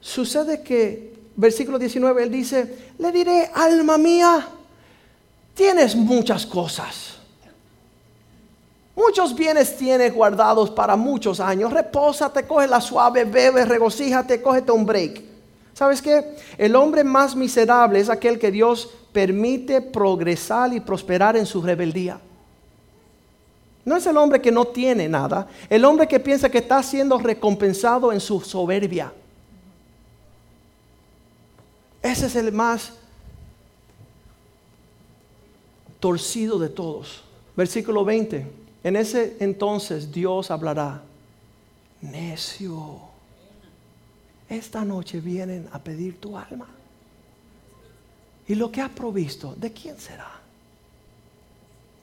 sucede 0.00 0.62
que, 0.62 1.14
versículo 1.36 1.78
19, 1.78 2.22
él 2.22 2.30
dice, 2.30 2.92
le 2.98 3.12
diré, 3.12 3.50
alma 3.54 3.98
mía, 3.98 4.46
tienes 5.54 5.94
muchas 5.94 6.44
cosas. 6.46 7.16
Muchos 8.94 9.34
bienes 9.34 9.76
tienes 9.76 10.12
guardados 10.12 10.70
para 10.70 10.96
muchos 10.96 11.40
años. 11.40 11.72
Repósate, 11.72 12.46
coge 12.46 12.66
la 12.66 12.80
suave, 12.80 13.24
bebe, 13.24 13.64
regocíjate, 13.64 14.42
cógete 14.42 14.72
un 14.72 14.84
break. 14.84 15.22
¿Sabes 15.72 16.02
qué? 16.02 16.36
El 16.58 16.76
hombre 16.76 17.02
más 17.02 17.34
miserable 17.34 18.00
es 18.00 18.10
aquel 18.10 18.38
que 18.38 18.50
Dios 18.50 18.90
permite 19.12 19.80
progresar 19.80 20.74
y 20.74 20.80
prosperar 20.80 21.36
en 21.36 21.46
su 21.46 21.62
rebeldía. 21.62 22.20
No 23.84 23.96
es 23.96 24.06
el 24.06 24.16
hombre 24.16 24.40
que 24.40 24.52
no 24.52 24.64
tiene 24.66 25.08
nada, 25.08 25.48
el 25.68 25.84
hombre 25.84 26.06
que 26.06 26.20
piensa 26.20 26.50
que 26.50 26.58
está 26.58 26.82
siendo 26.82 27.18
recompensado 27.18 28.12
en 28.12 28.20
su 28.20 28.40
soberbia. 28.40 29.12
Ese 32.00 32.26
es 32.26 32.36
el 32.36 32.52
más 32.52 32.92
torcido 36.00 36.58
de 36.58 36.68
todos. 36.68 37.22
Versículo 37.56 38.04
20. 38.04 38.46
En 38.84 38.96
ese 38.96 39.36
entonces 39.40 40.10
Dios 40.10 40.50
hablará. 40.50 41.02
Necio 42.00 43.12
esta 44.52 44.84
noche 44.84 45.20
vienen 45.20 45.68
a 45.72 45.78
pedir 45.78 46.20
tu 46.20 46.36
alma. 46.36 46.68
Y 48.46 48.54
lo 48.54 48.70
que 48.70 48.82
ha 48.82 48.88
provisto, 48.88 49.54
¿de 49.56 49.72
quién 49.72 49.98
será? 49.98 50.41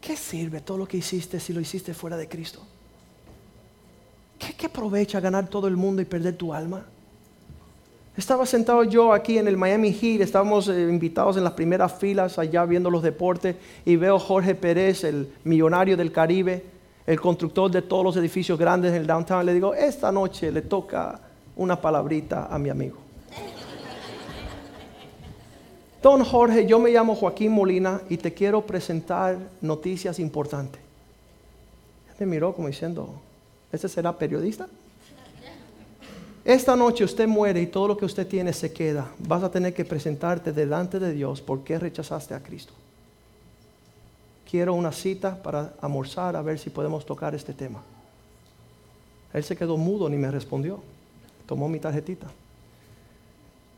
¿Qué 0.02 0.16
sirve 0.16 0.62
todo 0.62 0.78
lo 0.78 0.88
que 0.88 0.98
hiciste 0.98 1.40
si 1.40 1.54
lo 1.54 1.60
hiciste 1.60 1.94
fuera 1.94 2.18
de 2.18 2.28
Cristo? 2.28 2.62
¿Qué, 4.38 4.66
aprovecha 4.66 5.20
ganar 5.20 5.48
todo 5.48 5.68
el 5.68 5.76
mundo 5.76 6.02
y 6.02 6.06
perder 6.06 6.36
tu 6.36 6.54
alma? 6.54 6.86
Estaba 8.16 8.46
sentado 8.46 8.84
yo 8.84 9.14
aquí 9.14 9.38
en 9.38 9.48
el 9.48 9.58
Miami 9.58 9.94
Heat, 9.94 10.22
estábamos 10.22 10.68
eh, 10.68 10.88
invitados 10.90 11.38
en 11.38 11.44
las 11.44 11.54
primeras 11.54 11.94
filas 11.94 12.40
allá 12.40 12.66
viendo 12.66 12.90
los 12.90 13.04
deportes 13.04 13.56
y 13.86 13.96
veo 13.96 14.20
Jorge 14.20 14.56
Pérez, 14.56 15.04
el 15.04 15.32
millonario 15.44 15.96
del 15.96 16.12
Caribe, 16.12 16.64
el 17.06 17.20
constructor 17.20 17.70
de 17.72 17.82
todos 17.82 18.04
los 18.04 18.18
edificios 18.18 18.58
grandes 18.58 18.92
en 18.92 19.02
el 19.02 19.08
downtown. 19.08 19.46
Le 19.46 19.54
digo, 19.54 19.74
esta 19.74 20.12
noche 20.12 20.52
le 20.52 20.62
toca 20.62 21.20
una 21.56 21.80
palabrita 21.80 22.48
a 22.50 22.58
mi 22.58 22.70
amigo. 22.70 23.09
Don 26.02 26.24
Jorge, 26.24 26.66
yo 26.66 26.80
me 26.80 26.92
llamo 26.92 27.16
Joaquín 27.16 27.52
Molina 27.52 28.02
y 28.10 28.18
te 28.18 28.34
quiero 28.34 28.66
presentar 28.66 29.38
noticias 29.62 30.20
importantes. 30.20 30.82
Me 32.20 32.26
miró 32.26 32.54
como 32.54 32.68
diciendo, 32.68 33.14
¿este 33.72 33.88
será 33.88 34.18
periodista? 34.18 34.68
Esta 36.46 36.76
noche 36.76 37.04
usted 37.04 37.28
muere 37.28 37.62
y 37.62 37.68
todo 37.68 37.90
lo 37.90 37.98
que 37.98 38.06
usted 38.06 38.28
tiene 38.28 38.54
se 38.54 38.72
queda. 38.72 39.08
Vas 39.20 39.44
a 39.44 39.52
tener 39.52 39.74
que 39.74 39.86
presentarte 39.86 40.52
delante 40.52 41.00
de 41.00 41.14
Dios 41.14 41.42
por 41.42 41.64
qué 41.64 41.78
rechazaste 41.78 42.34
a 42.34 42.42
Cristo. 42.42 42.74
Quiero 44.50 44.74
una 44.74 44.92
cita 44.92 45.42
para 45.42 45.74
almorzar 45.82 46.36
a 46.36 46.42
ver 46.42 46.58
si 46.58 46.70
podemos 46.70 47.06
tocar 47.06 47.36
este 47.36 47.54
tema. 47.54 47.82
Él 49.34 49.44
se 49.44 49.56
quedó 49.56 49.78
mudo 49.78 50.10
ni 50.10 50.18
me 50.18 50.32
respondió 50.32 50.82
tomó 51.50 51.68
mi 51.68 51.80
tarjetita. 51.80 52.28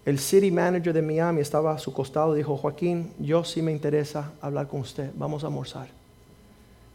El 0.03 0.17
city 0.17 0.49
manager 0.49 0.93
de 0.93 1.01
Miami 1.01 1.41
estaba 1.41 1.73
a 1.73 1.77
su 1.77 1.93
costado 1.93 2.33
y 2.33 2.37
dijo, 2.37 2.57
Joaquín, 2.57 3.11
yo 3.19 3.43
sí 3.43 3.61
me 3.61 3.71
interesa 3.71 4.31
hablar 4.41 4.67
con 4.67 4.81
usted, 4.81 5.11
vamos 5.15 5.43
a 5.43 5.47
almorzar. 5.47 5.89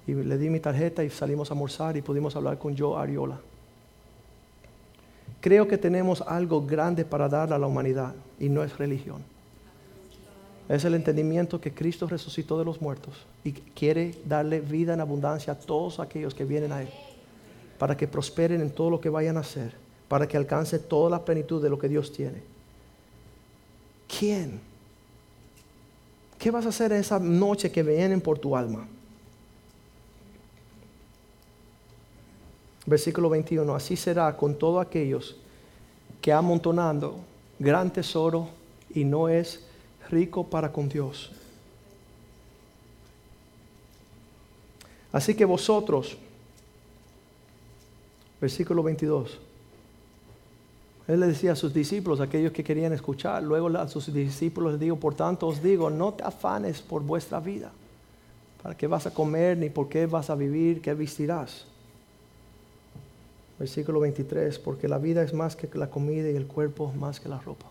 Y 0.07 0.14
le 0.14 0.38
di 0.38 0.50
mi 0.50 0.61
tarjeta 0.61 1.04
y 1.04 1.11
salimos 1.11 1.50
a 1.50 1.54
almorzar 1.54 1.96
y 1.96 2.02
pudimos 2.02 2.34
hablar 2.34 2.59
con 2.59 2.76
Joe 2.76 3.00
Ariola. 3.00 3.38
Creo 5.40 5.68
que 5.68 5.78
tenemos 5.78 6.20
algo 6.22 6.66
grande 6.66 7.04
para 7.04 7.28
dar 7.28 7.52
a 7.52 7.59
la 7.59 7.66
humanidad 7.66 8.14
y 8.40 8.48
no 8.48 8.64
es 8.64 8.76
religión. 8.76 9.22
Es 10.68 10.84
el 10.84 10.94
entendimiento 10.94 11.61
que 11.61 11.72
Cristo 11.72 12.09
resucitó 12.09 12.59
de 12.59 12.64
los 12.64 12.80
muertos 12.82 13.24
y 13.44 13.52
quiere 13.52 14.16
darle 14.24 14.61
vida 14.61 14.94
en 14.94 15.00
abundancia 15.00 15.52
a 15.52 15.59
todos 15.59 16.00
aquellos 16.00 16.34
que 16.34 16.44
vienen 16.44 16.72
a 16.72 16.82
Él, 16.82 16.88
para 17.78 17.96
que 17.96 18.09
prosperen 18.09 18.61
en 18.61 18.70
todo 18.70 18.90
lo 18.90 19.00
que 19.00 19.11
vayan 19.11 19.36
a 19.36 19.40
hacer 19.40 19.86
para 20.09 20.26
que 20.28 20.36
alcance 20.36 20.78
toda 20.78 21.11
la 21.11 21.24
plenitud 21.24 21.62
de 21.62 21.70
lo 21.70 21.78
que 21.78 21.88
Dios 21.88 22.12
tiene. 22.12 22.42
¿Quién? 24.09 24.61
¿Qué 26.38 26.50
vas 26.50 26.66
a 26.66 26.68
hacer 26.68 26.92
esa 26.92 27.18
noche 27.18 27.70
que 27.70 27.82
vienen 27.82 28.20
por 28.20 28.38
tu 28.38 28.57
alma? 28.57 28.86
Versículo 32.84 33.28
21, 33.30 33.74
así 33.74 33.96
será 33.96 34.36
con 34.36 34.57
todos 34.57 34.84
aquellos 34.84 35.36
que 36.20 36.32
amontonando 36.32 37.18
gran 37.59 37.92
tesoro 37.92 38.48
y 38.94 39.04
no 39.04 39.28
es 39.28 39.64
rico 40.11 40.44
para 40.44 40.72
con 40.72 40.88
Dios. 40.88 41.32
Así 45.12 45.34
que 45.34 45.44
vosotros, 45.44 46.16
versículo 48.40 48.82
22, 48.82 49.38
él 51.09 51.20
le 51.20 51.28
decía 51.28 51.52
a 51.52 51.57
sus 51.57 51.72
discípulos, 51.72 52.20
aquellos 52.20 52.52
que 52.52 52.64
querían 52.64 52.92
escuchar, 52.92 53.42
luego 53.42 53.68
a 53.68 53.86
sus 53.88 54.12
discípulos 54.12 54.72
les 54.72 54.80
digo, 54.80 54.96
por 54.96 55.14
tanto 55.14 55.46
os 55.46 55.62
digo, 55.62 55.88
no 55.88 56.14
te 56.14 56.24
afanes 56.24 56.82
por 56.82 57.02
vuestra 57.02 57.38
vida, 57.38 57.70
para 58.62 58.76
qué 58.76 58.88
vas 58.88 59.07
a 59.07 59.12
comer, 59.14 59.57
ni 59.57 59.70
por 59.70 59.88
qué 59.88 60.07
vas 60.07 60.30
a 60.30 60.34
vivir, 60.34 60.80
qué 60.80 60.94
vestirás. 60.94 61.64
Versículo 63.59 64.00
23, 64.00 64.59
porque 64.59 64.88
la 64.88 64.98
vida 64.98 65.22
es 65.22 65.32
más 65.32 65.54
que 65.54 65.68
la 65.78 65.88
comida 65.88 66.28
y 66.28 66.36
el 66.36 66.46
cuerpo 66.46 66.92
más 66.98 67.20
que 67.20 67.28
la 67.28 67.38
ropa, 67.38 67.66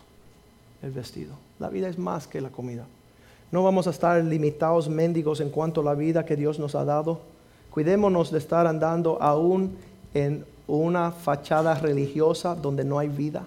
el 0.82 0.90
vestido. 0.90 1.34
La 1.58 1.68
vida 1.68 1.88
es 1.88 1.98
más 1.98 2.26
que 2.26 2.40
la 2.40 2.48
comida. 2.48 2.86
No 3.52 3.62
vamos 3.62 3.86
a 3.86 3.90
estar 3.90 4.22
limitados, 4.24 4.88
mendigos 4.88 5.40
en 5.40 5.50
cuanto 5.50 5.82
a 5.82 5.84
la 5.84 5.94
vida 5.94 6.24
que 6.24 6.36
Dios 6.36 6.58
nos 6.58 6.74
ha 6.74 6.84
dado. 6.84 7.20
Cuidémonos 7.70 8.32
de 8.32 8.38
estar 8.38 8.66
andando 8.66 9.22
aún 9.22 9.76
en 10.14 10.44
una 10.66 11.12
fachada 11.12 11.74
religiosa 11.74 12.54
donde 12.54 12.84
no 12.84 12.98
hay 12.98 13.08
vida. 13.08 13.44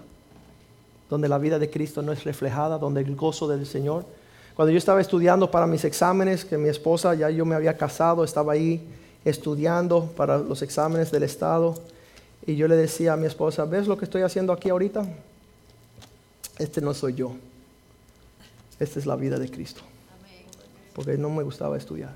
donde 1.10 1.28
la 1.28 1.38
vida 1.38 1.58
de 1.58 1.68
Cristo 1.68 2.02
no 2.02 2.12
es 2.12 2.22
reflejada, 2.22 2.78
donde 2.78 3.00
el 3.00 3.16
gozo 3.16 3.48
del 3.48 3.66
Señor. 3.66 4.04
Cuando 4.54 4.70
yo 4.70 4.78
estaba 4.78 5.00
estudiando 5.00 5.50
para 5.50 5.66
mis 5.66 5.84
exámenes, 5.84 6.44
que 6.44 6.56
mi 6.56 6.68
esposa 6.68 7.14
ya 7.14 7.28
yo 7.30 7.44
me 7.44 7.56
había 7.56 7.76
casado, 7.76 8.22
estaba 8.22 8.52
ahí 8.52 8.80
estudiando 9.24 10.06
para 10.16 10.38
los 10.38 10.62
exámenes 10.62 11.10
del 11.10 11.24
Estado, 11.24 11.74
y 12.46 12.54
yo 12.54 12.68
le 12.68 12.76
decía 12.76 13.14
a 13.14 13.16
mi 13.16 13.26
esposa, 13.26 13.64
¿ves 13.64 13.88
lo 13.88 13.98
que 13.98 14.04
estoy 14.04 14.22
haciendo 14.22 14.52
aquí 14.52 14.70
ahorita? 14.70 15.04
Este 16.58 16.80
no 16.80 16.94
soy 16.94 17.14
yo. 17.14 17.32
Esta 18.78 18.98
es 18.98 19.04
la 19.04 19.16
vida 19.16 19.38
de 19.38 19.50
Cristo. 19.50 19.82
Porque 20.94 21.18
no 21.18 21.28
me 21.28 21.42
gustaba 21.42 21.76
estudiar. 21.76 22.12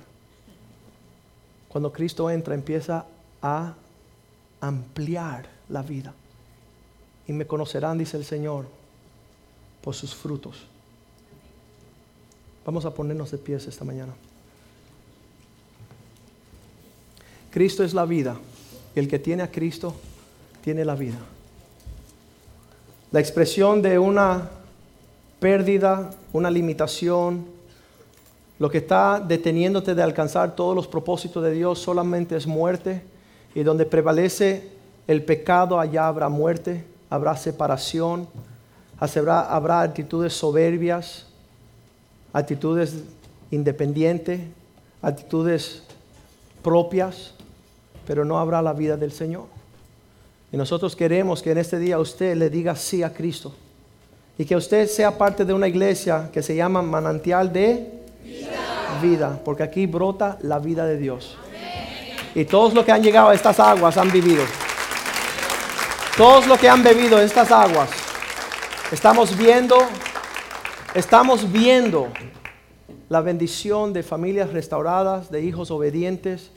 Cuando 1.67 1.91
Cristo 1.91 2.29
entra, 2.29 2.55
empieza 2.55 3.05
a 3.41 3.73
ampliar 4.67 5.47
la 5.69 5.81
vida. 5.81 6.13
Y 7.27 7.33
me 7.33 7.47
conocerán, 7.47 7.97
dice 7.97 8.17
el 8.17 8.25
Señor, 8.25 8.65
por 9.81 9.95
sus 9.95 10.13
frutos. 10.13 10.65
Vamos 12.65 12.85
a 12.85 12.93
ponernos 12.93 13.31
de 13.31 13.37
pies 13.37 13.67
esta 13.67 13.85
mañana. 13.85 14.13
Cristo 17.51 17.83
es 17.83 17.93
la 17.93 18.05
vida. 18.05 18.37
Y 18.95 18.99
el 18.99 19.07
que 19.07 19.19
tiene 19.19 19.43
a 19.43 19.51
Cristo 19.51 19.93
tiene 20.63 20.83
la 20.83 20.95
vida. 20.95 21.19
La 23.11 23.19
expresión 23.19 23.81
de 23.81 23.99
una 23.99 24.49
pérdida, 25.39 26.11
una 26.33 26.49
limitación, 26.49 27.45
lo 28.57 28.69
que 28.69 28.79
está 28.79 29.19
deteniéndote 29.19 29.95
de 29.95 30.01
alcanzar 30.01 30.55
todos 30.55 30.75
los 30.75 30.87
propósitos 30.87 31.43
de 31.43 31.51
Dios 31.51 31.79
solamente 31.79 32.35
es 32.35 32.47
muerte. 32.47 33.03
Y 33.55 33.63
donde 33.63 33.85
prevalece 33.85 34.69
el 35.07 35.23
pecado, 35.23 35.79
allá 35.79 36.07
habrá 36.07 36.29
muerte, 36.29 36.83
habrá 37.09 37.35
separación, 37.37 38.27
habrá, 38.99 39.81
actitudes 39.81 40.33
soberbias, 40.33 41.25
actitudes 42.33 43.03
independientes, 43.51 44.41
actitudes 45.01 45.83
propias, 46.61 47.33
pero 48.05 48.25
no 48.25 48.39
habrá 48.39 48.61
la 48.61 48.73
vida 48.73 48.97
del 48.97 49.11
Señor. 49.11 49.45
Y 50.51 50.57
nosotros 50.57 50.95
queremos 50.95 51.41
que 51.41 51.51
en 51.51 51.57
este 51.57 51.79
día 51.79 51.99
usted 51.99 52.35
le 52.35 52.49
diga 52.49 52.75
sí 52.75 53.03
a 53.03 53.13
Cristo. 53.13 53.53
Y 54.37 54.45
que 54.45 54.55
usted 54.55 54.87
sea 54.87 55.17
parte 55.17 55.45
de 55.45 55.53
una 55.53 55.67
iglesia 55.67 56.29
que 56.31 56.43
se 56.43 56.55
llama 56.55 56.81
manantial 56.81 57.53
de 57.53 57.89
vida, 59.01 59.39
porque 59.45 59.63
aquí 59.63 59.85
brota 59.85 60.37
la 60.41 60.59
vida 60.59 60.85
de 60.85 60.97
Dios. 60.97 61.37
Y 62.35 62.43
todos 62.43 62.73
los 62.73 62.83
que 62.83 62.91
han 62.91 63.01
llegado 63.01 63.29
a 63.29 63.33
estas 63.33 63.61
aguas 63.61 63.95
han 63.95 64.11
vivido. 64.11 64.43
Todos 66.17 66.45
los 66.47 66.59
que 66.59 66.67
han 66.67 66.83
bebido 66.83 67.17
estas 67.17 67.49
aguas, 67.49 67.89
estamos 68.91 69.37
viendo, 69.37 69.77
estamos 70.93 71.49
viendo 71.49 72.09
la 73.07 73.21
bendición 73.21 73.93
de 73.93 74.03
familias 74.03 74.51
restauradas, 74.51 75.31
de 75.31 75.43
hijos 75.43 75.71
obedientes, 75.71 76.51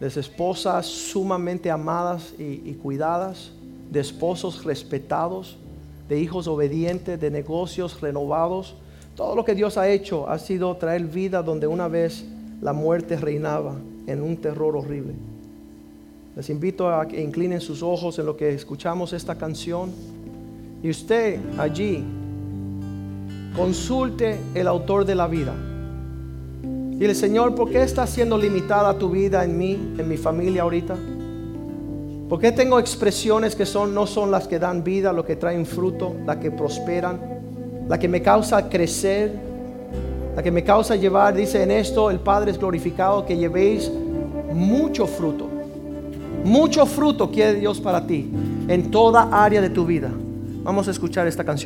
de 0.00 0.08
esposas 0.08 0.86
sumamente 0.86 1.70
amadas 1.70 2.34
y, 2.36 2.62
y 2.64 2.78
cuidadas, 2.82 3.52
de 3.90 4.00
esposos 4.00 4.64
respetados, 4.64 5.58
de 6.08 6.18
hijos 6.18 6.48
obedientes, 6.48 7.20
de 7.20 7.30
negocios 7.30 8.00
renovados. 8.00 8.74
Todo 9.14 9.36
lo 9.36 9.44
que 9.44 9.54
Dios 9.54 9.78
ha 9.78 9.88
hecho 9.88 10.28
ha 10.28 10.40
sido 10.40 10.76
traer 10.76 11.04
vida 11.04 11.40
donde 11.40 11.68
una 11.68 11.86
vez 11.86 12.24
la 12.60 12.72
muerte 12.72 13.16
reinaba 13.16 13.76
en 14.06 14.22
un 14.22 14.36
terror 14.36 14.76
horrible. 14.76 15.14
Les 16.36 16.50
invito 16.50 16.88
a 16.88 17.06
que 17.06 17.22
inclinen 17.22 17.60
sus 17.60 17.82
ojos 17.82 18.18
en 18.18 18.26
lo 18.26 18.36
que 18.36 18.52
escuchamos 18.52 19.12
esta 19.12 19.36
canción. 19.36 19.90
Y 20.82 20.90
usted 20.90 21.38
allí 21.58 22.02
consulte 23.54 24.38
el 24.54 24.66
autor 24.66 25.04
de 25.04 25.14
la 25.14 25.28
vida. 25.28 25.54
Dile, 26.62 27.14
Señor, 27.14 27.54
¿por 27.54 27.70
qué 27.70 27.82
está 27.82 28.06
siendo 28.06 28.36
limitada 28.36 28.98
tu 28.98 29.10
vida 29.10 29.44
en 29.44 29.56
mí, 29.56 29.94
en 29.98 30.08
mi 30.08 30.16
familia 30.16 30.62
ahorita? 30.62 30.96
¿Por 32.28 32.40
qué 32.40 32.52
tengo 32.52 32.78
expresiones 32.78 33.54
que 33.54 33.66
son, 33.66 33.94
no 33.94 34.06
son 34.06 34.30
las 34.30 34.48
que 34.48 34.58
dan 34.58 34.82
vida, 34.82 35.12
lo 35.12 35.24
que 35.24 35.36
traen 35.36 35.66
fruto, 35.66 36.14
las 36.26 36.38
que 36.38 36.50
prosperan, 36.50 37.20
la 37.88 37.98
que 37.98 38.08
me 38.08 38.22
causa 38.22 38.68
crecer, 38.68 39.32
la 40.34 40.42
que 40.42 40.50
me 40.50 40.64
causa 40.64 40.96
llevar, 40.96 41.34
dice 41.34 41.62
en 41.62 41.70
esto, 41.70 42.10
el 42.10 42.18
Padre 42.18 42.50
es 42.50 42.58
glorificado, 42.58 43.24
que 43.24 43.36
llevéis 43.36 43.90
mucho 44.52 45.06
fruto. 45.06 45.48
Mucho 46.44 46.86
fruto 46.86 47.30
quiere 47.30 47.54
Dios 47.54 47.80
para 47.80 48.06
ti 48.06 48.30
en 48.68 48.90
toda 48.90 49.28
área 49.32 49.60
de 49.60 49.70
tu 49.70 49.86
vida. 49.86 50.10
Vamos 50.62 50.88
a 50.88 50.90
escuchar 50.90 51.26
esta 51.26 51.44
canción. 51.44 51.62